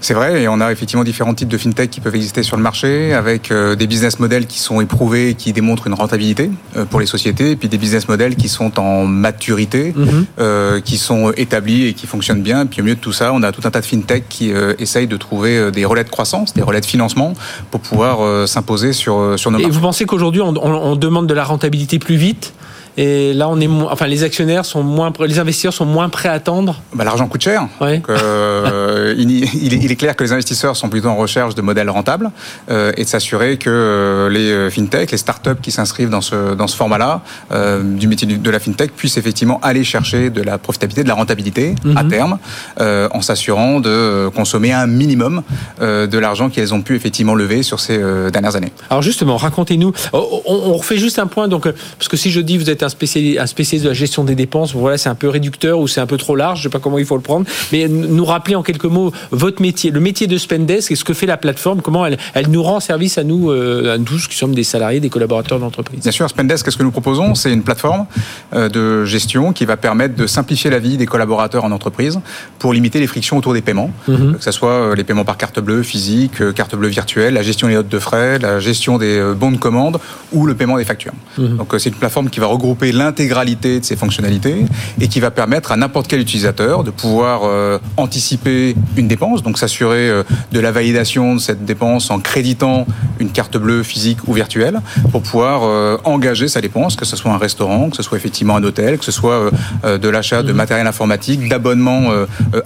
C'est 0.00 0.14
vrai, 0.14 0.42
et 0.42 0.48
on 0.48 0.60
a 0.60 0.72
effectivement 0.72 1.04
différents 1.04 1.34
types 1.34 1.48
de 1.48 1.58
fintech 1.58 1.90
qui 1.90 2.00
peuvent 2.00 2.14
exister 2.14 2.42
sur 2.42 2.56
le 2.56 2.62
marché, 2.62 3.14
avec 3.14 3.50
euh, 3.50 3.74
des 3.74 3.86
business 3.86 4.18
models 4.18 4.46
qui 4.46 4.58
sont 4.58 4.80
éprouvés, 4.80 5.34
qui 5.34 5.52
démontrent 5.52 5.86
une 5.86 5.94
rentabilité 5.94 6.50
euh, 6.76 6.84
pour 6.84 7.00
les 7.00 7.06
sociétés, 7.06 7.52
et 7.52 7.56
puis 7.56 7.68
des 7.68 7.78
business 7.78 8.08
models 8.08 8.36
qui 8.36 8.48
sont 8.48 8.78
en 8.78 9.04
maturité, 9.06 9.92
mhm. 9.96 10.26
euh, 10.38 10.80
qui 10.80 10.98
sont 10.98 11.32
établis 11.36 11.86
et 11.86 11.94
qui 11.94 12.06
fonctionnent 12.06 12.42
bien. 12.42 12.62
Et 12.62 12.64
puis 12.66 12.80
au 12.80 12.84
milieu 12.84 12.96
de 12.96 13.00
tout 13.00 13.12
ça, 13.12 13.32
on 13.32 13.42
a 13.42 13.52
tout 13.52 13.62
un 13.64 13.70
tas 13.70 13.80
de 13.80 13.86
fintech 13.86 14.24
qui 14.28 14.52
essayent 14.78 15.06
de 15.06 15.16
trouver 15.16 15.70
des 15.70 15.84
relais 15.84 16.04
de 16.04 16.08
croissance, 16.08 16.54
des 16.54 16.62
relais 16.62 16.80
de 16.80 16.86
financement 16.86 17.32
pour 17.70 17.80
pouvoir 17.80 18.48
s'imposer 18.48 18.92
sur, 18.92 19.38
sur 19.38 19.50
nos 19.50 19.58
marchés. 19.58 19.68
Et 19.68 19.74
vous 19.74 19.80
pensez 19.80 20.04
qu'aujourd'hui, 20.04 20.42
on 20.42 20.96
demande 20.96 21.26
de 21.26 21.34
la 21.34 21.44
rentabilité 21.44 21.98
plus 21.98 22.16
vite 22.16 22.54
et 22.96 23.34
là, 23.34 23.48
on 23.48 23.60
est, 23.60 23.68
enfin, 23.68 24.06
les 24.06 24.22
actionnaires 24.22 24.64
sont 24.64 24.82
moins, 24.82 25.12
les 25.20 25.38
investisseurs 25.38 25.74
sont 25.74 25.84
moins 25.84 26.08
prêts 26.08 26.30
à 26.30 26.32
attendre. 26.32 26.80
Bah, 26.94 27.04
l'argent 27.04 27.26
coûte 27.28 27.42
cher. 27.42 27.68
Donc, 27.80 28.08
euh, 28.08 29.14
il, 29.18 29.90
est 29.92 29.96
clair 29.96 30.16
que 30.16 30.24
les 30.24 30.32
investisseurs 30.32 30.76
sont 30.76 30.88
plutôt 30.88 31.08
en 31.08 31.16
recherche 31.16 31.54
de 31.54 31.62
modèles 31.62 31.90
rentables 31.90 32.30
euh, 32.70 32.92
et 32.96 33.04
de 33.04 33.08
s'assurer 33.08 33.58
que 33.58 33.68
euh, 33.70 34.28
les 34.30 34.70
fintech, 34.70 35.10
les 35.10 35.18
startups 35.18 35.60
qui 35.60 35.70
s'inscrivent 35.70 36.08
dans 36.08 36.20
ce 36.20 36.54
dans 36.54 36.66
ce 36.66 36.76
format-là 36.76 37.20
euh, 37.52 37.82
du 37.82 38.08
métier 38.08 38.26
de 38.26 38.50
la 38.50 38.58
fintech 38.58 38.92
puissent 38.92 39.18
effectivement 39.18 39.60
aller 39.62 39.84
chercher 39.84 40.30
de 40.30 40.42
la 40.42 40.56
profitabilité, 40.58 41.02
de 41.02 41.08
la 41.08 41.14
rentabilité 41.14 41.74
à 41.96 42.02
mhm. 42.02 42.08
terme, 42.08 42.38
en 42.78 43.20
s'assurant 43.20 43.80
de 43.80 44.28
consommer 44.34 44.72
un 44.72 44.86
minimum 44.86 45.42
de 45.80 46.18
l'argent 46.18 46.48
qu'elles 46.48 46.72
ont 46.72 46.82
pu 46.82 46.96
effectivement 46.96 47.34
lever 47.34 47.62
sur 47.62 47.80
ces 47.80 47.98
dernières 48.30 48.56
années. 48.56 48.72
Alors 48.90 49.02
justement, 49.02 49.36
racontez-nous. 49.36 49.92
On, 50.12 50.42
on 50.46 50.74
refait 50.74 50.98
juste 50.98 51.18
un 51.18 51.26
point, 51.26 51.48
donc 51.48 51.64
parce 51.98 52.08
que 52.08 52.16
si 52.16 52.30
je 52.30 52.40
dis 52.40 52.58
vous 52.58 52.70
êtes 52.70 52.82
un 52.86 53.46
spécialiste, 53.46 53.84
de 53.84 53.88
la 53.88 53.94
gestion 53.94 54.24
des 54.24 54.34
dépenses. 54.34 54.74
Voilà, 54.74 54.98
c'est 54.98 55.08
un 55.08 55.14
peu 55.14 55.28
réducteur 55.28 55.78
ou 55.78 55.88
c'est 55.88 56.00
un 56.00 56.06
peu 56.06 56.16
trop 56.16 56.36
large. 56.36 56.58
Je 56.58 56.62
sais 56.64 56.68
pas 56.68 56.78
comment 56.78 56.98
il 56.98 57.06
faut 57.06 57.16
le 57.16 57.22
prendre. 57.22 57.46
Mais 57.72 57.88
nous 57.88 58.24
rappeler 58.24 58.54
en 58.54 58.62
quelques 58.62 58.84
mots 58.84 59.12
votre 59.30 59.62
métier, 59.62 59.90
le 59.90 60.00
métier 60.00 60.26
de 60.26 60.38
Spendesk 60.38 60.90
et 60.90 60.96
ce 60.96 61.04
que 61.04 61.14
fait 61.14 61.26
la 61.26 61.36
plateforme, 61.36 61.82
comment 61.82 62.06
elle, 62.06 62.18
elle 62.34 62.48
nous 62.48 62.62
rend 62.62 62.80
service 62.80 63.18
à 63.18 63.24
nous, 63.24 63.50
euh, 63.50 63.94
à 63.94 63.98
nous 63.98 64.04
tous 64.04 64.28
qui 64.28 64.36
sommes 64.36 64.54
des 64.54 64.64
salariés, 64.64 65.00
des 65.00 65.08
collaborateurs 65.08 65.58
d'entreprise. 65.58 66.00
Bien 66.00 66.12
sûr, 66.12 66.28
Spendesk, 66.28 66.64
qu'est-ce 66.64 66.76
que 66.76 66.82
nous 66.82 66.90
proposons? 66.90 67.34
C'est 67.34 67.52
une 67.52 67.62
plateforme 67.62 68.06
euh, 68.54 68.68
de 68.68 69.04
gestion 69.04 69.52
qui 69.52 69.64
va 69.64 69.76
permettre 69.76 70.14
de 70.14 70.26
simplifier 70.26 70.70
la 70.70 70.78
vie 70.78 70.96
des 70.96 71.06
collaborateurs 71.06 71.64
en 71.64 71.72
entreprise 71.72 72.20
pour 72.58 72.72
limiter 72.72 73.00
les 73.00 73.06
frictions 73.06 73.36
autour 73.36 73.54
des 73.54 73.62
paiements, 73.62 73.90
mhm. 74.08 74.36
que 74.36 74.44
ce 74.44 74.50
soit 74.50 74.70
euh, 74.70 74.94
les 74.94 75.04
paiements 75.04 75.24
par 75.24 75.36
carte 75.36 75.60
bleue 75.60 75.82
physique, 75.82 76.52
carte 76.54 76.76
bleue 76.76 76.88
virtuelle, 76.88 77.34
la 77.34 77.42
gestion 77.42 77.68
des 77.68 77.74
notes 77.74 77.88
de 77.88 77.98
frais, 77.98 78.38
la 78.38 78.60
gestion 78.60 78.98
des 78.98 79.32
bons 79.36 79.52
de 79.52 79.56
commande 79.56 79.98
ou 80.32 80.46
le 80.46 80.54
paiement 80.54 80.76
des 80.76 80.84
factures. 80.84 81.14
Mhm. 81.38 81.56
Donc 81.56 81.74
c'est 81.78 81.88
une 81.88 81.96
plateforme 81.96 82.30
qui 82.30 82.40
va 82.40 82.46
regrouper 82.46 82.75
l'intégralité 82.82 83.80
de 83.80 83.84
ces 83.84 83.96
fonctionnalités 83.96 84.64
et 85.00 85.08
qui 85.08 85.20
va 85.20 85.30
permettre 85.30 85.72
à 85.72 85.76
n'importe 85.76 86.08
quel 86.08 86.20
utilisateur 86.20 86.84
de 86.84 86.90
pouvoir 86.90 87.42
euh, 87.44 87.78
anticiper 87.96 88.74
une 88.96 89.08
dépense, 89.08 89.42
donc 89.42 89.58
s'assurer 89.58 90.08
euh, 90.08 90.22
de 90.52 90.60
la 90.60 90.72
validation 90.72 91.34
de 91.34 91.40
cette 91.40 91.64
dépense 91.64 92.10
en 92.10 92.20
créditant 92.20 92.86
une 93.18 93.30
carte 93.30 93.56
bleue 93.56 93.82
physique 93.82 94.18
ou 94.26 94.32
virtuelle 94.32 94.80
pour 95.10 95.22
pouvoir 95.22 95.62
euh, 95.64 95.96
engager 96.04 96.48
sa 96.48 96.60
dépense, 96.60 96.96
que 96.96 97.04
ce 97.04 97.16
soit 97.16 97.32
un 97.32 97.38
restaurant, 97.38 97.90
que 97.90 97.96
ce 97.96 98.02
soit 98.02 98.18
effectivement 98.18 98.56
un 98.56 98.64
hôtel, 98.64 98.98
que 98.98 99.04
ce 99.04 99.12
soit 99.12 99.50
de 99.84 100.08
l'achat 100.08 100.42
de 100.42 100.52
mmh. 100.52 100.56
matériel 100.56 100.86
informatique, 100.86 101.48
d'abonnement 101.48 102.10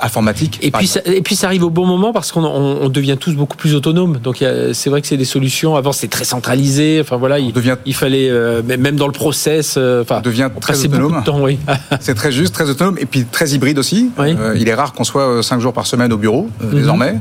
informatique. 0.01 0.59
Et 0.63 0.71
puis, 0.71 0.87
ça, 0.87 1.01
et 1.05 1.23
puis 1.23 1.37
ça 1.37 1.47
arrive 1.47 1.65
au 1.65 1.71
bon 1.71 1.87
moment 1.87 2.13
parce 2.13 2.33
qu'on 2.33 2.89
devient 2.89 3.17
tous 3.19 3.35
beaucoup 3.35 3.57
plus 3.57 3.75
autonomes. 3.75 4.19
Donc 4.19 4.45
c'est 4.73 4.91
vrai 4.91 5.01
que 5.01 5.07
c'est 5.07 5.17
des 5.17 5.25
solutions. 5.25 5.77
Avant 5.77 5.93
c'était 5.93 6.09
très 6.09 6.25
centralisé. 6.25 6.99
Enfin 7.01 7.17
voilà, 7.17 7.39
il, 7.39 7.53
devient... 7.53 7.77
il 7.87 7.95
fallait 7.95 8.31
même 8.63 8.97
dans 8.97 9.07
le 9.07 9.13
process 9.13 9.79
devient 10.23 10.49
très 10.61 10.85
autonome. 10.85 11.23
Oui. 11.41 11.59
c'est 12.01 12.15
très 12.15 12.33
juste, 12.33 12.55
très 12.55 12.69
autonome 12.69 12.97
et 12.99 13.07
puis 13.07 13.25
très 13.25 13.51
hybride 13.51 13.79
aussi. 13.79 14.11
Euh, 14.19 14.55
il 14.59 14.69
est 14.69 14.75
rare 14.75 14.93
qu'on 14.93 15.05
soit 15.05 15.43
5 15.43 15.57
euh, 15.57 15.61
jours 15.61 15.73
par 15.73 15.87
semaine 15.87 16.13
au 16.13 16.17
bureau 16.17 16.49
euh, 16.63 16.67
mhm. 16.67 16.75
désormais, 16.75 17.21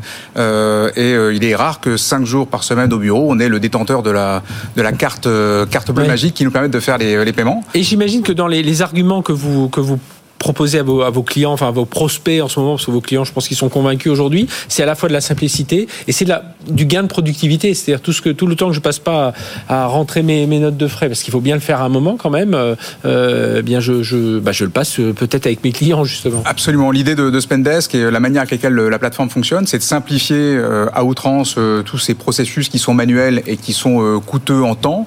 et 0.96 1.36
il 1.36 1.44
est 1.44 1.56
rare 1.56 1.80
que 1.80 1.98
5 1.98 2.26
jours 2.26 2.48
par 2.48 2.64
semaine 2.64 2.92
au 2.94 2.98
bureau, 2.98 3.28
on 3.30 3.40
ait 3.40 3.50
le 3.50 3.60
détenteur 3.60 4.04
de 4.04 4.12
la 4.12 4.42
de 4.76 4.82
la 4.82 4.92
carte 4.92 5.28
carte 5.70 5.92
bleue 5.92 6.08
magique 6.08 6.34
qui 6.34 6.44
nous 6.44 6.52
permet 6.52 6.70
de 6.70 6.80
faire 6.80 6.98
les, 6.98 7.24
les 7.24 7.34
paiements. 7.34 7.64
Et 7.74 7.84
j'imagine 7.84 8.22
que 8.22 8.32
dans 8.32 8.48
les, 8.48 8.64
les 8.64 8.82
arguments 8.82 9.22
que 9.22 9.32
vous 9.32 9.70
que 9.70 9.80
vous 9.80 10.00
proposer 10.40 10.80
à 10.80 10.84
vos, 10.84 11.24
clients, 11.24 11.52
enfin 11.52 11.68
à 11.68 11.72
vos 11.72 11.86
prospects 11.86 12.42
en 12.42 12.48
ce 12.48 12.60
moment, 12.60 12.76
parce 12.76 12.86
que 12.86 12.92
vos 12.92 13.02
clients, 13.02 13.26
je 13.26 13.34
pense 13.34 13.48
qu'ils 13.48 13.58
sont 13.58 13.70
convaincus 13.70 14.12
aujourd'hui, 14.12 14.48
c'est 14.70 14.82
à 14.82 14.86
la 14.86 14.96
fois 14.96 15.10
de 15.10 15.14
la 15.14 15.22
simplicité 15.22 15.88
et 16.08 16.12
c'est 16.12 16.26
du 16.68 16.86
gain 16.86 17.04
de 17.04 17.08
productivité. 17.08 17.74
C'est-à-dire 17.74 18.02
tout 18.02 18.48
le 18.48 18.56
temps 18.56 18.70
que 18.70 18.76
je 18.76 18.80
passe 18.80 19.00
pas 19.00 19.34
à, 19.68 19.86
rentrer 19.86 20.24
mes, 20.24 20.48
notes 20.48 20.78
de 20.78 20.88
frais, 20.88 21.08
parce 21.08 21.22
qu'il 21.22 21.32
faut 21.32 21.42
bien 21.42 21.56
le 21.56 21.62
faire 21.62 21.82
à 21.82 21.86
un 21.86 21.90
moment 21.90 22.18
quand 22.18 22.30
même. 22.30 22.54
Euh, 22.54 22.76
euh 23.06 23.62
bien 23.62 23.80
je 23.80 24.02
je, 24.04 24.40
bah, 24.40 24.52
je 24.52 24.64
le 24.64 24.70
passe 24.70 25.00
euh, 25.00 25.14
peut-être 25.14 25.46
avec 25.46 25.64
mes 25.64 25.72
clients 25.72 26.06
justement. 26.06 26.42
Absolument. 26.46 26.92
L'idée 26.92 27.16
de, 27.16 27.30
de, 27.30 27.40
Spendesk 27.40 27.94
et 27.94 28.10
la 28.10 28.20
manière 28.20 28.42
avec 28.42 28.52
laquelle 28.52 28.74
la 28.74 29.00
plateforme 29.00 29.30
fonctionne, 29.30 29.68
c'est 29.68 29.78
de 29.78 29.84
simplifier 29.84 30.60
à 30.94 31.04
outrance 31.04 31.58
tous 31.86 31.98
ces 31.98 32.14
processus 32.14 32.70
qui 32.70 32.80
sont 32.80 32.94
manuels 32.94 33.44
et 33.46 33.58
qui 33.58 33.74
sont 33.74 34.22
coûteux 34.26 34.64
en 34.64 34.76
temps 34.76 35.06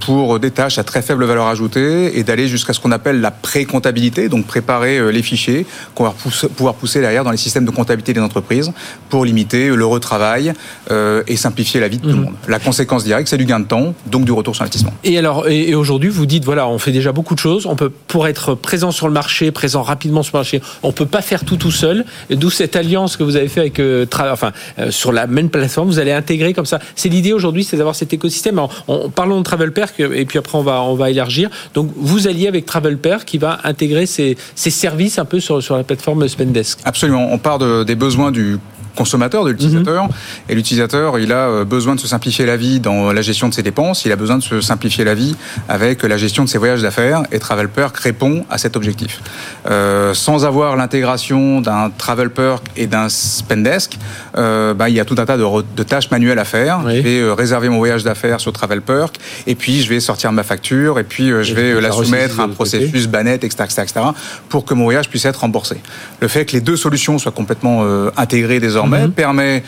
pour 0.00 0.40
des 0.40 0.50
tâches 0.50 0.78
à 0.78 0.84
très 0.84 1.02
faible 1.02 1.24
valeur 1.24 1.46
ajoutée 1.46 2.18
et 2.18 2.24
d'aller 2.24 2.48
jusqu'à 2.48 2.72
ce 2.72 2.80
qu'on 2.80 2.92
appelle 2.92 3.20
la 3.20 3.30
pré-comptabilité, 3.30 4.28
donc 4.28 4.46
pré 4.46 4.61
préparer 4.62 4.98
euh, 4.98 5.10
les 5.10 5.22
fichiers 5.22 5.66
qu'on 5.94 6.04
va 6.04 6.14
pouvoir 6.56 6.74
pousser 6.74 7.00
derrière 7.00 7.24
dans 7.24 7.32
les 7.32 7.36
systèmes 7.36 7.64
de 7.64 7.70
comptabilité 7.70 8.12
des 8.12 8.20
entreprises 8.20 8.72
pour 9.08 9.24
limiter 9.24 9.68
le 9.68 9.84
retravail 9.84 10.52
euh, 10.90 11.24
et 11.26 11.36
simplifier 11.36 11.80
la 11.80 11.88
vie 11.88 11.98
de 11.98 12.02
tout 12.02 12.08
le 12.08 12.14
mhm. 12.14 12.22
monde. 12.22 12.34
La 12.46 12.60
conséquence 12.60 13.02
directe, 13.02 13.28
c'est 13.28 13.36
du 13.36 13.44
gain 13.44 13.58
de 13.58 13.66
temps, 13.66 13.94
donc 14.06 14.24
du 14.24 14.30
retour 14.30 14.54
sur 14.54 14.62
investissement. 14.62 14.94
Et 15.02 15.18
alors, 15.18 15.48
et 15.48 15.74
aujourd'hui, 15.74 16.10
vous 16.10 16.26
dites, 16.26 16.44
voilà, 16.44 16.68
on 16.68 16.78
fait 16.78 16.92
déjà 16.92 17.10
beaucoup 17.10 17.34
de 17.34 17.40
choses. 17.40 17.66
On 17.66 17.74
peut, 17.74 17.90
pour 17.90 18.28
être 18.28 18.54
présent 18.54 18.92
sur 18.92 19.08
le 19.08 19.12
marché, 19.12 19.50
présent 19.50 19.82
rapidement 19.82 20.22
sur 20.22 20.36
le 20.36 20.40
marché, 20.40 20.62
on 20.84 20.92
peut 20.92 21.06
pas 21.06 21.22
faire 21.22 21.44
tout 21.44 21.56
tout 21.56 21.72
seul. 21.72 22.04
D'où 22.30 22.50
cette 22.50 22.76
alliance 22.76 23.16
que 23.16 23.24
vous 23.24 23.36
avez 23.36 23.48
fait 23.48 23.60
avec, 23.60 23.80
euh, 23.80 24.06
enfin, 24.30 24.52
sur 24.90 25.12
la 25.12 25.26
même 25.26 25.50
plateforme, 25.50 25.88
vous 25.88 25.98
allez 25.98 26.12
intégrer 26.12 26.54
comme 26.54 26.66
ça. 26.66 26.78
C'est 26.94 27.08
l'idée 27.08 27.32
aujourd'hui, 27.32 27.64
c'est 27.64 27.76
d'avoir 27.76 27.96
cet 27.96 28.12
écosystème. 28.12 28.60
En, 28.60 28.68
parlons 29.10 29.38
de 29.38 29.42
TravelPerk 29.42 29.98
et 29.98 30.24
puis 30.24 30.38
après 30.38 30.56
on 30.56 30.62
va 30.62 30.82
on 30.82 30.94
va 30.94 31.10
élargir. 31.10 31.50
Donc 31.74 31.90
vous 31.96 32.28
alliez 32.28 32.46
avec 32.46 32.66
TravelPerk 32.66 33.24
qui 33.24 33.38
va 33.38 33.60
intégrer 33.64 34.06
ces, 34.06 34.36
ces 34.54 34.70
services 34.70 35.18
un 35.18 35.24
peu 35.24 35.40
sur, 35.40 35.62
sur 35.62 35.76
la 35.76 35.84
plateforme 35.84 36.26
Spendesk. 36.28 36.80
Absolument. 36.84 37.28
On 37.32 37.38
part 37.38 37.58
de, 37.58 37.84
des 37.84 37.94
besoins 37.94 38.30
du 38.30 38.58
consommateur, 38.94 39.44
de 39.44 39.50
l'utilisateur. 39.50 40.04
Mhm. 40.04 40.10
Et 40.48 40.54
l'utilisateur, 40.54 41.18
il 41.18 41.32
a 41.32 41.48
euh, 41.48 41.64
besoin 41.64 41.94
de 41.94 42.00
se 42.00 42.08
simplifier 42.08 42.46
la 42.46 42.56
vie 42.56 42.80
dans 42.80 43.12
la 43.12 43.22
gestion 43.22 43.48
de 43.48 43.54
ses 43.54 43.62
dépenses. 43.62 44.04
Il 44.04 44.12
a 44.12 44.16
besoin 44.16 44.38
de 44.38 44.42
se 44.42 44.60
simplifier 44.60 45.04
la 45.04 45.14
vie 45.14 45.34
avec 45.68 46.02
la 46.02 46.16
gestion 46.16 46.44
de 46.44 46.48
ses 46.48 46.58
voyages 46.58 46.82
d'affaires. 46.82 47.22
Et 47.32 47.38
Travel 47.38 47.68
Perk 47.68 47.96
répond 47.96 48.44
à 48.50 48.58
cet 48.58 48.76
objectif. 48.76 49.20
Euh, 49.68 50.14
sans 50.14 50.44
avoir 50.44 50.76
l'intégration 50.76 51.60
d'un 51.60 51.90
Travel 51.96 52.30
Perk 52.30 52.64
et 52.76 52.86
d'un 52.86 53.08
Spendesk, 53.08 53.98
euh, 54.36 54.74
bah, 54.74 54.88
il 54.88 54.94
y 54.94 55.00
a 55.00 55.04
tout 55.04 55.16
un 55.18 55.24
tas 55.24 55.36
de, 55.36 55.44
de 55.76 55.82
tâches 55.82 56.10
manuelles 56.10 56.38
à 56.38 56.44
faire. 56.44 56.82
Je 56.88 57.00
vais 57.00 57.20
euh, 57.20 57.34
réserver 57.34 57.68
mon 57.68 57.78
voyage 57.78 58.04
d'affaires 58.04 58.40
sur 58.40 58.52
Travel 58.52 58.82
Perk. 58.82 59.16
Et 59.46 59.54
puis, 59.54 59.82
je 59.82 59.88
vais 59.88 60.00
sortir 60.00 60.32
ma 60.32 60.42
facture. 60.42 60.98
Et 60.98 61.04
puis, 61.04 61.28
je 61.28 61.54
vais 61.54 61.80
la 61.80 61.92
soumettre 61.92 62.40
à 62.40 62.44
un 62.44 62.48
processus 62.48 63.06
Banette, 63.06 63.44
etc., 63.44 63.64
etc., 63.64 63.82
etc., 63.82 64.00
pour 64.48 64.64
que 64.64 64.74
mon 64.74 64.84
voyage 64.84 65.08
puisse 65.08 65.24
être 65.24 65.40
remboursé. 65.40 65.76
Le 66.20 66.28
fait 66.28 66.44
que 66.44 66.52
les 66.52 66.60
deux 66.60 66.76
solutions 66.76 67.18
soient 67.18 67.32
complètement 67.32 67.84
intégrées 68.16 68.60
désormais 68.60 68.81
désormais, 68.82 69.06
mhm. 69.06 69.12
permet 69.12 69.62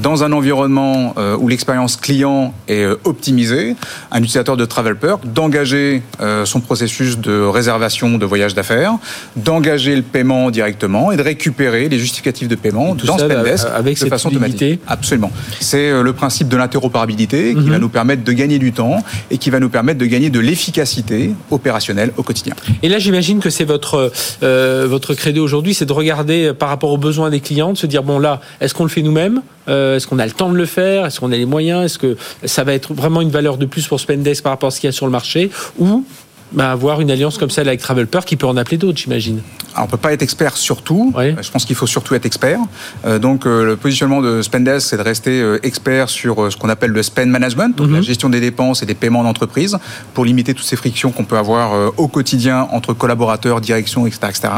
dans 0.00 0.24
un 0.24 0.32
environnement 0.32 1.14
où 1.38 1.48
l'expérience 1.48 1.96
client 1.96 2.54
est 2.68 2.86
optimisée, 3.04 3.76
un 4.10 4.18
utilisateur 4.18 4.56
de 4.56 4.64
Travel 4.64 4.96
Perk 4.96 5.20
d'engager 5.24 6.02
son 6.44 6.60
processus 6.60 7.18
de 7.18 7.40
réservation 7.42 8.18
de 8.18 8.26
voyage 8.26 8.54
d'affaires, 8.54 8.94
d'engager 9.36 9.96
le 9.96 10.02
paiement 10.02 10.50
directement 10.50 11.12
et 11.12 11.16
de 11.16 11.22
récupérer 11.22 11.88
les 11.88 11.98
justificatifs 11.98 12.48
de 12.48 12.54
paiement 12.54 12.94
dans 12.94 13.18
Spendesk 13.18 13.66
avec 13.74 14.00
de 14.00 14.06
façon 14.06 14.28
automatique. 14.28 14.80
Absolument. 14.86 15.30
C'est 15.60 16.02
le 16.02 16.12
principe 16.12 16.48
de 16.48 16.56
l'interopérabilité 16.56 17.54
qui 17.54 17.68
va 17.68 17.76
mhm. 17.76 17.82
nous 17.82 17.88
permettre 17.88 18.24
de 18.24 18.32
gagner 18.32 18.58
du 18.58 18.72
temps 18.72 19.02
et 19.30 19.38
qui 19.38 19.50
va 19.50 19.60
nous 19.60 19.70
permettre 19.70 19.98
de 19.98 20.06
gagner 20.06 20.30
de 20.30 20.40
l'efficacité 20.40 21.32
opérationnelle 21.50 22.12
au 22.16 22.22
quotidien. 22.22 22.54
Et 22.82 22.88
là, 22.88 22.98
j'imagine 22.98 23.40
que 23.40 23.50
c'est 23.50 23.64
votre 23.64 24.12
euh, 24.42 24.86
votre 24.88 25.14
credo 25.14 25.42
aujourd'hui, 25.42 25.74
c'est 25.74 25.86
de 25.86 25.92
regarder 25.92 26.46
euh, 26.46 26.54
par 26.54 26.68
rapport 26.68 26.90
aux 26.90 26.98
besoins 26.98 27.30
des 27.30 27.40
clients, 27.40 27.72
de 27.72 27.78
se 27.78 27.86
dire 27.86 28.02
bon 28.02 28.18
là, 28.18 28.40
est-ce 28.60 28.74
qu'on 28.74 28.84
le 28.84 28.90
fait 28.90 29.02
nous-mêmes 29.02 29.42
euh, 29.68 29.96
Est-ce 29.96 30.06
qu'on 30.06 30.18
a 30.18 30.26
le 30.26 30.32
temps 30.32 30.50
de 30.50 30.56
le 30.56 30.66
faire 30.66 31.06
Est-ce 31.06 31.20
qu'on 31.20 31.32
a 31.32 31.36
les 31.36 31.46
moyens 31.46 31.84
Est-ce 31.84 31.98
que 31.98 32.16
ça 32.44 32.64
va 32.64 32.74
être 32.74 32.92
vraiment 32.92 33.20
une 33.20 33.30
valeur 33.30 33.56
de 33.56 33.66
plus 33.66 33.86
pour 33.86 34.00
Spendesk 34.00 34.42
par 34.42 34.52
rapport 34.52 34.68
à 34.68 34.70
ce 34.70 34.80
qu'il 34.80 34.88
y 34.88 34.92
a 34.92 34.92
sur 34.92 35.06
le 35.06 35.12
marché 35.12 35.50
Ou 35.78 36.04
bah, 36.52 36.70
avoir 36.70 37.00
une 37.00 37.10
alliance 37.10 37.38
comme 37.38 37.50
celle 37.50 37.68
avec 37.68 37.80
TravelPer 37.80 38.20
qui 38.26 38.36
peut 38.36 38.46
en 38.46 38.56
appeler 38.56 38.76
d'autres, 38.76 38.98
j'imagine. 38.98 39.40
Alors, 39.74 39.86
on 39.86 39.90
peut 39.90 39.96
pas 39.96 40.12
être 40.12 40.22
expert 40.22 40.56
sur 40.56 40.82
tout. 40.82 41.12
Je 41.16 41.50
pense 41.50 41.64
qu'il 41.64 41.76
faut 41.76 41.86
surtout 41.86 42.14
être 42.14 42.26
expert. 42.26 42.58
Euh, 43.06 43.18
donc, 43.18 43.46
euh, 43.46 43.64
le 43.64 43.76
positionnement 43.76 44.20
de 44.20 44.42
Spendesk, 44.42 44.88
c'est 44.88 44.96
de 44.96 45.02
rester 45.02 45.40
euh, 45.40 45.58
expert 45.62 46.08
sur 46.08 46.50
ce 46.52 46.56
qu'on 46.56 46.68
appelle 46.68 46.90
le 46.90 47.02
spend 47.02 47.30
management, 47.30 47.76
donc 47.76 47.90
la 47.90 47.98
mhm. 47.98 48.02
gestion 48.02 48.28
des 48.28 48.40
dépenses 48.40 48.82
et 48.82 48.86
des 48.86 48.94
paiements 48.94 49.22
d'entreprise, 49.22 49.78
pour 50.14 50.24
limiter 50.24 50.54
toutes 50.54 50.66
ces 50.66 50.76
frictions 50.76 51.10
qu'on 51.10 51.24
peut 51.24 51.36
avoir 51.36 51.92
au 51.96 52.08
quotidien 52.08 52.68
entre 52.70 52.92
collaborateurs, 52.92 53.60
direction, 53.60 54.06
etc., 54.06 54.18
etc. 54.28 54.48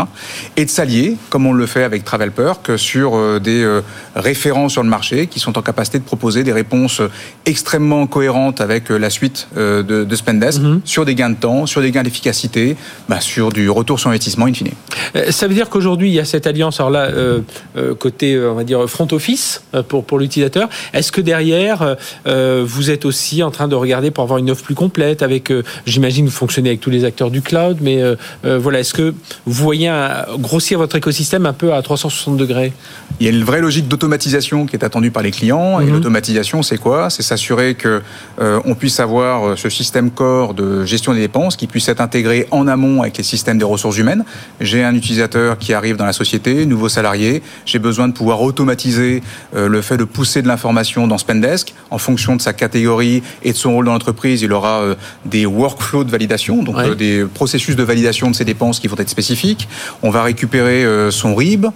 Et 0.57 0.65
de 0.65 0.71
s'allier, 0.71 1.17
comme 1.31 1.47
on 1.47 1.53
le 1.53 1.67
fait 1.67 1.85
avec 1.85 2.05
TravelPerk, 2.05 2.79
sur 2.79 3.41
des 3.41 3.81
référents 4.15 4.69
sur 4.69 4.83
le 4.83 4.89
marché 4.89 5.27
qui 5.27 5.41
sont 5.41 5.57
en 5.59 5.63
capacité 5.63 5.99
de 5.99 6.05
proposer 6.05 6.43
des 6.45 6.53
réponses 6.53 7.01
extrêmement 7.47 8.07
cohérentes 8.07 8.61
avec 8.61 8.89
la 8.89 9.11
suite 9.11 9.49
de, 9.57 9.83
de 9.83 10.17
Spendesk 10.17 10.61
mhm. 10.61 10.81
sur 10.85 11.05
des 11.05 11.15
gains 11.15 11.31
de 11.31 11.37
temps, 11.37 11.67
sur 11.67 11.81
des 11.81 11.91
gains 11.91 12.03
d'efficacité, 12.03 12.77
bah, 13.09 13.21
sur 13.21 13.53
du 13.53 13.71
retour 13.71 14.01
sur 14.01 14.11
investissement 14.11 14.47
in 14.47 14.55
fine. 14.55 14.71
Euh, 15.17 15.31
ça 15.31 15.47
veut 15.47 15.55
dire 15.55 15.71
qu'aujourd'hui, 15.71 16.11
il 16.11 16.15
y 16.15 16.21
a 16.21 16.25
cette 16.25 16.47
alliance, 16.47 16.81
alors 16.81 16.91
là, 16.91 17.05
euh, 17.05 17.41
euh, 17.77 17.95
côté, 17.95 18.39
on 18.39 18.55
va 18.55 18.65
dire, 18.65 18.89
front 18.89 19.09
office 19.13 19.63
pour, 19.89 20.05
pour 20.05 20.19
l'utilisateur. 20.19 20.69
Est-ce 20.93 21.13
que 21.13 21.21
derrière, 21.21 21.97
vous 22.27 22.91
êtes 22.91 23.05
aussi 23.05 23.43
en 23.43 23.51
train 23.51 23.69
de 23.69 23.75
regarder 23.75 24.11
pour 24.11 24.25
avoir 24.25 24.39
une 24.39 24.51
offre 24.51 24.65
plus 24.65 24.75
complète 24.75 25.23
avec, 25.23 25.53
j'imagine, 25.87 26.27
vous 26.27 26.33
fonctionnez 26.33 26.71
avec 26.71 26.81
tous 26.81 26.91
les 26.91 27.05
acteurs 27.05 27.31
du 27.31 27.43
cloud, 27.43 27.79
mais 27.81 28.03
voilà, 28.43 28.81
est-ce 28.81 28.95
que 28.95 29.15
vous 29.47 29.65
voyez 29.65 29.93
grossir 30.39 30.79
votre 30.79 30.97
écosystème 30.97 31.47
un 31.47 31.53
peu 31.53 31.73
à 31.73 31.83
360 31.83 32.37
degrés? 32.37 32.73
Il 33.21 33.27
y 33.27 33.29
a 33.29 33.33
une 33.33 33.45
vraie 33.45 33.61
logique 33.61 33.89
d'automatisation 33.89 34.67
qui 34.67 34.77
est 34.77 34.85
attendue 34.85 35.11
par 35.11 35.23
les 35.23 35.31
clients. 35.31 35.81
Et 35.81 35.85
mhm. 35.85 35.95
l'automatisation, 35.95 36.63
c'est 36.63 36.79
quoi? 36.79 37.11
C'est 37.11 37.23
s'assurer 37.23 37.75
que 37.75 38.03
on 38.39 38.75
puisse 38.75 39.01
avoir 39.01 39.59
ce 39.59 39.69
système 39.69 40.11
core 40.11 40.55
de 40.55 40.85
gestion 40.85 41.15
des 41.15 41.21
dépenses 41.21 41.57
qui 41.57 41.67
puisse 41.67 41.89
être 41.89 42.01
intégré 42.01 42.47
en 42.51 42.67
amont 42.67 43.03
avec 43.03 43.17
les 43.17 43.25
systèmes 43.25 43.59
des 43.59 43.65
ressources 43.65 43.99
humaines. 43.99 44.25
J'ai 44.61 44.85
un 44.85 44.94
utilisateur 44.95 45.59
qui 45.59 45.73
arrive 45.73 45.97
dans 45.97 46.05
la 46.05 46.13
société, 46.13 46.67
nouveau 46.67 46.89
salarié, 46.89 47.43
j'ai 47.67 47.79
besoin 47.79 48.09
de 48.09 48.13
pouvoir 48.13 48.41
automatiser 48.43 49.23
euh, 49.55 49.69
le 49.69 49.83
fait 49.83 49.97
de 49.97 50.05
pousser 50.05 50.43
de 50.43 50.49
l'information 50.49 51.07
dans 51.07 51.19
Spendesk 51.19 51.75
en 51.91 51.99
fonction 51.99 52.37
de 52.37 52.43
sa 52.43 52.53
catégorie 52.53 53.23
et 53.43 53.53
de 53.53 53.57
son 53.57 53.73
rôle 53.73 53.87
dans 53.87 53.93
l'entreprise. 53.93 54.43
Il 54.43 54.53
aura 54.53 54.81
euh, 54.81 54.95
des 55.25 55.47
workflows 55.47 56.05
de 56.05 56.11
validation, 56.11 56.63
donc 56.63 56.77
euh, 56.79 56.95
des 56.95 57.25
processus 57.25 57.77
de 57.77 57.83
validation 57.83 58.31
de 58.31 58.35
ses 58.35 58.45
dépenses 58.45 58.81
qui 58.81 58.89
vont 58.89 58.97
être 58.99 59.11
spécifiques. 59.11 59.69
On 60.03 60.11
va 60.11 60.23
récupérer 60.23 60.85
son 61.11 61.35
RIB, 61.35 61.67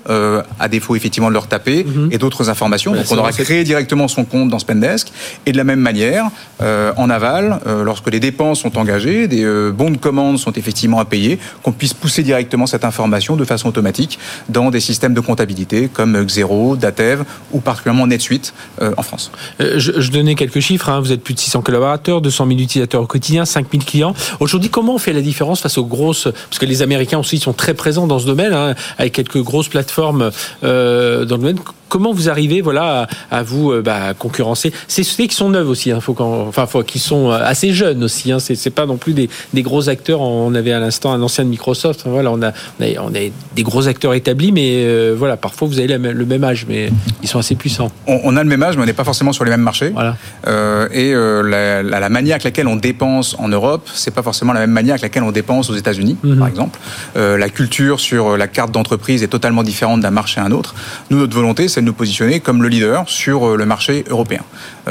à 0.58 0.68
défaut 0.68 0.96
effectivement 0.96 1.28
de 1.28 1.32
le 1.32 1.38
retaper, 1.38 1.84
mhm. 1.84 2.08
et 2.12 2.18
d'autres 2.18 2.50
informations. 2.50 2.94
donc 2.94 3.04
on 3.10 3.18
aura 3.18 3.32
créé 3.32 3.64
directement 3.64 4.08
son 4.08 4.24
compte 4.24 4.48
dans 4.48 4.58
Spendesk. 4.58 5.08
Et 5.46 5.52
de 5.52 5.56
la 5.56 5.64
même 5.64 5.80
manière, 5.80 6.26
en 6.60 7.10
aval, 7.10 7.60
lorsque 7.84 8.10
les 8.10 8.20
dépenses 8.20 8.60
sont 8.60 8.76
engagées, 8.78 9.28
des 9.28 9.44
bons 9.72 9.90
de 9.90 9.96
commandes 9.96 10.38
sont 10.38 10.52
effectivement 10.52 11.00
à 11.00 11.04
payer, 11.04 11.38
qu'on 11.62 11.72
puisse 11.72 11.94
pousser 11.94 12.22
directement 12.22 12.66
cette 12.66 12.84
information 12.84 13.07
de 13.08 13.44
façon 13.44 13.68
automatique 13.68 14.18
dans 14.48 14.70
des 14.70 14.80
systèmes 14.80 15.14
de 15.14 15.20
comptabilité 15.20 15.88
comme 15.92 16.24
Xero, 16.24 16.76
Datev 16.76 17.24
ou 17.52 17.60
particulièrement 17.60 18.06
NetSuite 18.06 18.54
euh, 18.80 18.92
en 18.96 19.02
France. 19.02 19.30
Euh, 19.60 19.78
je, 19.78 20.10
donnais 20.10 20.34
quelques 20.34 20.60
chiffres, 20.60 20.88
hein. 20.88 21.00
vous 21.00 21.12
êtes 21.12 21.22
plus 21.22 21.34
de 21.34 21.38
600 21.38 21.62
collaborateurs, 21.62 22.20
200 22.20 22.46
000 22.46 22.58
utilisateurs 22.60 23.02
au 23.02 23.06
quotidien, 23.06 23.44
5 23.44 23.66
000 23.70 23.84
clients. 23.84 24.14
Aujourd'hui, 24.40 24.70
comment 24.70 24.94
on 24.94 24.98
fait 24.98 25.12
la 25.12 25.20
différence 25.20 25.60
face 25.60 25.78
aux 25.78 25.84
grosses, 25.84 26.28
parce 26.48 26.58
que 26.58 26.66
les 26.66 26.82
Américains 26.82 27.18
aussi 27.18 27.38
sont 27.38 27.52
très 27.52 27.74
présents 27.74 28.06
dans 28.06 28.18
ce 28.18 28.26
domaine, 28.26 28.52
hein, 28.52 28.74
avec 28.98 29.12
quelques 29.12 29.42
grosses 29.42 29.68
plateformes 29.68 30.30
euh, 30.64 31.24
dans 31.24 31.36
le 31.36 31.42
domaine. 31.42 31.58
Comment 31.88 32.12
vous 32.12 32.28
arrivez, 32.28 32.60
voilà, 32.60 33.06
à, 33.30 33.42
vous 33.42 33.72
bah, 33.82 34.12
concurrencer? 34.12 34.74
Ces 34.88 35.04
sociétés 35.04 35.28
qui 35.28 35.34
sont 35.34 35.48
neuves 35.48 35.70
aussi, 35.70 35.90
hein, 35.90 36.00
faut 36.00 36.14
enfin, 36.20 36.66
faut, 36.66 36.82
qui 36.82 36.98
sont 36.98 37.30
assez 37.30 37.72
jeunes 37.72 38.04
aussi. 38.04 38.30
Hein, 38.30 38.40
c'est 38.40 38.70
pas 38.70 38.84
non 38.84 38.98
plus 38.98 39.14
des, 39.14 39.28
gros 39.62 39.88
acteurs. 39.88 40.20
On 40.20 40.54
avait 40.54 40.72
à 40.72 40.80
l'instant 40.80 41.12
un 41.12 41.22
ancien 41.22 41.44
de 41.44 41.48
Microsoft. 41.48 42.02
Voilà, 42.04 42.30
on 42.30 42.42
a, 42.42 42.52
on 42.78 42.82
a, 42.84 42.97
des 43.10 43.62
gros 43.62 43.88
acteurs 43.88 44.14
établis, 44.14 44.52
mais 44.52 44.84
euh, 44.84 45.14
voilà, 45.16 45.36
parfois 45.36 45.68
vous 45.68 45.78
avez 45.78 45.98
le 45.98 46.26
même 46.26 46.44
âge, 46.44 46.66
mais 46.68 46.90
ils 47.22 47.28
sont 47.28 47.38
assez 47.38 47.54
puissants. 47.54 47.90
On, 48.06 48.36
a 48.36 48.42
le 48.42 48.48
même 48.48 48.62
âge, 48.62 48.76
mais 48.76 48.82
on 48.82 48.86
n'est 48.86 48.92
pas 48.92 49.04
forcément 49.04 49.32
sur 49.32 49.44
les 49.44 49.50
mêmes 49.50 49.62
marchés. 49.62 49.90
Voilà. 49.90 50.16
Euh, 50.46 50.88
et 50.92 51.12
euh, 51.14 51.42
la, 51.42 51.82
la, 51.82 52.08
manière 52.08 52.34
avec 52.34 52.44
laquelle 52.44 52.68
on 52.68 52.76
dépense 52.76 53.36
en 53.38 53.48
Europe, 53.48 53.88
c'est 53.92 54.12
pas 54.12 54.22
forcément 54.22 54.52
la 54.52 54.60
même 54.60 54.70
manière 54.70 54.94
avec 54.94 55.02
laquelle 55.02 55.22
on 55.22 55.32
dépense 55.32 55.70
aux 55.70 55.74
États-Unis, 55.74 56.16
mhm. 56.22 56.38
par 56.38 56.48
exemple. 56.48 56.78
la 57.14 57.48
culture 57.48 58.00
sur 58.00 58.36
la 58.36 58.48
carte 58.48 58.70
d'entreprise 58.72 59.22
est 59.22 59.28
totalement 59.28 59.62
différente 59.62 60.00
d'un 60.00 60.10
marché 60.10 60.40
à 60.40 60.44
un 60.44 60.52
autre. 60.52 60.74
Nous, 61.10 61.18
notre 61.18 61.34
volonté, 61.34 61.68
c'est 61.68 61.80
de 61.80 61.86
nous 61.86 61.92
positionner 61.92 62.40
comme 62.40 62.62
le 62.62 62.68
leader 62.68 63.08
sur 63.08 63.56
le 63.56 63.66
marché 63.66 64.04
européen. 64.08 64.42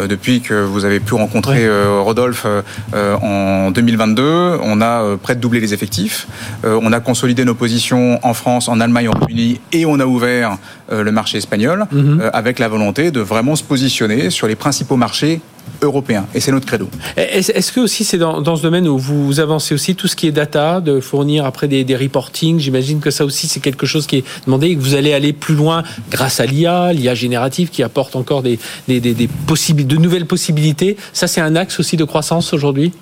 depuis 0.08 0.42
que 0.42 0.54
vous 0.54 0.86
avez 0.86 1.00
pu 1.00 1.14
rencontrer 1.14 1.68
Rodolphe 2.00 2.46
en 2.94 3.72
2022, 3.72 4.60
on 4.62 4.82
a 4.82 5.18
près 5.18 5.36
de 5.36 5.42
doubler 5.42 5.60
les 5.60 5.74
effectifs. 5.74 6.28
On 6.64 6.92
a 6.92 7.00
consolidé 7.00 7.46
nos 7.46 7.56
positions 7.56 7.97
en 8.22 8.34
France, 8.34 8.68
en 8.68 8.80
Allemagne, 8.80 9.10
en 9.10 9.12
Royaume-Uni 9.12 9.60
et 9.72 9.86
on 9.86 10.00
a 10.00 10.06
ouvert 10.06 10.58
euh, 10.92 11.04
le 11.04 11.12
marché 11.12 11.38
espagnol 11.38 11.86
mhm. 11.92 12.30
avec 12.34 12.60
la 12.60 12.68
volonté 12.68 13.12
de 13.12 13.20
vraiment 13.20 13.56
se 13.56 13.64
positionner 13.64 14.30
sur 14.30 14.48
les 14.48 14.56
principaux 14.56 14.98
marchés 14.98 15.42
européens. 15.82 16.26
Et 16.34 16.40
c'est 16.40 16.52
notre 16.52 16.66
credo. 16.66 16.90
Est-ce 17.18 17.72
que 17.72 17.80
aussi 17.80 18.04
c'est 18.04 18.18
dans, 18.18 18.56
ce 18.56 18.62
domaine 18.62 18.88
où 18.88 18.98
vous 18.98 19.40
avancez 19.40 19.74
aussi 19.74 19.96
tout 19.96 20.08
ce 20.08 20.16
qui 20.16 20.28
est 20.28 20.32
data, 20.32 20.82
de 20.82 21.00
fournir 21.00 21.46
après 21.46 21.68
des, 21.68 21.84
des 21.84 21.96
reportings? 21.96 22.60
J'imagine 22.60 23.00
que 23.00 23.12
ça 23.12 23.26
aussi 23.26 23.48
c'est 23.48 23.60
quelque 23.60 23.86
chose 23.86 24.08
qui 24.08 24.18
est 24.18 24.24
demandé 24.46 24.68
et 24.68 24.76
que 24.76 24.82
vous 24.82 24.96
allez 24.96 25.14
aller 25.14 25.34
plus 25.34 25.56
loin 25.56 25.84
grâce 26.10 26.40
à 26.40 26.46
l'IA, 26.46 26.94
l'IA 26.94 27.16
générative 27.16 27.70
qui 27.70 27.84
apporte 27.84 28.16
encore 28.16 28.44
des, 28.44 28.60
des, 28.88 29.00
des, 29.00 29.14
des 29.14 29.28
de 29.28 29.98
nouvelles 29.98 30.26
possibilités. 30.26 30.98
Ça 31.14 31.28
c'est 31.28 31.42
un 31.42 31.56
axe 31.56 31.80
aussi 31.80 31.98
de 31.98 32.04
croissance 32.04 32.54
aujourd'hui? 32.54 32.94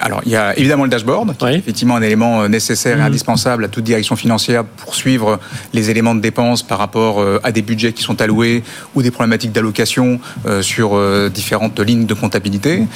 Alors, 0.00 0.20
il 0.24 0.32
y 0.32 0.36
a 0.36 0.56
évidemment 0.58 0.84
le 0.84 0.90
dashboard, 0.90 1.36
qui 1.36 1.44
est 1.44 1.54
effectivement 1.54 1.96
un 1.96 2.02
élément 2.02 2.42
euh, 2.42 2.48
nécessaire 2.48 2.96
et 2.96 3.00
mhm. 3.00 3.06
indispensable 3.06 3.64
à 3.64 3.68
toute 3.68 3.84
direction 3.84 4.16
financière 4.16 4.64
pour 4.64 4.94
suivre 4.94 5.38
les 5.72 5.90
éléments 5.90 6.14
de 6.14 6.20
dépenses 6.20 6.62
par 6.62 6.78
rapport 6.78 7.20
euh, 7.20 7.40
à 7.42 7.52
des 7.52 7.62
budgets 7.62 7.92
qui 7.92 8.02
sont 8.02 8.20
alloués 8.20 8.62
ou 8.94 9.02
des 9.02 9.10
problématiques 9.10 9.52
d'allocation 9.52 10.20
euh, 10.46 10.62
sur 10.62 10.98
différentes 11.30 11.80
lignes 11.80 12.06
de 12.06 12.14
comptabilité. 12.14 12.86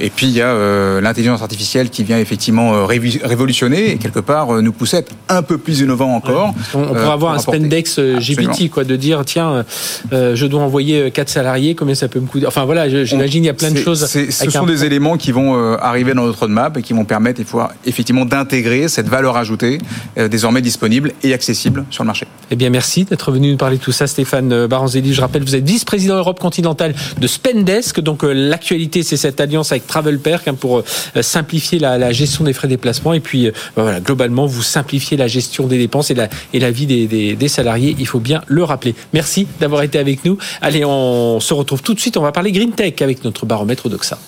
Et 0.00 0.10
puis, 0.10 0.26
il 0.26 0.32
y 0.32 0.42
a 0.42 1.00
l'intelligence 1.00 1.42
artificielle 1.42 1.90
qui 1.90 2.04
vient 2.04 2.18
effectivement 2.18 2.86
révolutionner 2.86 3.92
et 3.92 3.96
quelque 3.96 4.20
part 4.20 4.62
nous 4.62 4.72
pousser 4.72 4.96
à 4.96 5.00
être 5.00 5.12
un 5.28 5.42
peu 5.42 5.58
plus 5.58 5.80
innovant 5.80 6.14
encore. 6.14 6.54
On, 6.74 6.86
pourrait 6.86 7.04
avoir 7.04 7.34
un 7.34 7.38
spendex 7.38 7.98
GPT, 7.98 8.70
quoi, 8.70 8.84
de 8.84 8.96
dire, 8.96 9.24
tiens, 9.24 9.64
je 10.12 10.46
dois 10.46 10.62
envoyer 10.62 11.10
quatre 11.10 11.28
salariés, 11.28 11.74
combien 11.74 11.94
ça 11.94 12.08
peut 12.08 12.20
me 12.20 12.26
coûter? 12.26 12.46
Enfin 12.46 12.64
voilà, 12.64 13.04
j'imagine 13.04 13.44
il 13.44 13.46
y 13.46 13.50
a 13.50 13.54
plein 13.54 13.70
de 13.70 13.78
choses. 13.78 14.06
Ce 14.06 14.50
sont 14.50 14.66
des 14.66 14.84
éléments 14.84 15.16
qui 15.16 15.32
vont 15.32 15.76
arriver 15.76 16.14
dans 16.14 16.26
notre 16.26 16.45
et 16.76 16.82
qui 16.82 16.92
vont 16.92 17.04
permettre 17.04 17.40
effectivement 17.84 18.24
d'intégrer 18.24 18.88
cette 18.88 19.08
valeur 19.08 19.36
ajoutée 19.36 19.78
euh, 20.18 20.28
désormais 20.28 20.62
disponible 20.62 21.12
et 21.22 21.32
accessible 21.32 21.84
sur 21.90 22.04
le 22.04 22.06
marché. 22.06 22.26
Eh 22.50 22.56
bien, 22.56 22.70
merci 22.70 23.04
d'être 23.04 23.32
venu 23.32 23.50
nous 23.50 23.56
parler 23.56 23.78
de 23.78 23.82
tout 23.82 23.92
ça, 23.92 24.06
Stéphane 24.06 24.52
euh, 24.52 24.68
Baranzelli. 24.68 25.12
Je 25.12 25.20
rappelle, 25.20 25.42
vous 25.42 25.54
êtes 25.54 25.66
vice-président 25.66 26.16
Europe 26.16 26.38
continentale 26.38 26.94
de 27.18 27.26
Spendesk. 27.26 28.00
Donc, 28.00 28.24
euh, 28.24 28.32
l'actualité, 28.32 29.02
c'est 29.02 29.16
cette 29.16 29.40
alliance 29.40 29.72
avec 29.72 29.86
TravelPerk 29.86 30.48
hein, 30.48 30.54
pour 30.54 30.82
simplifier 31.20 31.78
la, 31.78 32.12
gestion 32.12 32.44
des 32.44 32.52
frais 32.52 32.68
de 32.68 32.72
déplacement. 32.72 33.12
Et 33.12 33.20
puis, 33.20 33.46
bah, 33.76 33.82
voilà, 33.82 34.00
globalement, 34.00 34.46
vous 34.46 34.62
simplifiez 34.62 35.16
la 35.16 35.26
gestion 35.26 35.66
des 35.66 35.78
dépenses 35.78 36.10
et 36.10 36.14
la, 36.14 36.28
et 36.52 36.60
la 36.60 36.70
vie 36.70 36.86
des, 36.86 37.34
des 37.34 37.48
salariés. 37.48 37.96
Il 37.98 38.06
faut 38.06 38.20
bien 38.20 38.42
le 38.46 38.64
rappeler. 38.64 38.94
Merci 39.12 39.46
d'avoir 39.60 39.82
été 39.82 39.98
avec 39.98 40.24
nous. 40.24 40.38
Allez, 40.60 40.84
on 40.84 41.40
se 41.40 41.54
retrouve 41.54 41.82
tout 41.82 41.94
de 41.94 42.00
suite. 42.00 42.16
On 42.16 42.22
va 42.22 42.32
parler 42.32 42.52
Green 42.52 42.72
Tech 42.72 42.94
avec 43.00 43.24
notre 43.24 43.46
baromètre 43.46 43.88
Doxa. 43.88 44.18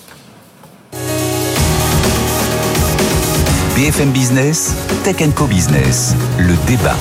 BFM 3.79 4.11
Business, 4.11 4.75
Tech 5.05 5.23
Co 5.33 5.47
Business, 5.47 6.13
le 6.37 6.53
débat. 6.67 6.97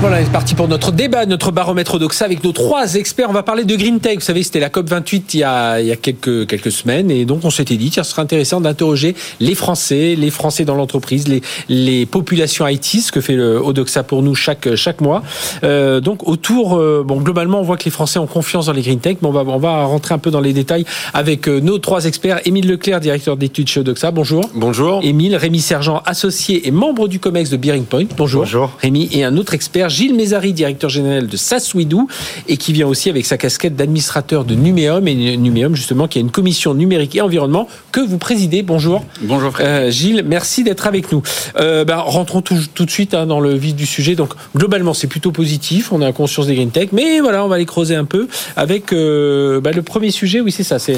Voilà, 0.00 0.22
c'est 0.22 0.30
parti 0.30 0.54
pour 0.54 0.68
notre 0.68 0.92
débat, 0.92 1.26
notre 1.26 1.50
baromètre 1.50 1.98
d'Oxa 1.98 2.24
avec 2.24 2.44
nos 2.44 2.52
trois 2.52 2.94
experts. 2.94 3.26
On 3.30 3.32
va 3.32 3.42
parler 3.42 3.64
de 3.64 3.74
Green 3.74 3.98
Tech. 3.98 4.14
Vous 4.14 4.20
savez, 4.20 4.44
c'était 4.44 4.60
la 4.60 4.70
COP 4.70 4.88
28 4.88 5.34
il 5.34 5.40
y 5.40 5.42
a, 5.42 5.80
il 5.80 5.88
y 5.88 5.90
a 5.90 5.96
quelques, 5.96 6.46
quelques 6.46 6.70
semaines. 6.70 7.10
Et 7.10 7.24
donc, 7.24 7.40
on 7.42 7.50
s'était 7.50 7.76
dit, 7.76 7.90
tiens, 7.90 8.04
ce 8.04 8.12
serait 8.12 8.22
intéressant 8.22 8.60
d'interroger 8.60 9.16
les 9.40 9.56
Français, 9.56 10.14
les 10.16 10.30
Français 10.30 10.64
dans 10.64 10.76
l'entreprise, 10.76 11.26
les, 11.26 11.42
les 11.68 12.06
populations 12.06 12.68
IT, 12.68 12.84
ce 12.84 13.10
que 13.10 13.20
fait 13.20 13.34
le 13.34 13.56
Odoxa 13.56 14.04
pour 14.04 14.22
nous 14.22 14.36
chaque, 14.36 14.72
chaque 14.76 15.00
mois. 15.00 15.24
Euh, 15.64 15.98
donc, 15.98 16.28
autour, 16.28 16.76
euh, 16.76 17.02
bon, 17.04 17.16
globalement, 17.16 17.58
on 17.58 17.64
voit 17.64 17.76
que 17.76 17.84
les 17.84 17.90
Français 17.90 18.20
ont 18.20 18.28
confiance 18.28 18.66
dans 18.66 18.74
les 18.74 18.82
Green 18.82 19.00
Tech, 19.00 19.16
mais 19.20 19.26
on 19.26 19.32
va, 19.32 19.40
on 19.40 19.58
va 19.58 19.84
rentrer 19.84 20.14
un 20.14 20.18
peu 20.18 20.30
dans 20.30 20.40
les 20.40 20.52
détails 20.52 20.84
avec 21.12 21.48
euh, 21.48 21.58
nos 21.58 21.78
trois 21.78 22.04
experts. 22.04 22.40
Émile 22.44 22.68
Leclerc, 22.68 23.00
directeur 23.00 23.36
d'études 23.36 23.66
chez 23.66 23.80
Odoxa. 23.80 24.12
Bonjour. 24.12 24.48
Bonjour. 24.54 25.00
Émile, 25.02 25.34
Rémi 25.34 25.58
Sergent, 25.58 26.02
associé 26.06 26.68
et 26.68 26.70
membre 26.70 27.08
du 27.08 27.18
COMEX 27.18 27.50
de 27.50 27.56
Bearing 27.56 27.84
Point. 27.84 28.06
Bonjour. 28.16 28.42
Bonjour. 28.42 28.70
Rémi. 28.80 29.08
Et 29.10 29.24
un 29.24 29.36
autre 29.36 29.54
expert, 29.54 29.87
Gilles 29.88 30.14
Mézari, 30.14 30.52
directeur 30.52 30.90
général 30.90 31.26
de 31.26 31.36
Sassuidou, 31.36 32.08
et 32.48 32.56
qui 32.56 32.72
vient 32.72 32.86
aussi 32.86 33.10
avec 33.10 33.26
sa 33.26 33.36
casquette 33.36 33.76
d'administrateur 33.76 34.44
de 34.44 34.54
Numéum, 34.54 35.06
et 35.08 35.36
Numéum 35.36 35.74
justement, 35.74 36.08
qui 36.08 36.18
a 36.18 36.20
une 36.20 36.30
commission 36.30 36.74
numérique 36.74 37.16
et 37.16 37.20
environnement 37.20 37.68
que 37.92 38.00
vous 38.00 38.18
présidez. 38.18 38.62
Bonjour. 38.62 39.04
Bonjour 39.22 39.52
Euh, 39.60 39.90
Gilles, 39.90 40.24
merci 40.26 40.64
d'être 40.64 40.86
avec 40.86 41.10
nous. 41.12 41.22
Euh, 41.58 41.84
ben, 41.84 41.96
rentrons 41.96 42.42
tout, 42.42 42.58
tout 42.74 42.84
de 42.84 42.90
suite 42.90 43.14
hein, 43.14 43.26
dans 43.26 43.40
le 43.40 43.54
vif 43.54 43.74
du 43.74 43.86
sujet. 43.86 44.14
Donc 44.14 44.32
globalement, 44.56 44.94
c'est 44.94 45.06
plutôt 45.06 45.32
positif. 45.32 45.92
On 45.92 46.02
a 46.02 46.12
conscience 46.12 46.46
des 46.46 46.54
green 46.54 46.70
tech, 46.70 46.88
mais 46.92 47.20
voilà, 47.20 47.44
on 47.44 47.48
va 47.48 47.58
les 47.58 47.66
creuser 47.66 47.94
un 47.94 48.04
peu 48.04 48.28
avec 48.56 48.92
euh, 48.92 49.60
ben, 49.60 49.74
le 49.74 49.82
premier 49.82 50.10
sujet. 50.10 50.40
Oui, 50.40 50.52
c'est 50.52 50.64
ça. 50.64 50.78
C'est 50.78 50.96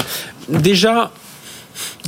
déjà 0.49 1.11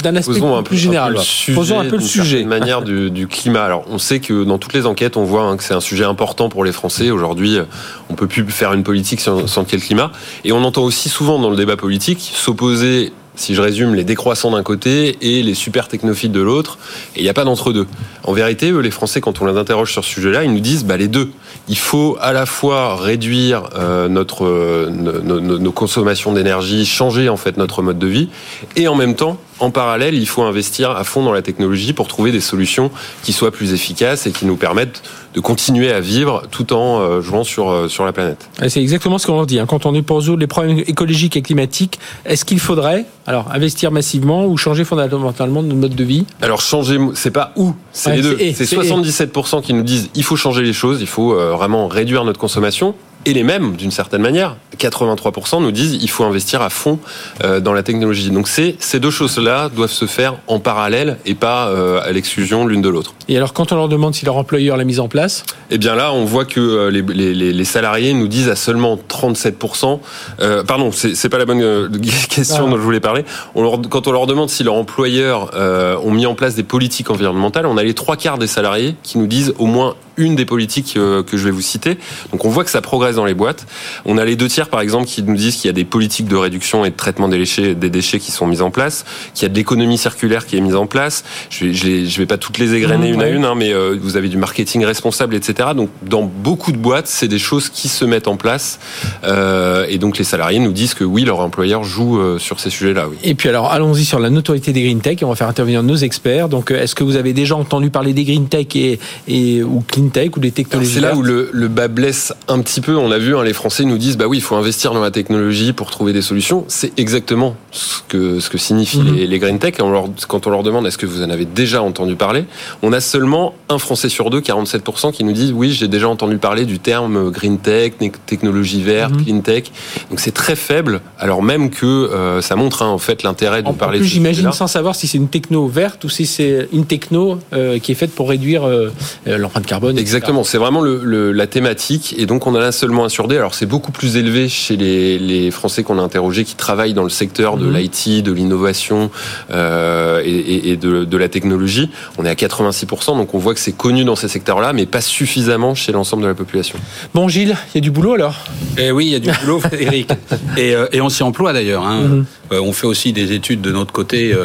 d'un 0.02 0.16
aspect 0.16 0.34
Posons 0.34 0.64
plus 0.64 0.78
général. 0.78 1.16
Posons 1.54 1.80
un 1.80 1.86
peu 1.86 1.98
le 1.98 2.04
sujet. 2.04 2.44
manière 2.44 2.82
du, 2.82 3.10
du 3.12 3.28
climat. 3.28 3.64
Alors, 3.64 3.86
on 3.90 3.98
sait 3.98 4.20
que 4.20 4.44
dans 4.44 4.58
toutes 4.58 4.74
les 4.74 4.86
enquêtes, 4.86 5.18
on 5.18 5.24
voit 5.24 5.44
hein, 5.44 5.58
que 5.58 5.64
c'est 5.64 5.74
un 5.74 5.80
sujet 5.82 6.04
important 6.04 6.50
pour 6.50 6.64
les 6.66 6.72
Français. 6.72 7.12
Aujourd'hui, 7.12 7.58
euh, 7.58 7.64
on 8.10 8.16
peut 8.16 8.28
plus 8.28 8.46
faire 8.50 8.74
une 8.74 8.84
politique 8.84 9.22
sans, 9.22 9.48
sans 9.48 9.64
qu'il 9.64 9.74
y 9.74 9.76
ait 9.76 9.82
le 9.82 9.86
climat. 9.88 10.12
Et 10.44 10.52
on 10.52 10.64
entend 10.64 10.84
aussi 10.84 11.10
souvent 11.10 11.40
dans 11.40 11.50
le 11.50 11.56
débat 11.56 11.78
politique 11.78 12.32
s'opposer, 12.36 13.14
si 13.36 13.56
je 13.56 13.62
résume, 13.62 13.96
les 13.96 14.04
décroissants 14.04 14.52
d'un 14.52 14.62
côté 14.62 15.18
et 15.22 15.42
les 15.42 15.56
super 15.56 15.88
technophiles 15.88 16.32
de 16.32 16.42
l'autre. 16.42 16.78
Et 17.16 17.20
il 17.22 17.24
n'y 17.24 17.30
a 17.30 17.34
pas 17.34 17.46
d'entre-deux. 17.46 17.88
En 18.26 18.34
vérité, 18.34 18.70
eux, 18.72 18.80
les 18.80 18.92
Français, 18.92 19.22
quand 19.22 19.42
on 19.42 19.46
les 19.48 19.58
interroge 19.58 19.92
sur 19.92 20.04
ce 20.04 20.10
sujet-là, 20.12 20.44
ils 20.44 20.54
nous 20.54 20.60
disent 20.60 20.86
bah, 20.86 20.98
les 20.98 21.08
deux. 21.08 21.32
Il 21.70 21.78
faut 21.78 22.18
à 22.20 22.34
la 22.34 22.46
fois 22.46 22.96
réduire 22.98 23.70
euh, 23.76 24.08
notre, 24.10 24.46
euh, 24.46 24.90
nos, 24.92 25.40
nos- 25.40 25.58
nos 25.58 25.72
consommations 25.72 26.34
d'énergie, 26.34 26.86
changer 26.86 27.30
en 27.30 27.38
fait 27.38 27.56
notre 27.58 27.82
mode 27.82 27.98
de 27.98 28.08
vie, 28.08 28.28
et 28.76 28.88
en 28.90 28.96
même 28.96 29.16
temps, 29.16 29.38
en 29.60 29.72
parallèle, 29.72 30.16
il 30.16 30.28
faut 30.28 30.42
investir 30.44 30.92
à 30.92 31.04
fond 31.04 31.24
dans 31.24 31.32
la 31.32 31.42
technologie 31.42 31.94
pour 31.94 32.08
trouver 32.08 32.32
des 32.32 32.42
solutions 32.42 32.92
qui 33.24 33.34
soient 33.34 33.52
plus 33.52 33.74
efficaces 33.74 34.26
et 34.28 34.32
qui 34.32 34.46
nous 34.46 34.56
permettent 34.56 35.02
de 35.36 35.40
continuer 35.40 35.92
à 35.92 36.00
vivre 36.00 36.44
tout 36.52 36.74
en 36.74 37.00
euh, 37.02 37.22
jouant 37.22 37.44
sur, 37.44 37.70
euh, 37.70 37.88
sur 37.88 38.06
la 38.06 38.14
planète. 38.14 38.50
C'est 38.68 38.82
exactement 38.82 39.18
ce 39.18 39.26
qu'on 39.28 39.34
leur 39.36 39.46
dit. 39.46 39.60
hein. 39.60 39.66
Quand 39.66 39.86
on 39.86 39.96
est 39.96 40.02
pour 40.02 40.18
résoudre 40.18 40.40
les 40.40 40.48
problèmes 40.48 40.80
écologiques 40.86 41.36
et 41.38 41.42
climatiques, 41.42 42.00
est-ce 42.26 42.46
qu'il 42.46 42.60
faudrait 42.60 43.06
alors 43.26 43.52
investir 43.52 43.92
massivement 43.92 44.46
ou 44.46 44.58
changer 44.58 44.84
fondamentalement 44.84 45.64
notre 45.64 45.76
mode 45.76 45.96
de 45.96 46.04
vie? 46.04 46.26
Alors 46.42 46.62
changer, 46.62 47.00
c'est 47.16 47.32
pas 47.32 47.52
où, 47.56 47.74
c'est 47.92 48.10
Ouais, 48.12 48.16
les 48.18 48.22
deux. 48.22 48.38
c'est 48.38 48.44
et, 48.46 48.54
C'est 48.54 48.66
c'est 48.66 48.76
et. 48.76 48.80
77% 49.28 49.62
qui 49.62 49.74
nous 49.74 49.84
disent 49.84 50.10
il 50.14 50.24
faut 50.24 50.36
changer 50.36 50.62
les 50.64 50.74
choses, 50.74 51.00
il 51.02 51.08
faut 51.08 51.34
euh, 51.34 51.52
vraiment 51.52 51.88
réduire 51.88 52.26
notre 52.26 52.40
consommation. 52.40 52.94
Et 53.26 53.34
les 53.34 53.44
mêmes, 53.44 53.76
d'une 53.78 53.92
certaine 53.92 54.22
manière, 54.22 54.58
83% 54.78 55.62
nous 55.62 55.72
disent 55.72 55.98
il 56.02 56.10
faut 56.10 56.26
investir 56.26 56.62
à 56.62 56.70
fond 56.70 57.00
euh, 57.44 57.60
dans 57.62 57.72
la 57.72 57.82
technologie. 57.84 58.30
Donc 58.32 58.48
ces 58.50 58.76
deux 59.00 59.12
choses-là 59.12 59.70
doivent 59.70 59.92
se 59.92 60.06
faire 60.06 60.36
en 60.48 60.60
parallèle 60.60 61.18
et 61.26 61.34
pas 61.34 61.68
euh, 61.70 62.02
à 62.04 62.12
l'exclusion 62.12 62.66
l'une 62.68 62.82
de 62.82 62.90
l'autre. 62.90 63.14
Et 63.30 63.38
alors 63.38 63.54
quand 63.54 63.72
on 63.72 63.76
leur 63.76 63.88
demande 63.88 64.14
si 64.14 64.26
leur 64.26 64.36
employeur 64.36 64.76
l'a 64.76 64.84
mise 64.84 65.00
en 65.00 65.08
place, 65.08 65.46
Eh 65.72 65.78
bien 65.78 65.96
là, 65.96 66.12
on 66.14 66.26
voit 66.26 66.44
que 66.46 66.60
euh, 66.60 66.92
les, 66.92 67.02
les- 67.02 67.34
les- 67.34 67.54
les 67.54 67.66
salariés 67.66 68.14
nous 68.14 68.28
disent 68.28 68.50
à 68.50 68.56
seulement 68.58 68.98
37%. 69.08 70.00
Euh, 70.42 70.64
pardon, 70.64 70.92
c'est 70.92 71.30
pas 71.30 71.38
la 71.38 71.46
bonne 71.46 71.90
question 72.30 72.66
Ah. 72.68 72.70
dont 72.70 72.76
je 72.78 72.82
voulais 72.82 73.00
parler. 73.00 73.24
On 73.56 73.64
leur- 73.64 73.80
quand 73.90 74.08
on 74.08 74.12
leur 74.12 74.28
demande 74.28 74.50
si 74.50 74.64
leur 74.64 74.74
employeur 74.76 75.52
euh, 75.56 75.96
ont 76.04 76.12
mis 76.12 76.26
en 76.26 76.36
place 76.36 76.56
des 76.56 76.64
politiques 76.64 77.10
environnementales, 77.10 77.66
on 77.68 77.78
a 77.78 77.84
les 77.84 77.94
trois 77.94 78.18
quarts 78.18 78.38
des 78.38 78.48
salariés 78.48 78.96
qui 79.04 79.18
nous 79.18 79.28
disent 79.28 79.54
au 79.60 79.66
moins 79.66 79.96
une 80.18 80.36
des 80.36 80.46
politiques 80.46 80.96
euh, 80.98 81.24
que 81.24 81.38
je 81.38 81.44
vais 81.46 81.52
vous 81.52 81.62
citer. 81.62 81.98
Donc 82.32 82.46
on 82.46 82.50
voit 82.50 82.64
que 82.64 82.70
ça 82.70 82.82
progresse 82.82 83.16
dans 83.16 83.26
les 83.26 83.34
boîtes. 83.34 83.66
On 84.06 84.18
a 84.18 84.26
les 84.26 84.36
deux 84.36 84.48
tiers 84.48 84.70
par 84.70 84.82
exemple 84.82 85.06
qui 85.08 85.24
nous 85.24 85.36
disent 85.36 85.56
qu'il 85.56 85.66
y 85.68 85.70
a 85.70 85.74
des 85.74 85.86
politiques 85.86 86.28
de 86.28 86.36
réduction 86.36 86.86
et 86.86 86.90
de 86.92 86.96
traitement 86.96 87.28
des 87.30 87.38
déchets, 87.38 87.76
des 87.76 87.90
déchets 87.90 88.20
qui 88.20 88.32
sont 88.32 88.48
mises 88.48 88.62
en 88.62 88.72
place, 88.72 89.06
qu'il 89.34 89.44
y 89.44 89.46
a 89.46 89.50
de 89.50 89.56
l'économie 89.56 89.98
circulaire 89.98 90.46
qui 90.46 90.58
est 90.58 90.62
mise 90.62 90.76
en 90.76 90.86
place. 90.88 91.24
Je 91.50 91.66
vais, 91.66 91.74
je 91.74 91.86
les- 91.86 92.06
je 92.08 92.18
vais 92.20 92.26
pas 92.26 92.38
toutes 92.38 92.58
les 92.58 92.74
égrener 92.76 93.12
Mmh, 93.12 93.14
une 93.16 93.22
à 93.22 93.30
une, 93.30 93.46
hein, 93.46 93.54
mais 93.56 93.74
euh, 93.74 93.98
vous 94.02 94.18
avez 94.18 94.30
du 94.30 94.38
marketing 94.38 94.86
responsable, 94.86 95.36
etc. 95.36 95.70
Donc 95.76 95.90
dans 96.08 96.24
beaucoup 96.24 96.72
de 96.72 96.78
boîtes, 96.78 97.08
c'est 97.08 97.28
des 97.28 97.40
choses 97.40 97.70
qui 97.70 97.88
se 97.88 98.06
mettent 98.06 98.28
en 98.28 98.38
place. 98.38 98.80
Euh, 99.24 99.86
et 99.90 99.98
donc 99.98 100.18
les 100.18 100.24
salariés 100.24 100.60
nous 100.60 100.72
disent 100.72 100.94
que 100.94 101.04
oui, 101.04 101.24
leur 101.24 101.40
employeur 101.40 101.84
joue 101.84 102.20
euh, 102.20 102.40
sur 102.40 102.60
ces 102.60 102.70
sujets-là. 102.70 103.08
Oui. 103.10 103.18
et 103.24 103.36
puis 103.36 103.50
alors 103.50 103.72
allons-y 103.72 104.06
sur 104.06 104.20
la 104.20 104.30
notoriété 104.30 104.74
des 104.74 104.82
green 104.84 105.02
tech. 105.02 105.18
On 105.24 105.30
va 105.30 105.36
faire 105.36 105.48
intervenir 105.48 105.84
nos 105.84 105.96
experts. 105.96 106.50
Donc 106.50 106.72
est-ce 106.72 106.96
que 106.96 107.04
vous 107.04 107.16
avez 107.16 107.34
déjà 107.34 107.56
entendu 107.56 107.90
parler 107.90 108.14
des 108.14 108.24
green 108.24 108.48
tech 108.48 108.68
et, 108.76 109.00
et 109.28 109.64
ou 109.64 109.82
clean 109.88 110.03
tech 110.12 110.32
ou 110.36 110.40
des 110.40 110.52
technologies 110.52 110.92
C'est 110.94 111.00
là 111.02 111.16
où 111.16 111.22
le, 111.22 111.50
le 111.52 111.68
bas 111.68 111.88
blesse 111.88 112.34
un 112.48 112.60
petit 112.62 112.82
peu. 112.82 112.96
On 112.98 113.08
l'a 113.10 113.18
vu, 113.20 113.36
hein, 113.36 113.44
les 113.44 113.54
Français 113.54 113.84
nous 113.86 113.98
disent 113.98 114.18
bah 114.18 114.26
oui, 114.28 114.38
il 114.38 114.42
faut 114.42 114.56
investir 114.56 114.94
dans 114.94 115.02
la 115.02 115.12
technologie 115.12 115.74
pour 115.74 115.90
trouver 115.92 116.14
des 116.14 116.22
solutions. 116.22 116.66
C'est 116.68 116.98
exactement 117.00 117.56
ce 117.72 118.00
que 118.08 118.40
ce 118.40 118.50
que 118.50 118.58
signifient 118.58 119.00
Mhm. 119.00 119.16
les, 119.16 119.28
les 119.28 119.40
green 119.40 119.60
tech. 119.60 119.76
Et 119.80 119.82
on 119.82 119.92
leur, 119.92 120.06
quand 120.28 120.48
on 120.48 120.50
leur 120.50 120.64
demande 120.64 120.86
est-ce 120.88 120.98
que 120.98 121.06
vous 121.06 121.22
en 121.24 121.30
avez 121.30 121.46
déjà 121.46 121.82
entendu 121.82 122.16
parler, 122.16 122.46
on 122.82 122.94
a 122.94 123.00
seulement 123.00 123.54
un 123.70 123.78
Français 123.78 124.10
sur 124.10 124.30
deux, 124.30 124.42
47%, 124.42 125.12
qui 125.12 125.24
nous 125.24 125.34
disent 125.34 125.52
oui, 125.52 125.72
j'ai 125.72 125.88
déjà 125.88 126.08
entendu 126.10 126.38
parler 126.38 126.66
du 126.66 126.80
terme 126.80 127.32
green 127.32 127.58
tech, 127.58 127.94
technologie 128.26 128.82
verte, 128.82 129.14
Mhm. 129.14 129.24
clean 129.26 129.40
tech. 129.42 129.64
Donc 130.10 130.20
c'est 130.20 130.32
très 130.34 130.56
faible, 130.56 131.02
alors 131.20 131.42
même 131.44 131.70
que 131.70 131.86
euh, 131.86 132.42
ça 132.42 132.56
montre 132.56 132.82
hein, 132.84 132.88
en 132.90 132.98
fait 132.98 133.24
l'intérêt 133.24 133.64
de 133.64 133.68
En 133.68 133.74
parler. 133.74 133.98
plus, 134.00 134.06
de 134.06 134.10
ce 134.10 134.14
j'imagine 134.16 134.52
sans 134.52 134.68
savoir 134.68 134.96
si 134.96 135.08
c'est 135.08 135.18
une 135.18 135.28
techno 135.30 135.68
verte 135.68 136.04
ou 136.04 136.10
si 136.10 136.26
c'est 136.26 136.68
une 136.74 136.86
techno 136.86 137.40
euh, 137.54 137.80
qui 137.80 137.92
est 137.92 137.96
faite 137.96 138.12
pour 138.14 138.30
réduire 138.30 138.64
euh, 138.68 138.90
l'empreinte 139.26 139.66
carbone. 139.66 139.93
Exactement, 139.98 140.44
c'est 140.44 140.58
vraiment 140.58 140.82
le, 140.82 141.02
le- 141.04 141.32
la 141.32 141.48
thématique 141.48 142.16
et 142.18 142.26
donc 142.26 142.48
on 142.48 142.56
a 142.56 142.60
là 142.60 142.72
seulement 142.72 143.06
un 143.06 143.10
sur 143.10 143.28
D. 143.28 143.38
Alors 143.38 143.54
c'est 143.56 143.66
beaucoup 143.66 143.92
plus 143.92 144.18
élevé 144.18 144.50
chez 144.50 144.76
les, 144.78 145.18
les 145.20 145.52
Français 145.52 145.84
qu'on 145.84 146.00
a 146.00 146.02
interrogés 146.02 146.44
qui 146.44 146.56
travaillent 146.56 146.94
dans 146.94 147.04
le 147.04 147.10
secteur 147.10 147.58
de 147.58 147.66
Mhm. 147.66 147.76
l'IT, 147.78 148.24
de 148.24 148.32
l'innovation 148.32 149.10
euh, 149.52 150.22
et, 150.24 150.30
et- 150.30 150.70
et 150.72 150.78
de, 150.78 151.04
de 151.06 151.18
la 151.18 151.30
technologie. 151.30 151.90
On 152.18 152.26
est 152.26 152.30
à 152.30 152.36
86%, 152.36 153.18
donc 153.18 153.34
on 153.34 153.38
voit 153.38 153.54
que 153.54 153.60
c'est 153.60 153.76
connu 153.76 154.04
dans 154.04 154.16
ces 154.16 154.28
secteurs-là, 154.28 154.74
mais 154.74 154.86
pas 154.86 155.02
suffisamment 155.02 155.76
chez 155.76 155.92
l'ensemble 155.92 156.24
de 156.24 156.28
la 156.28 156.34
population. 156.36 156.78
Bon, 157.14 157.28
Gilles, 157.28 157.56
il 157.74 157.76
y 157.76 157.78
a 157.80 157.82
du 157.82 157.92
boulot 157.92 158.14
alors? 158.14 158.36
Eh 158.78 158.92
oui, 158.92 159.06
il 159.08 159.12
y 159.12 159.16
a 159.16 159.20
du 159.20 159.30
boulot, 159.42 159.60
Frédéric. 159.68 160.10
Et, 160.58 160.76
euh, 160.76 160.88
et 160.92 161.02
on 161.02 161.10
s'y 161.10 161.24
emploie 161.24 161.54
d'ailleurs. 161.54 161.86
hein. 161.86 162.02
Mhm. 162.02 162.26
Euh, 162.52 162.60
on 162.62 162.74
fait 162.74 162.88
aussi 162.88 163.14
des 163.14 163.32
études 163.34 163.62
de 163.62 163.72
notre 163.72 163.92
côté 163.92 164.36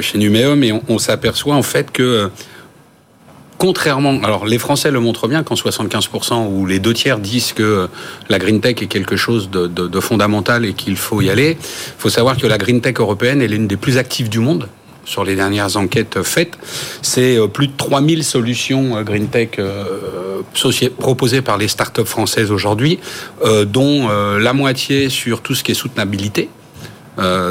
chez 0.00 0.18
Numéum 0.18 0.62
et 0.62 0.72
on, 0.72 0.82
on 0.88 0.98
s'aperçoit 0.98 1.54
en 1.54 1.62
fait 1.62 1.90
que, 1.90 2.02
euh, 2.02 2.28
contrairement, 3.58 4.20
alors 4.22 4.46
les 4.46 4.58
Français 4.58 4.90
le 4.90 5.00
montrent 5.00 5.28
bien 5.28 5.42
qu'en 5.42 5.56
75% 5.56 6.48
ou 6.48 6.64
les 6.64 6.78
deux 6.78 6.94
tiers 6.94 7.18
disent 7.18 7.52
que 7.52 7.88
la 8.28 8.38
green 8.38 8.60
tech 8.60 8.76
est 8.80 8.86
quelque 8.86 9.16
chose 9.16 9.50
de, 9.50 10.00
fondamental 10.00 10.64
et 10.64 10.72
qu'il 10.72 10.96
faut 10.96 11.20
y 11.20 11.28
aller. 11.28 11.58
Il 11.60 12.00
faut 12.00 12.08
savoir 12.08 12.36
que 12.36 12.46
la 12.46 12.56
green 12.56 12.80
tech 12.80 12.94
européenne 12.98 13.42
est 13.42 13.48
l'une 13.48 13.66
des 13.66 13.76
plus 13.76 13.98
actives 13.98 14.28
du 14.28 14.38
monde 14.38 14.68
sur 15.04 15.24
les 15.24 15.34
dernières 15.34 15.76
enquêtes 15.76 16.22
faites. 16.22 16.58
C'est 17.02 17.38
euh, 17.38 17.48
plus 17.48 17.68
de 17.68 17.72
3000 17.76 18.22
solutions 18.22 18.96
euh, 18.96 19.02
green 19.02 19.28
tech 19.28 19.52
euh, 19.58 20.42
proposées 20.98 21.40
par 21.40 21.56
les 21.56 21.66
startups 21.66 22.04
françaises 22.04 22.52
aujourd'hui, 22.52 23.00
dont 23.66 24.08
la 24.08 24.52
moitié 24.52 25.08
sur 25.08 25.40
tout 25.40 25.54
ce 25.54 25.64
qui 25.64 25.72
est 25.72 25.74
soutenabilité, 25.74 26.48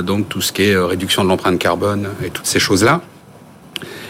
donc 0.03 0.29
tout 0.29 0.41
ce 0.41 0.51
qui 0.53 0.63
est 0.63 0.77
réduction 0.77 1.23
de 1.23 1.29
l'empreinte 1.29 1.59
carbone 1.59 2.07
et 2.23 2.29
toutes 2.29 2.45
ces 2.45 2.59
choses-là. 2.59 3.01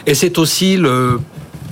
Et 0.05 0.13
c'est 0.13 0.37
aussi 0.37 0.77
le 0.77 1.19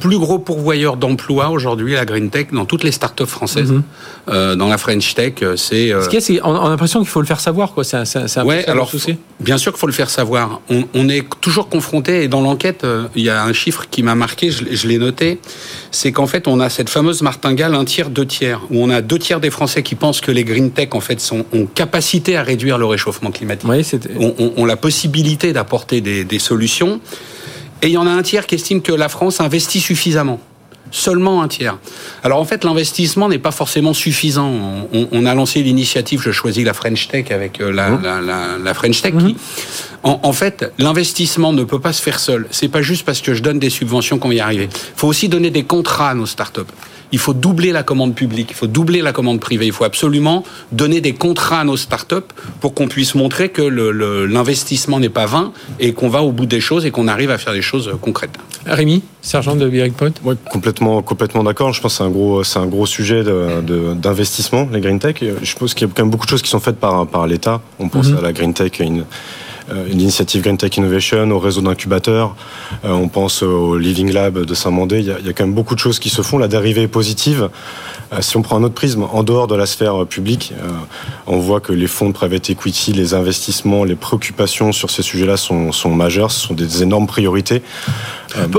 plus 0.07 0.19
gros 0.19 0.39
pourvoyeur 0.39 0.97
d'emplois 0.97 1.49
aujourd'hui, 1.49 1.93
la 1.93 2.05
green 2.05 2.29
tech, 2.29 2.47
dans 2.51 2.65
toutes 2.65 2.83
les 2.83 2.91
startups 2.91 3.25
françaises. 3.25 3.71
Mhm. 3.71 3.83
Euh, 4.29 4.55
dans 4.55 4.67
la 4.67 4.77
French 4.77 5.13
tech, 5.15 5.33
euh, 5.41 5.55
c'est... 5.55 5.91
euh, 5.91 6.01
Ce 6.09 6.19
c'est 6.19 6.41
on 6.43 6.55
a 6.65 6.69
l'impression 6.69 6.99
qu'il 6.99 7.09
faut 7.09 7.21
le 7.21 7.27
faire 7.27 7.39
savoir, 7.39 7.73
quoi. 7.73 7.83
C'est 7.83 7.97
un, 7.97 8.03
un- 8.35 8.45
Ouais, 8.45 8.65
alors 8.67 8.89
souci. 8.89 9.17
bien 9.39 9.57
sûr 9.57 9.71
qu'il 9.71 9.79
faut 9.79 9.87
le 9.87 9.93
faire 9.93 10.09
savoir. 10.09 10.61
On, 10.69 10.83
on 10.93 11.09
est 11.09 11.23
toujours 11.41 11.69
confronté 11.69 12.23
et 12.23 12.27
dans 12.27 12.41
l'enquête, 12.41 12.83
euh, 12.83 13.03
il 13.15 13.23
y 13.23 13.29
a 13.29 13.43
un 13.43 13.53
chiffre 13.53 13.85
qui 13.89 14.03
m'a 14.03 14.15
marqué, 14.15 14.51
je, 14.51 14.63
l'ai- 14.63 14.75
je 14.75 14.87
l'ai 14.87 14.97
noté, 14.97 15.39
c'est 15.91 16.11
qu'en 16.11 16.27
fait 16.27 16.47
on 16.47 16.59
a 16.59 16.69
cette 16.69 16.89
fameuse 16.89 17.21
martingale 17.21 17.73
un 17.75 17.85
tiers, 17.85 18.09
deux 18.09 18.25
tiers, 18.25 18.61
où 18.71 18.83
on 18.83 18.89
a 18.89 19.01
deux 19.01 19.19
tiers 19.19 19.39
des 19.39 19.49
Français 19.51 19.81
qui 19.83 19.95
pensent 19.95 20.21
que 20.21 20.31
les 20.31 20.43
green 20.43 20.71
tech 20.71 20.89
en 20.93 21.01
fait 21.01 21.19
sont 21.19 21.45
ont 21.53 21.65
capacité 21.65 22.35
à 22.37 22.43
réduire 22.43 22.77
le 22.77 22.85
réchauffement 22.85 23.31
climatique, 23.31 23.67
Oui, 23.69 23.83
ont, 24.19 24.33
ont- 24.39 24.53
ont 24.57 24.65
la 24.65 24.77
possibilité 24.77 25.53
d'apporter 25.53 26.01
des, 26.01 26.23
des 26.23 26.39
solutions, 26.39 26.99
et 27.85 27.89
il 27.89 27.91
y 27.93 27.97
en 27.97 28.07
a 28.07 28.11
un 28.11 28.23
tiers 28.23 28.47
qui 28.47 28.55
estime 28.55 28.81
que 28.81 28.91
la 28.91 29.09
France 29.09 29.39
investit 29.39 29.79
suffisamment. 29.79 30.39
Seulement 30.91 31.41
un 31.41 31.47
tiers. 31.47 31.77
Alors 32.23 32.39
en 32.39 32.45
fait, 32.45 32.63
l'investissement 32.63 33.27
n'est 33.27 33.39
pas 33.39 33.51
forcément 33.51 33.93
suffisant. 33.93 34.49
On, 34.93 35.07
on 35.11 35.25
a 35.25 35.33
lancé 35.33 35.61
l'initiative 35.61 36.21
Je 36.23 36.31
choisis 36.31 36.63
la 36.63 36.73
French 36.73 37.07
Tech 37.07 37.31
avec 37.31 37.59
euh, 37.59 37.71
la, 37.71 37.89
la, 38.01 38.21
la, 38.21 38.57
la 38.63 38.73
French 38.73 39.01
Tech. 39.01 39.13
qui- 39.17 39.35
en, 40.03 40.19
en 40.23 40.33
fait, 40.33 40.71
l'investissement 40.77 41.53
ne 41.53 41.63
peut 41.63 41.79
pas 41.79 41.91
se 41.93 42.01
faire 42.01 42.19
seul. 42.19 42.47
C'est 42.51 42.69
pas 42.69 42.81
juste 42.83 43.03
parce 43.05 43.21
que 43.21 43.33
je 43.33 43.41
donne 43.41 43.59
des 43.59 43.71
subventions 43.71 44.19
qu'on 44.19 44.29
va 44.29 44.35
y 44.35 44.39
arriver. 44.39 44.69
Il 44.71 44.99
faut 44.99 45.07
aussi 45.07 45.27
donner 45.29 45.49
des 45.49 45.63
contrats 45.63 46.11
à 46.11 46.13
nos 46.15 46.27
startups. 46.27 46.61
Il 47.15 47.17
faut 47.17 47.33
doubler 47.33 47.71
la 47.71 47.81
commande 47.81 48.13
publique, 48.13 48.47
il 48.49 48.55
faut 48.55 48.67
doubler 48.67 49.01
la 49.01 49.13
commande 49.13 49.39
privée. 49.39 49.67
Il 49.67 49.71
faut 49.71 49.85
absolument 49.85 50.43
donner 50.73 50.99
des 50.99 51.13
contrats 51.13 51.61
à 51.61 51.63
nos 51.63 51.77
startups 51.77 52.31
pour 52.59 52.73
qu'on 52.73 52.89
puisse 52.89 53.15
montrer 53.15 53.47
que 53.47 53.61
l'investissement 53.61 54.99
n'est 54.99 55.07
pas 55.07 55.25
vain 55.25 55.53
et 55.79 55.93
qu'on 55.93 56.09
va 56.09 56.23
au 56.23 56.33
bout 56.33 56.45
des 56.45 56.59
choses 56.59 56.85
et 56.85 56.91
qu'on 56.91 57.07
arrive 57.07 57.31
à 57.31 57.37
faire 57.37 57.53
des 57.53 57.61
choses 57.61 57.89
concrètes. 58.01 58.37
Rémi, 58.65 59.01
sergent 59.21 59.55
de 59.55 59.65
Bearing 59.69 59.93
Point 59.93 60.11
Oui, 60.25 60.35
complètement, 60.51 61.01
complètement 61.01 61.45
d'accord. 61.45 61.71
Je 61.71 61.79
pense 61.79 61.93
que 61.93 61.97
c'est 61.99 62.03
un 62.03 62.09
gros, 62.09 62.43
c'est 62.43 62.59
un 62.59 62.65
gros 62.65 62.85
sujet 62.85 63.23
d'investissement, 63.23 64.67
les 64.73 64.81
green 64.81 64.99
tech. 64.99 65.15
Je 65.21 65.55
pense 65.55 65.73
qu'il 65.73 65.87
y 65.87 65.89
a 65.89 65.93
quand 65.95 66.03
même 66.03 66.11
beaucoup 66.11 66.25
de 66.25 66.31
choses 66.31 66.41
qui 66.41 66.49
sont 66.49 66.59
faites 66.59 66.75
par, 66.81 67.07
par 67.07 67.27
l'État. 67.27 67.61
On 67.79 67.87
pense 67.87 68.09
mhm. 68.09 68.17
à 68.17 68.21
la 68.21 68.33
green 68.33 68.53
tech, 68.53 68.73
une, 68.81 68.99
euh, 68.99 69.03
l'initiative 69.87 70.41
Green 70.41 70.57
Tech 70.57 70.77
Innovation, 70.77 71.29
au 71.31 71.39
réseau 71.39 71.61
d'incubateurs. 71.61 72.35
Euh, 72.83 72.91
on 72.91 73.07
pense 73.07 73.43
au 73.43 73.77
Living 73.77 74.11
Lab 74.11 74.39
de 74.39 74.53
Saint-Mandé. 74.53 74.99
Il, 74.99 75.05
y 75.05 75.29
a 75.29 75.33
quand 75.33 75.45
même 75.45 75.53
beaucoup 75.53 75.75
de 75.75 75.79
choses 75.79 75.99
qui 75.99 76.09
se 76.09 76.21
font. 76.21 76.37
La 76.37 76.47
dérivée 76.47 76.83
est 76.83 76.87
positive. 76.87 77.49
Euh, 78.13 78.21
si 78.21 78.37
on 78.37 78.41
prend 78.41 78.57
un 78.57 78.63
autre 78.63 78.75
prisme, 78.75 79.03
en 79.11 79.23
dehors 79.23 79.47
de 79.47 79.55
la 79.55 79.65
sphère 79.65 80.05
publique, 80.05 80.53
on 81.27 81.37
voit 81.39 81.59
que 81.59 81.73
les 81.73 81.87
fonds 81.87 82.07
de 82.07 82.13
private 82.13 82.49
equity, 82.49 82.93
les 82.93 83.13
investissements, 83.13 83.83
les 83.83 83.95
préoccupations 83.95 84.71
sur 84.71 84.89
ces 84.89 85.01
sujets-là 85.01 85.37
sont, 85.37 85.71
sont 85.71 85.89
majeures. 85.89 86.31
Ce 86.31 86.47
sont 86.47 86.53
des 86.53 86.83
énormes 86.83 87.07
priorités. 87.07 87.61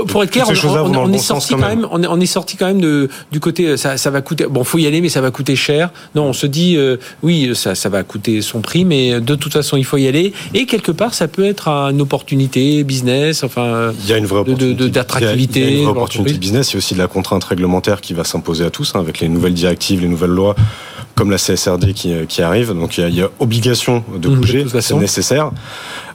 Pour, 0.07 0.23
être 0.23 0.31
clair, 0.31 0.45
on, 0.47 1.13
est 1.13 1.17
sorti 1.17 1.53
quand 1.53 1.59
même. 1.59 1.87
on, 1.91 2.19
est, 2.19 2.25
sorti 2.25 2.57
quand 2.57 2.67
même 2.67 2.81
de, 2.81 3.09
du 3.31 3.39
côté 3.39 3.77
ça, 3.77 3.97
ça, 3.97 4.09
va 4.09 4.21
coûter. 4.21 4.45
Bon, 4.45 4.63
faut 4.63 4.77
y 4.77 4.87
aller, 4.87 5.01
mais 5.01 5.09
ça 5.09 5.21
va 5.21 5.31
coûter 5.31 5.55
cher. 5.55 5.91
Non, 6.15 6.23
on 6.25 6.33
se 6.33 6.47
dit 6.47 6.77
oui, 7.23 7.51
ça, 7.55 7.75
ça 7.75 7.89
va 7.89 8.03
coûter 8.03 8.41
son 8.41 8.61
prix, 8.61 8.85
mais 8.85 9.19
de 9.19 9.35
toute 9.35 9.53
façon, 9.53 9.77
il 9.77 9.85
faut 9.85 9.97
y 9.97 10.07
aller. 10.07 10.33
Et 10.53 10.65
quelque 10.65 10.91
part, 10.91 11.13
ça 11.13 11.27
peut 11.27 11.45
être 11.45 11.67
une 11.67 12.01
opportunité 12.01 12.83
business, 12.83 13.43
enfin, 13.43 13.91
il 14.03 14.09
y 14.09 14.13
a 14.13 14.17
une 14.17 14.25
vraie 14.25 14.39
opportunité 14.39 14.89
d'attractivité. 14.89 15.59
Il 15.59 15.65
y 15.65 15.67
a 15.67 15.71
une 15.71 15.83
vraie 15.83 15.91
opportunité 15.91 16.33
business. 16.37 16.71
Il 16.71 16.73
y 16.73 16.77
a 16.77 16.79
aussi 16.79 16.93
de 16.93 16.99
la 16.99 17.07
contrainte 17.07 17.43
réglementaire 17.43 18.01
qui 18.01 18.13
va 18.13 18.23
s'imposer 18.23 18.65
à 18.65 18.69
tous, 18.69 18.93
hein, 18.95 18.99
avec 18.99 19.19
les 19.19 19.29
nouvelles 19.29 19.53
directives, 19.53 20.01
les 20.01 20.07
nouvelles 20.07 20.31
lois 20.31 20.55
comme 21.15 21.31
la 21.31 21.37
CSRD 21.37 21.93
qui, 21.93 22.13
qui 22.27 22.41
arrive. 22.43 22.73
Donc 22.73 22.97
il 22.97 23.09
y, 23.09 23.21
a, 23.21 23.29
obligation 23.39 24.03
de 24.15 24.29
mmh, 24.29 24.35
bouger, 24.35 24.65
c'est 24.79 24.93
nécessaire. 24.93 25.51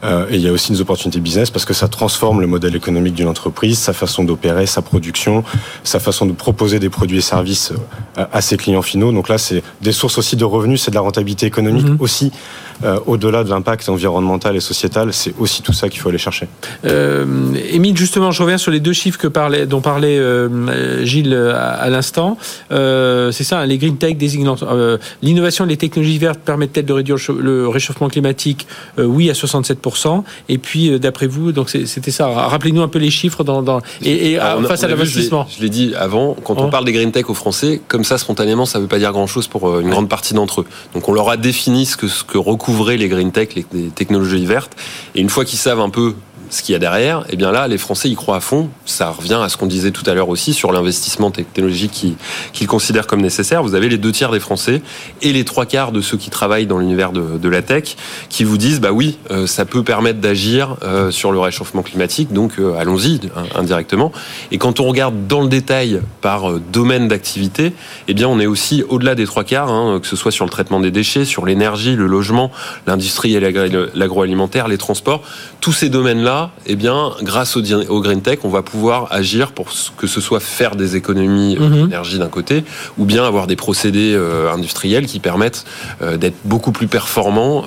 Euh, 0.05 0.27
et 0.31 0.37
il 0.37 0.41
y 0.41 0.49
a 0.49 0.53
aussi 0.53 0.73
des 0.73 0.81
opportunités 0.81 1.21
business 1.21 1.51
parce 1.51 1.65
que 1.65 1.75
ça 1.75 1.89
transforme 1.89 2.41
le 2.41 2.47
modèle 2.47 2.75
économique 2.75 3.15
d'une 3.15 3.29
entreprise, 3.29 3.79
sa 3.79 3.93
façon 3.93 4.25
d'opérer, 4.25 4.67
sa 4.67 4.83
production, 4.83 5.45
sa 5.85 6.01
façon 6.01 6.27
de 6.27 6.33
proposer 6.33 6.79
des 6.79 6.91
produits 6.91 7.19
et 7.19 7.23
services 7.23 7.73
euh, 8.19 8.25
à 8.33 8.41
ses 8.41 8.57
clients 8.57 8.83
finaux. 8.83 9.13
Donc 9.13 9.29
là, 9.29 9.39
c'est 9.39 9.63
des 9.81 9.93
sources 9.93 10.19
aussi 10.19 10.37
de 10.37 10.45
revenus, 10.45 10.83
c'est 10.83 10.91
de 10.91 10.97
la 10.97 11.03
rentabilité 11.03 11.47
économique 11.47 11.87
mmh. 11.87 11.97
aussi. 12.01 12.33
Euh, 12.85 12.99
au-delà 13.07 13.45
de 13.45 13.51
l'impact 13.51 13.89
environnemental 13.89 14.57
et 14.57 14.61
sociétal, 14.61 15.13
c'est 15.13 15.35
aussi 15.39 15.63
tout 15.63 15.73
ça 15.73 15.89
qu'il 15.89 16.01
faut 16.01 16.09
aller 16.09 16.19
chercher. 16.19 16.49
Euh, 16.85 17.25
Émile, 17.71 17.97
justement, 17.97 18.33
je 18.33 18.43
reviens 18.43 18.59
sur 18.59 18.73
les 18.73 18.81
deux 18.81 18.93
chiffres 18.93 19.19
que 19.19 19.29
parlait, 19.29 19.67
dont 19.67 19.81
parlait 19.81 20.19
euh, 20.19 21.05
Gilles 21.05 21.35
à, 21.35 21.89
l'instant. 21.91 22.37
c'est 22.71 23.45
ça, 23.45 23.61
hein, 23.61 23.67
les 23.67 23.79
green 23.79 23.97
tech 23.97 24.17
désignant 24.17 24.57
l'innovation 25.23 25.65
et 25.65 25.69
les 25.69 25.77
technologies 25.77 26.19
vertes 26.19 26.41
permettent-elles 26.41 26.85
de 26.85 26.93
réduire 26.93 27.17
le 27.39 27.69
réchauffement 27.69 28.09
climatique? 28.09 28.67
Oui, 28.99 29.31
à 29.31 29.35
67%. 29.35 29.92
Et 30.49 30.59
puis, 30.59 30.99
d'après 30.99 31.27
vous, 31.27 31.53
donc 31.53 31.71
c'était 31.71 32.11
ça. 32.11 32.29
Rappelez-nous 32.29 32.83
un 32.83 32.89
peu 32.89 32.99
les 32.99 33.11
chiffres 33.11 33.45
dans, 33.45 33.63
dans 33.63 33.81
et, 34.03 34.37
face 34.67 34.85
à 34.85 34.89
l'investissement. 34.89 35.47
Je 35.57 35.63
l'ai 35.63 35.71
dit 35.71 35.95
avant, 35.97 36.37
quand 36.45 36.59
on 36.59 36.71
parle 36.71 36.85
des 36.85 36.93
green 36.93 37.13
tech 37.13 37.29
aux 37.29 37.35
Français, 37.35 37.81
comme 37.89 38.05
ça, 38.05 38.19
spontanément, 38.19 38.67
ça 38.67 38.79
ne 38.79 38.85
veut 38.85 38.89
pas 38.89 38.99
dire 38.99 39.13
grand-chose 39.13 39.47
pour 39.47 39.81
une 39.81 39.91
grande 39.91 40.09
partie 40.09 40.35
d'entre 40.35 40.63
eux. 40.63 40.67
Donc, 40.95 41.09
on 41.09 41.13
leur 41.13 41.29
a 41.31 41.37
défini 41.37 41.87
ce 41.87 41.97
que, 41.97 42.09
ce 42.09 42.25
que 42.25 42.39
recouvre 42.39 42.91
les 42.91 43.09
green 43.09 43.33
tech, 43.33 43.51
les, 43.55 43.65
technologies 43.91 44.47
vertes. 44.47 44.77
Et 45.15 45.21
une 45.21 45.31
fois 45.31 45.45
qu'ils 45.45 45.59
savent 45.59 45.81
un 45.81 45.91
peu 45.91 46.15
ce 46.53 46.63
qu'il 46.63 46.75
y 46.75 46.77
a 46.77 46.79
derrière, 46.79 47.25
eh 47.31 47.37
bien 47.37 47.51
là, 47.51 47.67
les 47.67 47.79
Français 47.79 48.11
y 48.11 48.15
croient 48.15 48.37
à 48.37 48.41
fond. 48.41 48.69
Ça 48.85 49.09
revient 49.09 49.41
à 49.43 49.49
ce 49.49 49.57
qu'on 49.57 49.67
disait 49.67 49.91
tout 49.91 50.03
à 50.07 50.13
l'heure 50.13 50.29
aussi 50.29 50.53
sur 50.53 50.71
l'investissement 50.71 51.31
technologique 51.31 52.15
qu'ils 52.53 52.67
considèrent 52.67 53.07
comme 53.07 53.23
nécessaire. 53.23 53.63
Vous 53.63 53.75
avez 53.75 53.89
les 53.89 53.97
deux 53.97 54.13
tiers 54.13 54.31
des 54.31 54.39
Français 54.39 54.83
et 55.23 55.33
les 55.33 55.47
trois 55.47 55.65
quarts 55.65 55.93
de 55.93 56.03
ceux 56.03 56.19
qui 56.19 56.29
travaillent 56.29 56.67
dans 56.67 56.77
l'univers 56.77 57.13
de, 57.13 57.49
la 57.49 57.63
tech 57.63 57.97
qui 58.29 58.45
vous 58.45 58.59
disent, 58.59 58.81
bah 58.81 58.93
oui, 58.93 59.19
euh, 59.31 59.47
ça 59.47 59.65
peut 59.65 59.83
permettre 59.83 60.21
d'agir 60.21 60.77
euh, 60.83 61.11
sur 61.11 61.33
le 61.33 61.39
réchauffement 61.39 61.83
climatique, 61.83 62.35
donc 62.35 62.59
euh, 62.59 62.77
allons-y 62.79 63.21
indirectement. 63.55 64.13
Et 64.51 64.59
quand 64.59 64.79
on 64.79 64.85
regarde 64.85 65.27
dans 65.27 65.41
le 65.41 65.49
détail 65.49 66.03
par 66.21 66.53
domaine 66.53 67.09
d'activité, 67.09 67.73
eh 68.09 68.15
bien 68.15 68.29
on 68.29 68.39
est 68.41 68.47
aussi 68.47 68.85
au-delà 68.91 69.15
des 69.15 69.25
trois 69.25 69.45
quarts, 69.45 69.71
hein, 69.71 70.01
que 70.01 70.07
ce 70.07 70.17
soit 70.17 70.31
sur 70.31 70.45
le 70.45 70.51
traitement 70.51 70.81
des 70.81 70.91
déchets, 70.91 71.25
sur 71.25 71.47
l'énergie, 71.47 71.97
le 71.97 72.07
logement, 72.07 72.51
l'industrie 72.87 73.35
et 73.37 73.41
l'agroalimentaire, 73.41 74.69
les 74.69 74.79
transports, 74.79 75.23
tous 75.63 75.73
ces 75.73 75.89
domaines-là 75.89 76.51
eh 76.67 76.75
bien, 76.75 77.13
grâce 77.23 77.57
au, 77.57 78.01
green 78.01 78.21
tech, 78.21 78.41
on 78.43 78.49
va 78.49 78.63
pouvoir 78.63 79.07
agir 79.13 79.53
pour 79.53 79.69
que 79.97 80.09
ce 80.09 80.21
soit 80.21 80.41
faire 80.41 80.75
des 80.75 80.97
économies 80.97 81.57
euh, 81.57 81.69
mhm. 81.69 81.83
d'énergie 81.85 82.19
d'un 82.19 82.29
côté, 82.29 82.65
ou 82.99 83.05
bien 83.05 83.25
avoir 83.25 83.47
des 83.47 83.55
procédés 83.55 84.13
euh, 84.13 84.53
industriels 84.53 85.07
qui 85.07 85.21
permettent 85.21 85.65
euh, 86.03 86.17
d'être 86.17 86.35
beaucoup 86.45 86.73
plus 86.73 86.89
performants 86.89 87.65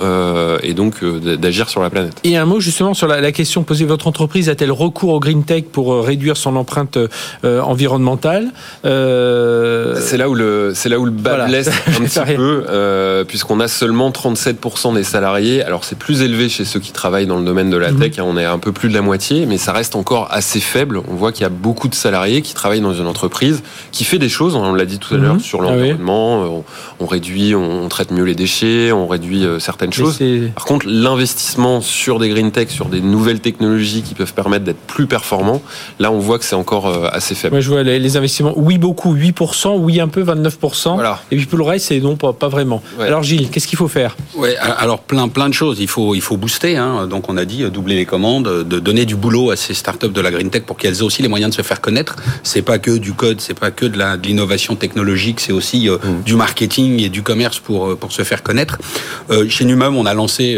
et 0.62 0.74
donc 0.74 1.04
d'agir 1.06 1.70
sur 1.70 1.82
la 1.82 1.90
planète. 1.90 2.16
Et 2.26 2.36
un 2.36 2.46
mot 2.46 2.60
justement 2.60 2.94
sur 2.94 3.08
la, 3.08 3.32
question 3.32 3.64
posée 3.64 3.86
votre 3.86 4.08
entreprise 4.08 4.50
a-t-elle 4.50 4.74
recours 4.74 5.14
au 5.14 5.20
green 5.22 5.46
tech 5.46 5.64
pour 5.72 6.04
réduire 6.04 6.36
son 6.36 6.58
empreinte 6.58 6.98
environnementale 7.44 8.50
C'est 8.84 10.18
là 10.18 10.30
où 10.30 10.36
le 10.36 10.74
c'est 10.76 10.90
là 10.90 11.00
où 11.00 11.06
le 11.06 11.12
bas 11.12 11.46
blesse 11.46 11.70
un 11.88 12.04
petit 12.04 12.36
peu, 12.36 13.24
puisqu'on 13.26 13.62
a 13.62 13.70
seulement 13.70 14.10
37% 14.10 14.96
des 14.96 15.04
salariés. 15.04 15.64
Alors 15.64 15.86
c'est 15.86 15.98
plus 15.98 16.22
élevé 16.22 16.50
chez 16.50 16.66
ceux 16.66 16.82
qui 16.82 16.92
travaillent 16.92 17.28
dans 17.28 17.40
le 17.40 17.46
domaine 17.46 17.70
de 17.70 17.78
la 17.78 17.85
mhm. 17.92 18.00
tech. 18.00 18.20
Hein, 18.20 18.24
on 18.26 18.38
est 18.38 18.46
un 18.46 18.60
peu 18.60 18.72
plus 18.72 18.90
de 18.90 18.94
la 18.94 19.02
moitié, 19.02 19.46
mais 19.46 19.58
ça 19.58 19.74
reste 19.74 19.96
encore 19.96 20.28
assez 20.32 20.60
faible. 20.60 21.02
On 21.10 21.16
voit 21.16 21.32
qu'il 21.32 21.44
y 21.44 21.46
a 21.46 21.50
beaucoup 21.50 21.88
de 21.88 21.96
salariés 21.96 22.42
qui 22.42 22.54
travaillent 22.54 22.82
dans 22.82 22.94
une 22.94 23.08
entreprise 23.08 23.64
qui 23.92 24.04
fait 24.04 24.20
des 24.20 24.30
choses, 24.30 24.56
on 24.56 24.74
l'a 24.74 24.86
dit 24.86 25.00
tout 25.00 25.14
à 25.14 25.18
l'heure, 25.18 25.36
mhm. 25.36 25.40
sur 25.40 25.62
ah 25.62 25.64
l'environnement. 25.64 26.44
Euh, 26.44 26.62
on, 27.00 27.06
réduit, 27.06 27.56
on, 27.56 27.88
traite 27.90 28.12
mieux 28.12 28.24
les 28.24 28.36
déchets, 28.36 28.92
on 28.92 29.08
réduit 29.08 29.46
euh, 29.46 29.60
certaines 29.60 29.94
choses. 29.94 30.20
Par 30.56 30.66
contre, 30.66 30.86
l'investissement 30.88 31.82
sur 31.82 32.20
des 32.20 32.30
green 32.30 32.52
tech, 32.52 32.70
sur 32.70 32.88
des 32.88 33.02
nouvelles 33.02 33.40
technologies 33.40 34.02
qui 34.02 34.16
peuvent 34.16 34.34
permettre 34.34 34.66
d'être 34.66 34.80
plus 34.88 35.08
performants, 35.08 35.62
là, 36.00 36.12
on 36.12 36.20
voit 36.20 36.40
que 36.40 36.46
c'est 36.46 36.56
encore 36.56 36.88
euh, 36.88 37.08
assez 37.12 37.36
faible. 37.36 37.54
Moi, 37.54 37.62
je 37.62 37.70
vois 37.70 37.84
les, 37.84 38.18
investissements, 38.18 38.54
oui 38.56 38.78
beaucoup, 38.78 39.16
8%, 39.16 39.78
oui 39.80 40.00
un 40.00 40.08
peu, 40.08 40.24
29%. 40.24 40.96
Voilà. 40.96 41.20
Et 41.32 41.38
puis 41.38 41.46
pour 41.46 41.58
le 41.58 41.64
reste, 41.64 41.88
c'est 41.88 42.00
non, 42.00 42.16
pas, 42.16 42.48
vraiment. 42.48 42.82
Alors 43.00 43.24
Gilles, 43.24 43.50
qu'est-ce 43.50 43.68
qu'il 43.68 43.78
faut 43.78 43.88
faire? 43.88 44.16
Ouais, 44.36 44.56
alors 44.58 45.00
plein, 45.00 45.28
plein 45.28 45.50
de 45.50 45.54
choses. 45.54 45.80
Il 45.80 45.88
faut, 45.88 46.16
il 46.16 46.22
faut 46.22 46.38
booster. 46.38 46.78
Hein. 46.78 47.08
Donc 47.08 47.30
on 47.30 47.38
a 47.38 47.46
dit 47.46 47.64
doubler 47.76 47.96
les 47.96 48.06
commandes, 48.06 48.64
de 48.64 48.80
donner 48.80 49.06
du 49.06 49.16
boulot 49.16 49.52
à 49.52 49.56
ces 49.56 49.74
startups 49.74 50.10
de 50.10 50.22
la 50.22 50.32
green 50.32 50.50
tech 50.50 50.64
pour 50.64 50.78
qu'elles 50.78 51.00
aient 51.00 51.04
aussi 51.10 51.22
les 51.22 51.28
moyens 51.28 51.52
de 51.52 51.56
se 51.56 51.62
faire 51.62 51.82
connaître. 51.82 52.16
C'est 52.42 52.64
pas 52.64 52.80
que 52.80 52.98
du 52.98 53.14
code, 53.14 53.42
c'est 53.42 53.60
pas 53.60 53.72
que 53.72 53.86
de 53.86 53.98
l'innovation 54.26 54.76
technologique, 54.76 55.40
c'est 55.40 55.52
aussi 55.52 55.90
euh, 55.90 55.98
mmh. 55.98 56.24
du 56.24 56.36
marketing 56.36 57.04
et 57.04 57.10
du 57.10 57.22
commerce 57.22 57.60
pour 57.60 57.88
euh, 57.88 57.96
pour 57.96 58.12
se 58.12 58.24
faire 58.24 58.42
connaître. 58.42 58.78
Euh, 59.30 59.48
chez 59.50 59.66
Numum, 59.66 59.96
on 59.98 60.06
a 60.06 60.14
lancé 60.14 60.58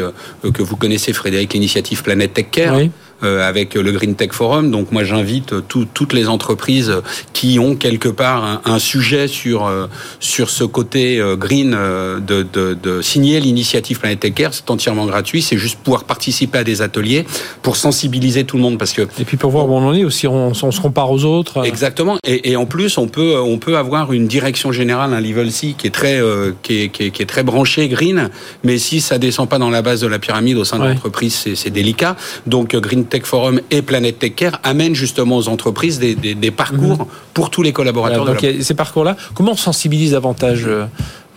que 0.53 0.61
vous 0.61 0.75
connaissez 0.75 1.11
Frédéric 1.13 1.53
l'initiative 1.53 2.03
Planète 2.03 2.33
Tech 2.33 2.47
Care. 2.51 2.75
Euh, 2.75 2.87
avec 3.23 3.73
le 3.73 3.91
Green 3.91 4.15
Tech 4.15 4.31
Forum. 4.31 4.71
Donc 4.71 4.91
moi 4.91 5.03
j'invite 5.03 5.55
toutes 5.67 6.13
les 6.13 6.27
entreprises 6.27 6.93
qui 7.33 7.59
ont 7.59 7.75
quelque 7.75 8.09
part 8.09 8.61
un, 8.65 8.79
sujet 8.79 9.27
sur 9.27 9.65
euh, 9.65 9.87
sur 10.19 10.49
ce 10.49 10.63
côté 10.63 11.19
euh, 11.19 11.35
green 11.35 11.71
de, 11.71 12.43
de, 12.43 12.73
de 12.75 13.01
signer 13.01 13.39
l'initiative 13.39 13.99
Planet 13.99 14.19
Tech 14.19 14.33
Care. 14.33 14.53
C'est 14.53 14.69
entièrement 14.69 15.05
gratuit. 15.05 15.41
C'est 15.41 15.57
juste 15.57 15.79
pouvoir 15.79 16.03
participer 16.03 16.59
à 16.59 16.63
des 16.63 16.81
ateliers 16.81 17.25
pour 17.61 17.75
sensibiliser 17.75 18.43
tout 18.43 18.57
le 18.57 18.63
monde 18.63 18.77
parce 18.77 18.93
que 18.93 19.01
et 19.01 19.25
puis 19.25 19.37
pour 19.37 19.51
voir 19.51 19.67
où 19.67 19.73
on 19.73 19.87
en 19.87 19.93
est 19.93 20.03
aussi. 20.03 20.27
On, 20.27 20.51
on 20.61 20.71
se 20.71 20.81
compare 20.81 21.11
aux 21.11 21.23
autres. 21.23 21.65
Exactement. 21.65 22.17
Et, 22.25 22.51
et, 22.51 22.55
en 22.55 22.65
plus 22.65 22.97
on 22.97 23.07
peut 23.07 23.35
on 23.39 23.57
peut 23.57 23.77
avoir 23.77 24.13
une 24.13 24.27
direction 24.27 24.71
générale, 24.71 25.13
un 25.13 25.21
level 25.21 25.51
C 25.51 25.75
qui 25.77 25.87
est 25.87 25.91
très 25.91 26.21
qui, 26.61 26.83
est, 26.83 26.89
qui, 26.89 27.03
est, 27.05 27.11
qui, 27.11 27.21
est, 27.21 27.25
très 27.25 27.43
branché 27.43 27.87
green. 27.87 28.29
Mais 28.63 28.77
si 28.77 29.01
ça 29.01 29.17
descend 29.17 29.49
pas 29.49 29.57
dans 29.57 29.69
la 29.69 29.81
base 29.81 30.01
de 30.01 30.07
la 30.07 30.19
pyramide 30.19 30.57
au 30.57 30.63
sein 30.63 30.79
de 30.79 30.85
l'entreprise, 30.85 31.47
c'est 31.55 31.69
délicat. 31.69 32.15
Donc 32.45 32.75
Green 32.75 33.06
Tech 33.09 33.23
Forum 33.23 33.61
et 33.71 33.81
Planète 33.81 34.19
Tech 34.19 34.35
Care 34.35 34.59
amènent 34.63 34.95
justement 34.95 35.37
aux 35.37 35.47
entreprises 35.47 35.99
des, 35.99 36.51
parcours 36.51 36.99
mhm. 36.99 37.05
pour 37.33 37.49
tous 37.49 37.61
les 37.61 37.73
collaborateurs. 37.73 38.25
donc 38.25 38.45
ces 38.61 38.73
parcours-là, 38.73 39.15
comment 39.33 39.51
on 39.51 39.57
sensibilise 39.57 40.11
davantage 40.11 40.65
euh, 40.65 40.85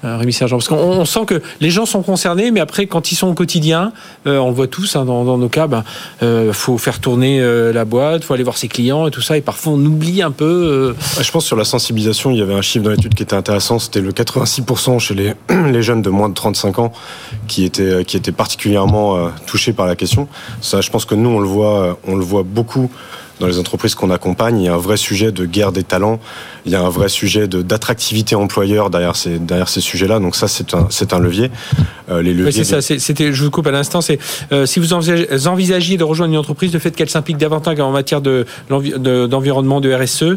Rémi 0.03 0.33
Sergent 0.33 0.57
Parce 0.57 0.69
qu'on 0.69 1.05
sent 1.05 1.27
que 1.27 1.43
les 1.61 1.71
gens 1.71 1.87
sont 1.87 2.03
concernés, 2.03 2.51
mais 2.51 2.61
après, 2.61 2.87
quand 2.87 3.13
ils 3.13 3.17
sont 3.17 3.29
au 3.29 3.35
quotidien, 3.35 3.93
euh, 4.27 4.39
on 4.39 4.49
le 4.49 4.55
voit 4.55 4.67
tous 4.67 4.97
hein, 4.97 5.05
dans, 5.05 5.39
nos 5.39 5.49
cas, 5.49 5.67
il 5.67 5.71
ben, 5.71 5.85
euh, 6.23 6.53
faut 6.53 6.79
faire 6.79 7.01
tourner 7.01 7.41
la 7.73 7.85
boîte, 7.85 8.25
faut 8.25 8.35
aller 8.35 8.43
voir 8.43 8.57
ses 8.57 8.69
clients 8.69 9.07
et 9.07 9.11
tout 9.11 9.21
ça, 9.21 9.37
et 9.37 9.41
parfois 9.41 9.73
on 9.73 9.85
oublie 9.85 10.23
un 10.23 10.31
peu. 10.31 10.95
Je 11.21 11.31
pense 11.31 11.45
sur 11.45 11.57
la 11.57 11.65
sensibilisation, 11.65 12.31
il 12.31 12.39
y 12.39 12.43
avait 12.43 12.55
un 12.55 12.63
chiffre 12.63 12.85
dans 12.85 12.91
l'étude 12.91 13.15
qui 13.15 13.23
était 13.23 13.37
intéressant, 13.37 13.79
c'était 13.79 14.01
le 14.01 14.13
86% 14.13 14.99
chez 14.99 15.15
les, 15.51 15.83
jeunes 15.83 16.03
de 16.03 16.11
moins 16.11 16.29
de 16.29 16.35
35 16.35 16.79
ans 16.79 16.93
qui 17.49 17.65
étaient, 17.65 18.33
particulièrement 18.33 19.31
touchés 19.47 19.73
par 19.73 19.87
la 19.87 19.97
question. 19.97 20.29
Ça, 20.61 20.81
je 20.81 20.91
pense 20.91 21.05
que 21.05 21.15
nous, 21.15 21.31
on 21.31 21.41
le 21.41 22.25
voit 22.25 22.43
beaucoup 22.43 22.91
dans 23.41 23.47
les 23.47 23.59
entreprises 23.59 23.95
qu'on 23.95 24.11
accompagne, 24.11 24.61
il 24.61 24.67
y 24.67 24.69
a 24.69 24.75
un 24.75 24.79
vrai 24.79 24.99
sujet 24.99 25.33
de 25.33 25.47
guerre 25.47 25.73
des 25.73 25.83
talents, 25.83 26.21
il 26.67 26.73
y 26.73 26.77
a 26.77 26.83
un 26.83 26.91
vrai 26.91 27.09
sujet 27.09 27.49
d'attractivité 27.49 28.37
employeur 28.37 28.91
derrière 28.91 29.17
ces, 29.17 29.39
derrière 29.39 29.69
ces 29.69 29.81
sujets-là. 29.81 30.21
Donc 30.21 30.37
ça, 30.37 30.47
c'est 30.47 30.75
un, 30.75 30.89
un 31.13 31.19
levier. 31.19 31.51
les 32.09 32.35
leviers. 32.35 32.53
c'est 32.53 32.65
ça. 32.65 32.83
C'était, 32.83 33.33
je 33.33 33.45
vous 33.45 33.51
coupe 33.51 33.67
à 33.67 33.71
l'instant. 33.71 34.03
C'est 34.03 34.19
si 34.67 34.79
vous 34.79 34.93
envisagiez 34.93 35.97
de 35.97 36.05
rejoindre 36.05 36.35
une 36.35 36.39
entreprise, 36.39 36.73
le 36.73 36.79
fait 36.79 36.91
qu'elle 36.91 37.09
s'implique 37.09 37.39
davantage 37.39 37.81
en 37.81 37.91
matière 37.91 38.21
de, 38.21 38.47
d'environnement, 38.69 39.81
de 39.81 39.93
RSE, 39.93 40.37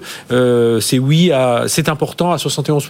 c'est 0.82 1.00
oui, 1.00 1.32
c'est 1.68 1.90
important 1.90 2.32
à 2.32 2.38
71 2.38 2.88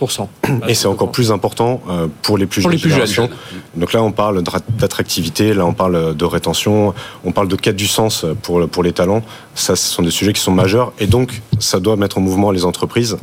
Et 0.68 0.76
c'est 0.76 0.88
encore 0.88 1.12
plus 1.12 1.32
important 1.32 1.82
pour 2.22 2.38
les 2.38 2.46
plus 2.46 2.62
jeunes. 2.62 2.72
Les 2.72 2.78
plus 2.78 2.92
jeunes. 2.92 3.30
Donc 3.76 3.94
là, 3.94 4.04
on 4.04 4.12
parle 4.12 4.44
d'attractivité, 4.78 5.56
là, 5.56 5.66
on 5.66 5.74
parle 5.74 6.16
de 6.16 6.26
rétention, 6.26 6.94
on 7.26 7.32
parle 7.32 7.48
de 7.48 7.56
quête 7.56 7.76
du 7.76 7.88
sens 7.88 8.26
pour 8.44 8.68
pour 8.70 8.84
les 8.84 8.94
talents. 8.94 9.24
Ça, 9.56 9.76
ce 9.76 9.88
sont 9.88 10.03
des 10.04 10.12
sujets 10.12 10.34
qui 10.34 10.42
sont 10.42 10.52
majeurs, 10.52 10.94
et 11.00 11.08
donc 11.08 11.42
ça 11.60 11.80
doit 11.80 11.96
mettre 11.96 12.18
en 12.18 12.22
mouvement 12.22 12.52
les 12.52 12.66
entreprises 12.66 13.18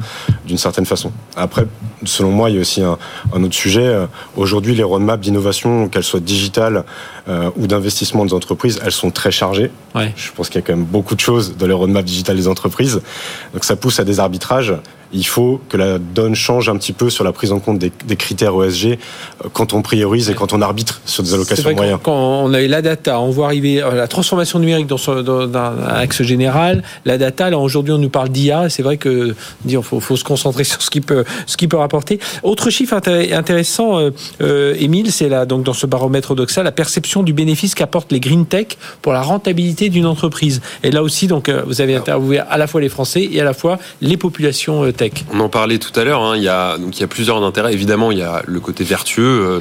d'une 0.47 0.59
certaine 0.59 0.87
façon. 0.87 1.13
Après, 1.37 1.67
selon 2.05 2.31
moi, 2.31 2.51
il 2.51 2.57
y 2.57 2.59
a 2.59 2.61
aussi 2.61 2.83
un, 2.83 3.43
autre 3.43 3.55
sujet. 3.55 3.97
Aujourd'hui, 4.37 4.75
les 4.75 4.83
roadmaps 4.83 5.23
d'innovation, 5.23 5.89
qu'elles 5.89 6.05
soient 6.05 6.21
digitales 6.21 6.85
euh, 7.29 7.51
ou 7.57 7.67
d'investissement 7.67 8.25
des 8.25 8.35
entreprises, 8.35 8.81
elles 8.85 8.93
sont 8.93 9.11
très 9.11 9.31
chargées. 9.31 9.71
Je 10.17 10.33
pense 10.33 10.49
qu'il 10.49 10.61
y 10.61 10.65
a 10.65 10.67
quand 10.67 10.75
même 10.75 10.85
beaucoup 10.85 11.15
de 11.15 11.21
choses 11.21 11.57
dans 11.57 11.67
les 11.67 11.73
roadmaps 11.73 12.05
digitales 12.07 12.37
des 12.37 12.49
entreprises. 12.49 13.01
Donc 13.53 13.65
ça 13.65 13.77
pousse 13.77 14.01
à 14.01 14.05
des 14.05 14.21
arbitrages 14.21 14.75
il 15.13 15.27
faut 15.27 15.61
que 15.69 15.77
la 15.77 15.99
donne 15.99 16.35
change 16.35 16.69
un 16.69 16.77
petit 16.77 16.93
peu 16.93 17.11
sur 17.11 17.25
la 17.25 17.33
prise 17.33 17.53
en 17.53 17.59
compte 17.59 17.79
des, 17.79 18.17
critères 18.17 18.53
ESG 18.63 18.87
euh, 18.87 19.49
quand 19.53 19.73
on 19.73 19.83
priorise 19.83 20.31
et 20.31 20.35
quand 20.35 20.53
on 20.53 20.61
arbitre 20.63 21.01
sur 21.05 21.23
des 21.23 21.35
allocations 21.35 21.71
de 21.71 21.75
moyens. 21.75 21.99
Quand 22.03 22.43
on 22.45 22.53
a 22.53 22.61
eu 22.61 22.69
la 22.69 22.83
data, 22.83 23.21
on 23.21 23.31
voit 23.31 23.47
arriver 23.47 23.83
euh, 23.83 23.95
la 23.95 24.09
transformation 24.09 24.59
numérique 24.59 24.87
dans, 24.87 24.99
un 25.09 25.87
axe 25.89 26.23
général. 26.23 26.83
La 27.05 27.19
data, 27.19 27.51
là 27.51 27.59
aujourd'hui 27.59 27.93
on 27.93 27.99
nous 27.99 28.11
parle 28.11 28.29
d'IA. 28.29 28.69
C'est 28.69 28.83
vrai 28.83 28.97
que 28.97 29.35
il 29.67 29.83
faut, 29.83 30.01
faut, 30.01 30.17
se 30.17 30.25
concentrer 30.25 30.65
sur 30.71 30.83
ce 30.83 30.91
qui 30.91 31.01
peut, 31.01 31.25
ce 31.47 31.57
qui 31.57 31.67
peut 31.67 31.77
rapporter. 31.77 32.21
Autre 32.43 32.71
chiffre 32.71 32.95
intéressant, 32.95 34.11
euh, 34.41 34.75
Émile, 34.79 35.13
c'est 35.13 35.29
là 35.29 35.47
donc 35.47 35.65
dans 35.65 35.73
ce 35.73 35.87
baromètre 35.87 36.35
Doxa, 36.35 36.63
la 36.63 36.73
perception 36.73 37.23
du 37.23 37.33
bénéfice 37.33 37.75
qu'apportent 37.75 38.13
les 38.13 38.21
green 38.21 38.47
tech 38.47 38.67
pour 39.03 39.13
la 39.13 39.23
rentabilité 39.23 39.89
d'une 39.89 40.07
entreprise. 40.07 40.61
Et 40.83 40.91
là 40.91 41.03
aussi, 41.03 41.27
donc 41.27 41.49
vous 41.49 41.81
avez 41.81 41.97
interviewé 41.97 42.39
à 42.39 42.59
la 42.59 42.67
fois 42.67 42.81
les 42.81 42.89
Français 42.89 43.29
et 43.31 43.41
à 43.41 43.45
la 43.45 43.55
fois 43.55 43.79
les 44.01 44.17
populations 44.17 44.91
on 45.33 45.41
en 45.41 45.49
parlait 45.49 45.79
tout 45.79 45.99
à 45.99 46.05
l'heure. 46.05 46.23
Hein, 46.23 46.37
il 46.37 46.43
y 46.43 46.49
a 46.49 46.77
plusieurs 47.09 47.43
intérêts. 47.43 47.73
Évidemment, 47.73 48.11
il 48.11 48.19
y 48.19 48.23
a 48.23 48.43
le 48.47 48.61
côté 48.61 48.85
vertueux. 48.85 49.61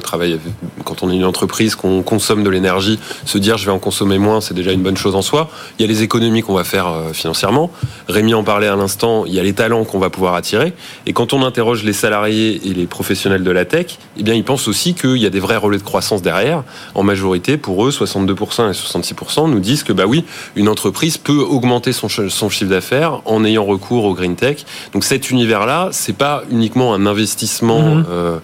quand 0.84 1.02
on 1.02 1.10
est 1.10 1.14
une 1.14 1.24
entreprise, 1.24 1.74
qu'on 1.74 2.02
consomme 2.02 2.42
de 2.42 2.50
l'énergie, 2.50 2.98
se 3.24 3.38
dire 3.38 3.56
je 3.56 3.66
vais 3.66 3.72
en 3.72 3.78
consommer 3.78 4.18
moins, 4.18 4.40
c'est 4.40 4.54
déjà 4.54 4.72
une 4.72 4.82
bonne 4.82 4.96
chose 4.96 5.14
en 5.14 5.22
soi. 5.22 5.50
Il 5.78 5.82
y 5.82 5.84
a 5.84 5.88
les 5.88 6.02
économies 6.02 6.42
qu'on 6.42 6.54
va 6.54 6.64
faire 6.64 6.88
euh, 6.88 7.12
financièrement. 7.12 7.70
Rémi 8.08 8.34
en 8.34 8.44
parlait 8.44 8.66
à 8.66 8.76
l'instant. 8.76 9.24
Il 9.26 9.34
y 9.34 9.40
a 9.40 9.42
les 9.42 9.52
talents 9.52 9.84
qu'on 9.84 9.98
va 9.98 10.10
pouvoir 10.10 10.34
attirer. 10.34 10.72
Et 11.06 11.12
quand 11.12 11.32
on 11.32 11.44
interroge 11.44 11.84
les 11.84 11.92
salariés 11.92 12.60
et 12.64 12.74
les 12.74 12.86
professionnels 12.86 13.44
de 13.44 13.50
la 13.50 13.64
tech, 13.64 13.98
eh 14.16 14.22
bien 14.22 14.34
ils 14.34 14.44
pensent 14.44 14.68
aussi 14.68 14.94
qu'il 14.94 15.16
y 15.16 15.26
a 15.26 15.30
des 15.30 15.40
vrais 15.40 15.56
relais 15.56 15.78
de 15.78 15.82
croissance 15.82 16.22
derrière. 16.22 16.64
En 16.94 17.02
majorité, 17.02 17.56
pour 17.56 17.86
eux, 17.86 17.90
62% 17.90 18.68
et 18.68 18.72
66% 18.72 19.50
nous 19.50 19.60
disent 19.60 19.84
que 19.84 19.92
bah 19.92 20.04
oui, 20.06 20.24
une 20.56 20.68
entreprise 20.68 21.18
peut 21.18 21.40
augmenter 21.40 21.92
son, 21.92 22.08
son 22.08 22.50
chiffre 22.50 22.70
d'affaires 22.70 23.20
en 23.24 23.44
ayant 23.44 23.64
recours 23.64 24.04
au 24.04 24.14
green 24.14 24.36
tech. 24.36 24.64
Donc 24.92 25.04
cette 25.04 25.29
univers-là, 25.30 25.88
c'est 25.92 26.16
pas 26.16 26.42
uniquement 26.50 26.94
un 26.94 27.06
investissement 27.06 27.96
mhm. 27.96 28.04
euh, 28.10 28.38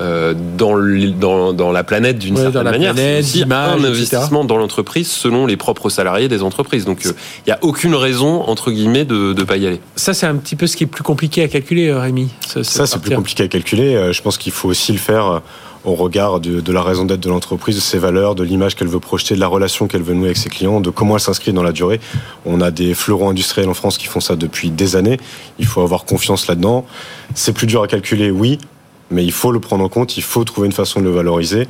euh, 0.00 0.34
dans, 0.56 1.52
dans, 1.52 1.72
la 1.72 1.84
planète 1.84 2.18
d'une 2.18 2.36
certaine 2.36 2.64
manière, 2.64 2.94
c'est 2.96 3.18
aussi 3.18 3.44
un 3.44 3.84
investissement 3.84 4.44
dans 4.44 4.56
l'entreprise 4.56 5.10
selon 5.10 5.46
les 5.46 5.56
propres 5.56 5.90
salariés 5.90 6.28
des 6.28 6.42
entreprises. 6.42 6.84
Donc 6.84 7.00
il 7.04 7.10
euh, 7.10 7.14
n'y 7.46 7.52
a 7.52 7.58
aucune 7.62 7.94
raison, 7.94 8.42
entre 8.42 8.70
guillemets, 8.70 9.04
de 9.04 9.34
ne 9.36 9.44
pas 9.44 9.56
y 9.56 9.66
aller. 9.66 9.80
Ça, 9.96 10.14
c'est 10.14 10.26
un 10.26 10.36
petit 10.36 10.56
peu 10.56 10.66
ce 10.66 10.76
qui 10.76 10.84
est 10.84 10.88
plus 10.88 11.02
compliqué 11.02 11.42
à 11.42 11.48
calculer, 11.48 11.92
Rémi. 11.92 12.30
Ça, 12.46 12.86
c'est 12.86 13.00
plus 13.00 13.14
compliqué 13.14 13.42
à 13.42 13.48
calculer. 13.48 14.12
Je 14.12 14.22
pense 14.22 14.38
qu'il 14.38 14.52
faut 14.52 14.68
aussi 14.68 14.92
le 14.92 14.98
faire 14.98 15.42
au 15.84 15.94
regard 15.94 16.40
de, 16.40 16.72
la 16.72 16.82
raison 16.82 17.04
d'être 17.04 17.20
de 17.20 17.28
l'entreprise, 17.28 17.76
de 17.76 17.80
ses 17.80 17.98
valeurs, 17.98 18.34
de 18.34 18.44
l'image 18.44 18.74
qu'elle 18.74 18.88
veut 18.88 19.00
projeter, 19.00 19.34
de 19.34 19.40
la 19.40 19.46
relation 19.46 19.86
qu'elle 19.86 20.02
veut 20.02 20.14
nouer 20.14 20.26
avec 20.26 20.36
ses 20.36 20.50
clients, 20.50 20.80
de 20.80 20.90
comment 20.90 21.14
elle 21.14 21.20
s'inscrit 21.20 21.52
dans 21.52 21.62
la 21.62 21.72
durée. 21.72 22.00
On 22.44 22.60
a 22.60 22.70
des 22.70 22.94
fleurons 22.94 23.30
industriels 23.30 23.68
en 23.68 23.74
France 23.74 23.96
qui 23.96 24.06
font 24.06 24.20
ça 24.20 24.36
depuis 24.36 24.70
des 24.70 24.96
années. 24.96 25.18
Il 25.58 25.66
faut 25.66 25.80
avoir 25.80 26.04
confiance 26.04 26.46
là-dedans. 26.46 26.84
C'est 27.34 27.52
plus 27.52 27.66
dur 27.66 27.82
à 27.82 27.86
calculer, 27.86 28.30
oui, 28.30 28.58
mais 29.10 29.24
il 29.24 29.32
faut 29.32 29.52
le 29.52 29.60
prendre 29.60 29.84
en 29.84 29.88
compte, 29.88 30.16
il 30.16 30.22
faut 30.22 30.44
trouver 30.44 30.66
une 30.66 30.72
façon 30.72 31.00
de 31.00 31.06
le 31.06 31.12
valoriser. 31.12 31.66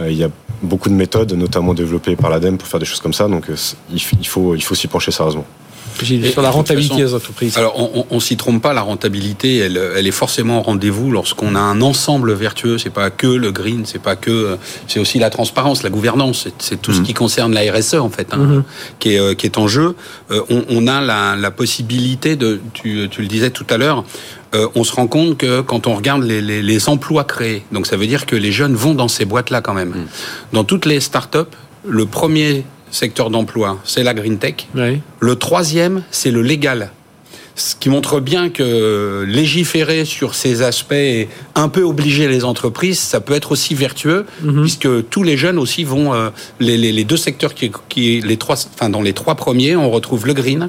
Euh, 0.00 0.10
il 0.10 0.16
y 0.16 0.24
a 0.24 0.30
beaucoup 0.62 0.88
de 0.88 0.94
méthodes, 0.94 1.32
notamment 1.32 1.74
développées 1.74 2.16
par 2.16 2.30
l'ADEME, 2.30 2.58
pour 2.58 2.68
faire 2.68 2.80
des 2.80 2.86
choses 2.86 3.00
comme 3.00 3.14
ça, 3.14 3.28
donc 3.28 3.50
euh, 3.50 3.56
il 3.92 4.26
faut, 4.26 4.54
il 4.54 4.62
faut 4.62 4.74
s'y 4.74 4.88
pencher 4.88 5.12
sérieusement 5.12 5.46
sur 6.02 6.42
la 6.42 6.50
rentabilité 6.50 6.96
des 6.96 7.14
entreprises. 7.14 7.56
Alors, 7.56 7.74
on, 8.10 8.20
s'y 8.20 8.36
trompe 8.36 8.62
pas, 8.62 8.72
la 8.72 8.82
rentabilité, 8.82 9.58
elle, 9.58 9.80
elle 9.96 10.06
est 10.06 10.12
forcément 10.12 10.58
au 10.60 10.62
rendez-vous 10.62 11.10
lorsqu'on 11.10 11.54
a 11.54 11.60
un 11.60 11.80
ensemble 11.80 12.32
vertueux. 12.32 12.78
C'est 12.78 12.90
pas 12.90 13.10
que 13.10 13.26
le 13.26 13.52
green, 13.52 13.84
c'est 13.86 14.00
pas 14.02 14.16
que, 14.16 14.56
c'est 14.88 15.00
aussi 15.00 15.18
la 15.18 15.30
transparence, 15.30 15.82
la 15.82 15.90
gouvernance, 15.90 16.48
c'est 16.58 16.80
tout 16.80 16.92
ce 16.92 17.00
mhm. 17.00 17.06
qui 17.06 17.14
concerne 17.14 17.54
la 17.54 17.60
RSE 17.72 17.94
en 17.94 18.10
fait, 18.10 18.28
hein, 18.32 18.38
mhm. 18.38 18.64
qui, 18.98 19.14
est, 19.14 19.20
euh, 19.20 19.34
qui 19.34 19.46
est 19.46 19.58
en 19.58 19.68
jeu. 19.68 19.94
Euh, 20.30 20.42
on, 20.50 20.64
on, 20.68 20.86
a 20.86 21.00
la, 21.00 21.36
la, 21.36 21.50
possibilité 21.50 22.36
de, 22.36 22.60
tu, 22.72 23.08
tu 23.10 23.22
le 23.22 23.28
disais 23.28 23.50
tout 23.50 23.66
à 23.70 23.76
l'heure, 23.76 24.04
euh, 24.54 24.68
on 24.74 24.84
se 24.84 24.92
rend 24.92 25.06
compte 25.06 25.38
que 25.38 25.60
quand 25.60 25.86
on 25.86 25.94
regarde 25.94 26.22
les, 26.22 26.40
les, 26.40 26.62
les, 26.62 26.88
emplois 26.88 27.24
créés, 27.24 27.64
donc 27.72 27.86
ça 27.86 27.96
veut 27.96 28.06
dire 28.06 28.26
que 28.26 28.36
les 28.36 28.52
jeunes 28.52 28.74
vont 28.74 28.94
dans 28.94 29.08
ces 29.08 29.24
boîtes-là 29.24 29.60
quand 29.60 29.74
même. 29.74 29.90
Mhm. 29.90 30.06
Dans 30.52 30.64
toutes 30.64 30.86
les 30.86 31.00
startups, 31.00 31.38
le 31.86 32.06
premier 32.06 32.64
secteur 32.94 33.30
d'emploi, 33.30 33.78
c'est 33.84 34.02
la 34.02 34.14
green 34.14 34.38
tech. 34.38 34.68
Le 35.20 35.36
troisième, 35.36 36.02
c'est 36.10 36.30
le 36.30 36.42
légal. 36.42 36.90
Ce 37.56 37.76
qui 37.76 37.88
montre 37.88 38.18
bien 38.18 38.50
que 38.50 39.24
légiférer 39.28 40.04
sur 40.04 40.34
ces 40.34 40.62
aspects 40.62 40.92
et 40.92 41.28
un 41.54 41.68
peu 41.68 41.82
obliger 41.82 42.26
les 42.26 42.44
entreprises, 42.44 42.98
ça 42.98 43.20
peut 43.20 43.34
être 43.34 43.52
aussi 43.52 43.74
vertueux, 43.74 44.26
mhm. 44.42 44.62
puisque 44.62 45.08
tous 45.08 45.22
les 45.22 45.36
jeunes 45.36 45.58
aussi 45.58 45.84
vont 45.84 46.12
euh, 46.14 46.30
les, 46.58 47.04
deux 47.04 47.16
secteurs 47.16 47.54
qui, 47.54 47.70
qui 47.88 48.20
les 48.20 48.36
trois, 48.38 48.56
enfin 48.74 48.88
dans 48.88 49.02
les 49.02 49.12
trois 49.12 49.36
premiers, 49.36 49.76
on 49.76 49.88
retrouve 49.88 50.26
le 50.26 50.34
green, 50.34 50.68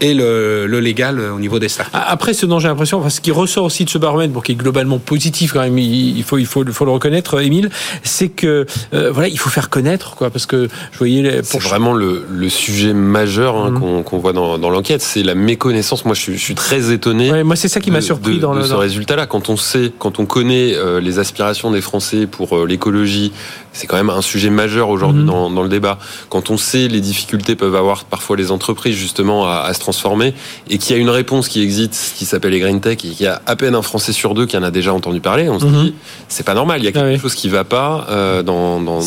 et 0.00 0.14
le, 0.14 0.66
légal 0.80 1.18
au 1.20 1.40
niveau 1.40 1.58
des 1.58 1.68
startups. 1.68 1.92
Après, 1.94 2.34
ce 2.34 2.44
dont 2.44 2.58
j'ai 2.58 2.68
l'impression, 2.68 2.98
enfin, 2.98 3.08
ce 3.08 3.20
qui 3.20 3.30
ressort 3.30 3.64
aussi 3.64 3.84
de 3.84 3.90
ce 3.90 3.96
baromètre, 3.98 4.32
bon, 4.32 4.40
qui 4.40 4.52
est 4.52 4.56
globalement 4.56 4.98
positif 4.98 5.52
quand 5.52 5.62
même, 5.62 5.78
il 5.78 6.22
faut, 6.22 6.38
il 6.38 6.46
faut, 6.46 6.64
il 6.64 6.72
faut 6.72 6.84
le 6.84 6.90
reconnaître, 6.90 7.40
Émile, 7.40 7.70
c'est 8.02 8.28
que 8.28 8.66
euh, 8.92 9.10
voilà, 9.10 9.28
il 9.28 9.38
faut 9.38 9.48
faire 9.48 9.70
connaître, 9.70 10.14
quoi, 10.14 10.30
parce 10.30 10.44
que 10.44 10.68
je 10.92 10.98
voyais. 10.98 11.40
C'est 11.42 11.62
vraiment 11.62 11.94
le, 11.94 12.26
le, 12.30 12.48
sujet 12.48 12.92
majeur 12.92 13.56
hein, 13.56 13.70
mhm. 13.70 14.04
qu'on 14.04 14.18
voit 14.18 14.32
dans, 14.32 14.58
dans 14.58 14.70
l'enquête, 14.70 15.00
c'est 15.00 15.22
la 15.22 15.34
méconnaissance. 15.34 16.04
Moi, 16.04 16.14
je 16.14 16.20
suis, 16.20 16.32
je 16.36 16.42
suis 16.42 16.54
très 16.54 16.92
étonné. 16.92 17.32
Ouais, 17.32 17.44
moi, 17.44 17.56
c'est 17.56 17.68
ça 17.68 17.80
qui 17.80 17.90
m'a 17.90 18.00
surpris 18.00 18.38
dans 18.38 18.54
de 18.54 18.62
ce 18.62 18.74
résultat-là. 18.74 19.26
Quand 19.26 19.48
on 19.48 19.56
sait, 19.56 19.92
quand 19.98 20.18
on 20.18 20.26
connaît 20.26 20.74
euh, 20.74 21.00
les 21.00 21.18
aspirations 21.18 21.70
des 21.70 21.80
Français 21.80 22.26
pour 22.26 22.56
euh, 22.56 22.66
l'écologie, 22.66 23.32
c'est 23.72 23.86
quand 23.86 23.96
même 23.96 24.10
un 24.10 24.22
sujet 24.22 24.50
majeur 24.50 24.90
aujourd'hui 24.90 25.22
mhm. 25.22 25.26
dans, 25.26 25.50
dans, 25.50 25.62
le 25.62 25.68
débat. 25.68 25.98
Quand 26.28 26.50
on 26.50 26.56
sait 26.56 26.88
les 26.88 27.00
difficultés 27.00 27.56
peuvent 27.56 27.74
avoir 27.74 28.04
parfois 28.04 28.36
les 28.36 28.50
entreprises 28.50 28.96
justement 28.96 29.50
à, 29.50 29.60
à 29.60 29.74
se 29.74 29.80
transformer 29.86 30.34
et 30.68 30.78
qu'il 30.78 30.96
y 30.96 30.98
a 30.98 31.00
une 31.00 31.10
réponse 31.10 31.48
qui 31.48 31.62
existe, 31.62 32.14
qui 32.16 32.24
s'appelle 32.24 32.50
les 32.50 32.60
green 32.60 32.80
tech, 32.80 32.94
et 32.94 32.96
qu'il 32.96 33.20
y 33.20 33.26
a 33.26 33.40
à 33.46 33.54
peine 33.54 33.74
un 33.74 33.82
Français 33.82 34.12
sur 34.12 34.34
deux 34.34 34.46
qui 34.46 34.56
en 34.56 34.62
a 34.62 34.70
déjà 34.72 34.92
entendu 34.92 35.20
parler, 35.20 35.48
on 35.48 35.60
se 35.60 35.66
dit, 35.66 35.72
mhm. 35.72 35.92
c'est 36.28 36.44
pas 36.44 36.54
normal, 36.54 36.80
il 36.80 36.84
y 36.84 36.88
a 36.88 36.92
quelque 36.92 37.16
ah 37.16 37.18
chose 37.18 37.34
qui 37.34 37.48
va 37.48 37.64
pas 37.64 38.06
euh, 38.10 38.42
dans, 38.42 38.80
dans, 38.80 39.00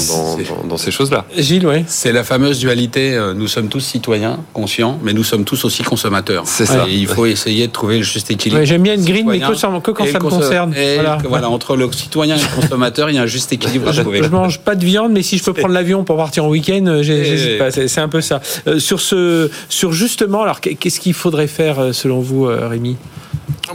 dans, 0.68 0.78
ces 0.78 0.92
choses-là. 0.92 1.26
Gilles, 1.38 1.68
oui. 1.68 1.84
C'est 1.88 2.14
la 2.14 2.24
fameuse 2.24 2.60
dualité, 2.60 3.14
euh, 3.14 3.34
nous 3.34 3.48
sommes 3.48 3.68
tous 3.68 3.82
citoyens, 3.82 4.40
conscients, 4.54 4.98
mais 5.04 5.12
nous 5.14 5.24
sommes 5.24 5.44
tous 5.44 5.66
aussi 5.66 5.84
consommateurs. 5.84 6.44
C'est 6.46 6.66
ça. 6.66 6.86
Et 6.88 6.94
il 6.94 7.08
faut 7.08 7.26
essayer 7.26 7.68
de 7.68 7.72
trouver 7.72 7.98
le 7.98 8.04
juste 8.04 8.32
équilibre. 8.32 8.64
J'aime 8.64 8.84
bien 8.84 8.96
une 8.96 9.04
green, 9.04 9.28
mais 9.28 9.40
que, 9.40 9.46
quand 9.92 10.06
ça 10.06 10.20
me 10.20 10.30
concerne. 10.30 10.74
voilà. 11.28 11.50
entre 11.50 11.76
le 11.76 11.92
citoyen 11.92 12.38
et 12.38 12.40
le 12.40 12.62
consommateur, 12.62 13.10
il 13.10 13.16
y 13.16 13.20
a 13.20 13.24
un 13.24 13.26
juste 13.26 13.52
équilibre 13.52 13.90
à 13.90 13.94
trouver. 13.94 14.24
Je 14.24 14.30
mange 14.30 14.60
pas 14.60 14.76
de 14.76 14.86
viande, 14.86 15.12
mais 15.12 15.24
si 15.24 15.38
je 15.38 15.44
peux 15.44 15.54
prendre 15.54 15.74
l'avion 15.74 16.04
pour 16.06 16.16
partir 16.16 16.46
en 16.46 16.50
week-end, 16.50 16.86
euh, 16.88 17.70
c'est 17.70 18.02
un 18.02 18.10
peu 18.10 18.22
ça. 18.22 18.40
sur, 18.78 19.02
ce, 19.02 19.50
sur 19.68 19.92
justement, 19.92 20.44
alors 20.44 20.62
qu'est-ce 20.76 21.00
qui 21.00 21.10
qu'il 21.10 21.14
faudrait 21.14 21.48
faire 21.48 21.80
euh, 21.80 21.94
selon 21.94 22.20
vous, 22.20 22.46
euh, 22.46 22.68
Rémi 22.68 22.98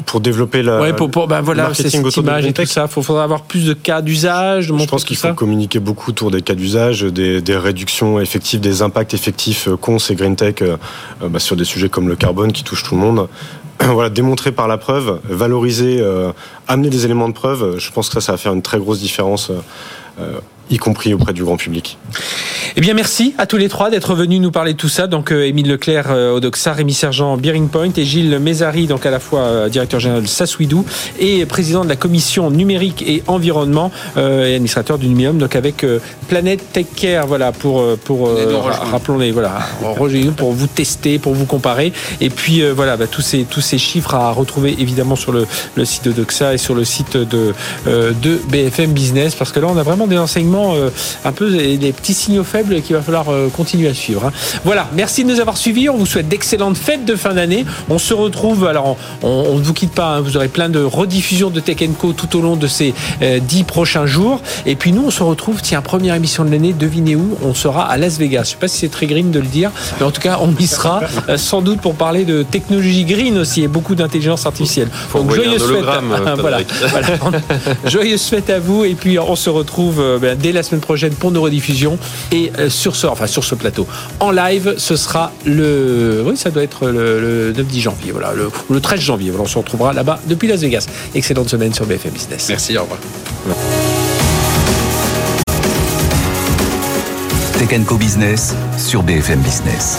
pour 0.07 0.21
développer 0.21 0.63
la 0.63 0.81
ouais, 0.81 0.93
pour, 0.93 1.09
pour 1.09 1.29
ben 1.29 1.41
voilà, 1.41 1.65
marketing 1.65 2.03
cette 2.05 2.17
image 2.17 2.47
et 2.47 2.53
tout 2.53 2.65
ça, 2.67 2.89
il 2.97 3.03
faudrait 3.03 3.23
avoir 3.23 3.43
plus 3.43 3.65
de 3.65 3.75
cas 3.75 4.03
d'usage. 4.03 4.67
Je 4.67 4.87
pense 4.87 5.05
qu'il 5.05 5.17
faut 5.17 5.35
communiquer 5.35 5.79
beaucoup 5.79 6.11
autour 6.11 6.33
des 6.33 6.43
cas 6.43 6.55
d'usage, 6.55 7.03
des, 7.03 7.41
des, 7.41 7.57
réductions 7.57 8.19
effectives, 8.19 8.59
des 8.59 8.83
impacts 8.83 9.15
effectifs 9.15 9.69
euh, 9.69 9.77
qu'ont 9.77 10.01
ces 10.01 10.17
green 10.17 10.35
tech 10.35 10.57
bah, 11.21 11.39
sur 11.39 11.55
des 11.55 11.65
sujets 11.65 11.89
comme 11.89 12.09
le 12.09 12.17
carbone 12.17 12.53
qui 12.53 12.65
touche 12.65 12.83
tout 12.83 12.97
le 12.97 13.01
monde. 13.01 13.29
voilà, 13.81 14.11
démontrer 14.11 14.51
par 14.51 14.67
la 14.67 14.79
preuve, 14.79 15.21
valoriser, 15.29 16.03
amener 16.67 16.91
des 16.91 17.05
éléments 17.05 17.29
de 17.29 17.35
preuve. 17.35 17.79
Je 17.79 17.91
pense 17.93 18.09
que 18.09 18.15
ça, 18.15 18.21
ça 18.21 18.33
va 18.33 18.39
faire 18.39 18.53
une 18.53 18.63
très 18.63 18.79
grosse 18.79 18.99
différence 18.99 19.53
y 20.71 20.79
compris 20.79 21.15
auprès 21.15 21.33
du 21.33 21.45
grand 21.45 21.57
public. 21.57 21.99
Eh 22.77 22.81
bien, 22.81 22.93
merci 22.95 23.35
à 23.39 23.47
tous 23.47 23.57
les 23.57 23.69
trois 23.69 23.89
d'être 23.89 24.17
venus 24.17 24.41
nous 24.41 24.51
parler 24.51 24.73
de 24.73 24.79
tout 24.79 24.89
ça. 24.89 25.07
Donc, 25.07 25.31
euh, 25.31 25.47
Émile 25.47 25.69
Leclerc, 25.69 26.07
euh, 26.11 26.33
Odoxa, 26.33 26.73
Rémi 26.73 26.93
Sergent, 26.93 27.37
Bearing 27.37 27.69
Point 27.69 27.91
et 27.97 28.05
Gilles 28.05 28.37
Mézari, 28.41 28.89
donc 28.89 29.07
à 29.07 29.13
la 29.13 29.21
fois 29.21 29.43
euh, 29.43 29.69
directeur 29.69 30.01
général 30.01 30.23
de 30.25 30.27
Sassuidou 30.27 30.85
et 31.21 31.47
président 31.47 31.85
de 31.85 31.89
la 31.89 31.95
commission 31.95 32.51
numérique 32.51 33.05
et 33.07 33.23
environnement 33.29 33.93
euh, 34.17 34.47
et 34.49 34.55
administrateur 34.57 34.99
du 34.99 35.07
Numium, 35.07 35.39
donc 35.39 35.55
avec 35.55 35.85
euh, 35.85 36.01
Planète 36.27 36.65
Tech 36.73 36.87
Care, 36.97 37.29
voilà, 37.29 37.53
pour, 37.53 37.81
euh, 37.81 37.97
pour 38.05 38.27
Venez 38.27 38.47
nous 38.53 38.59
ra- 38.59 38.71
rejoindre. 38.73 38.91
rappelons-les, 38.91 39.31
voilà, 39.31 39.61
rejoignez-nous 39.97 40.33
pour 40.33 40.51
vous 40.51 40.67
tester, 40.67 41.21
pour 41.21 41.33
vous 41.35 41.47
comparer. 41.47 41.93
Et 42.21 42.29
puis, 42.29 42.61
euh, 42.61 42.73
voilà, 42.75 42.97
bah, 42.97 43.07
tous, 43.07 43.23
ces, 43.23 43.45
tous 43.45 43.61
ces 43.61 43.79
chiffres 43.79 44.15
à 44.17 44.33
retrouver 44.33 44.75
évidemment 44.81 45.15
sur 45.15 45.31
le, 45.31 45.47
le 45.77 45.85
site 45.85 46.07
de 46.07 46.11
Doxa 46.13 46.55
et 46.55 46.59
sur 46.59 46.75
le 46.75 46.83
site 46.83 47.17
de, 47.17 47.55
euh, 47.87 48.11
de 48.21 48.41
BFM 48.51 48.91
Business, 48.91 49.37
parce 49.37 49.53
que 49.53 49.61
là, 49.61 49.69
on 49.71 49.77
a 49.77 49.85
vraiment 49.85 50.09
des 50.09 50.19
enseignements 50.19 50.75
euh, 50.75 50.89
un 51.25 51.31
peu 51.31 51.49
des, 51.53 51.77
des 51.79 51.93
petits 51.93 52.15
signaux 52.15 52.43
faibles 52.43 52.64
qu'il 52.83 52.97
va 52.97 53.03
falloir 53.03 53.29
euh, 53.31 53.49
continuer 53.49 53.89
à 53.89 53.95
suivre. 53.95 54.25
hein. 54.27 54.33
Voilà, 54.65 54.89
merci 54.95 55.25
de 55.25 55.31
nous 55.31 55.41
avoir 55.41 55.57
suivis. 55.57 55.89
On 55.89 55.97
vous 55.97 56.07
souhaite 56.07 56.29
d'excellentes 56.29 56.77
fêtes 56.77 57.05
de 57.05 57.17
fin 57.17 57.35
d'année. 57.35 57.65
On 57.91 57.99
se 57.99 58.15
retrouve, 58.15 58.67
alors 58.67 58.97
on 59.23 59.59
ne 59.59 59.63
vous 59.63 59.73
quitte 59.75 59.93
pas, 59.93 60.17
hein. 60.17 60.21
vous 60.21 60.37
aurez 60.37 60.49
plein 60.49 60.69
de 60.69 60.83
rediffusions 60.83 61.51
de 61.51 61.61
Tech 61.61 61.77
Co 61.99 62.13
tout 62.13 62.37
au 62.39 62.41
long 62.41 62.57
de 62.57 62.67
ces 62.67 62.95
euh, 63.23 63.39
dix 63.41 63.65
prochains 63.65 64.07
jours. 64.07 64.41
Et 64.67 64.77
puis 64.77 64.93
nous, 64.93 65.05
on 65.07 65.11
se 65.11 65.23
retrouve, 65.23 65.61
tiens, 65.63 65.83
première 65.83 66.15
émission 66.15 66.45
de 66.45 66.51
l'année, 66.51 66.73
devinez 66.73 67.17
où? 67.17 67.37
On 67.43 67.55
sera 67.55 67.85
à 67.85 67.97
Las 67.97 68.19
Vegas. 68.19 68.45
Je 68.45 68.51
sais 68.51 68.57
pas 68.57 68.69
si 68.69 68.79
c'est 68.79 68.89
très 68.91 69.07
green 69.07 69.31
de 69.31 69.41
le 69.41 69.47
dire, 69.47 69.71
mais 69.99 70.07
en 70.07 70.11
tout 70.11 70.21
cas, 70.21 70.39
on 70.41 70.55
y 70.59 70.67
sera 70.67 71.01
euh, 71.29 71.37
sans 71.37 71.63
doute 71.63 71.81
pour 71.81 71.95
parler 71.95 72.25
de 72.25 72.43
technologie 72.43 73.05
green 73.05 73.39
aussi 73.39 73.63
et 73.63 73.69
beaucoup 73.69 73.95
d'intelligence 73.95 74.47
artificielle. 74.47 74.89
Faut 75.09 75.25
joyeuses 75.29 75.55
fêtes. 75.63 75.63
hologramme, 75.63 76.13
euh, 76.13 76.35
voilà. 76.39 76.59
Voilà. 76.91 77.07
Joyeuses 77.87 78.23
fêtes 78.23 78.51
à 78.51 78.59
vous 78.59 78.85
et 78.85 78.95
puis 78.95 79.19
on 79.19 79.37
se 79.37 79.51
retrouve 79.51 80.01
euh, 80.01 80.19
ben, 80.19 80.37
dès 80.39 80.53
la 80.53 80.63
semaine 80.63 80.81
prochaine 80.81 81.13
pour 81.15 81.31
nos 81.31 81.43
rediffusions 81.43 81.99
et 82.33 82.51
euh, 82.54 82.54
sur 82.69 82.97
ce 82.97 83.07
enfin 83.07 83.27
sur 83.27 83.45
ce 83.45 83.55
plateau 83.55 83.87
en 84.21 84.31
live 84.31 84.75
ce 84.79 84.97
sera 84.97 85.33
le 85.45 86.23
oui 86.27 86.37
ça 86.37 86.51
doit 86.51 86.63
être 86.63 86.89
le, 86.89 87.53
le 87.53 87.53
9-10 87.53 87.81
janvier 87.81 88.13
voilà 88.13 88.33
le, 88.33 88.51
le 88.71 88.81
13 88.81 89.01
janvier 89.01 89.31
voilà 89.31 89.45
on 89.45 89.49
se 89.49 89.59
retrouvera 89.59 89.93
là-bas 89.93 90.21
depuis 90.27 90.49
Las 90.49 90.61
Vegas 90.61 90.87
excellente 91.15 91.49
semaine 91.49 91.73
sur 91.75 91.87
BFM 91.87 92.13
Business 92.13 92.47
Merci, 92.49 92.77
au 92.79 92.83
revoir. 92.83 92.99
Tech 97.59 97.85
Co 97.87 97.97
Business 97.97 98.55
sur 98.77 99.03
BFM 99.03 99.41
Business. 99.41 99.99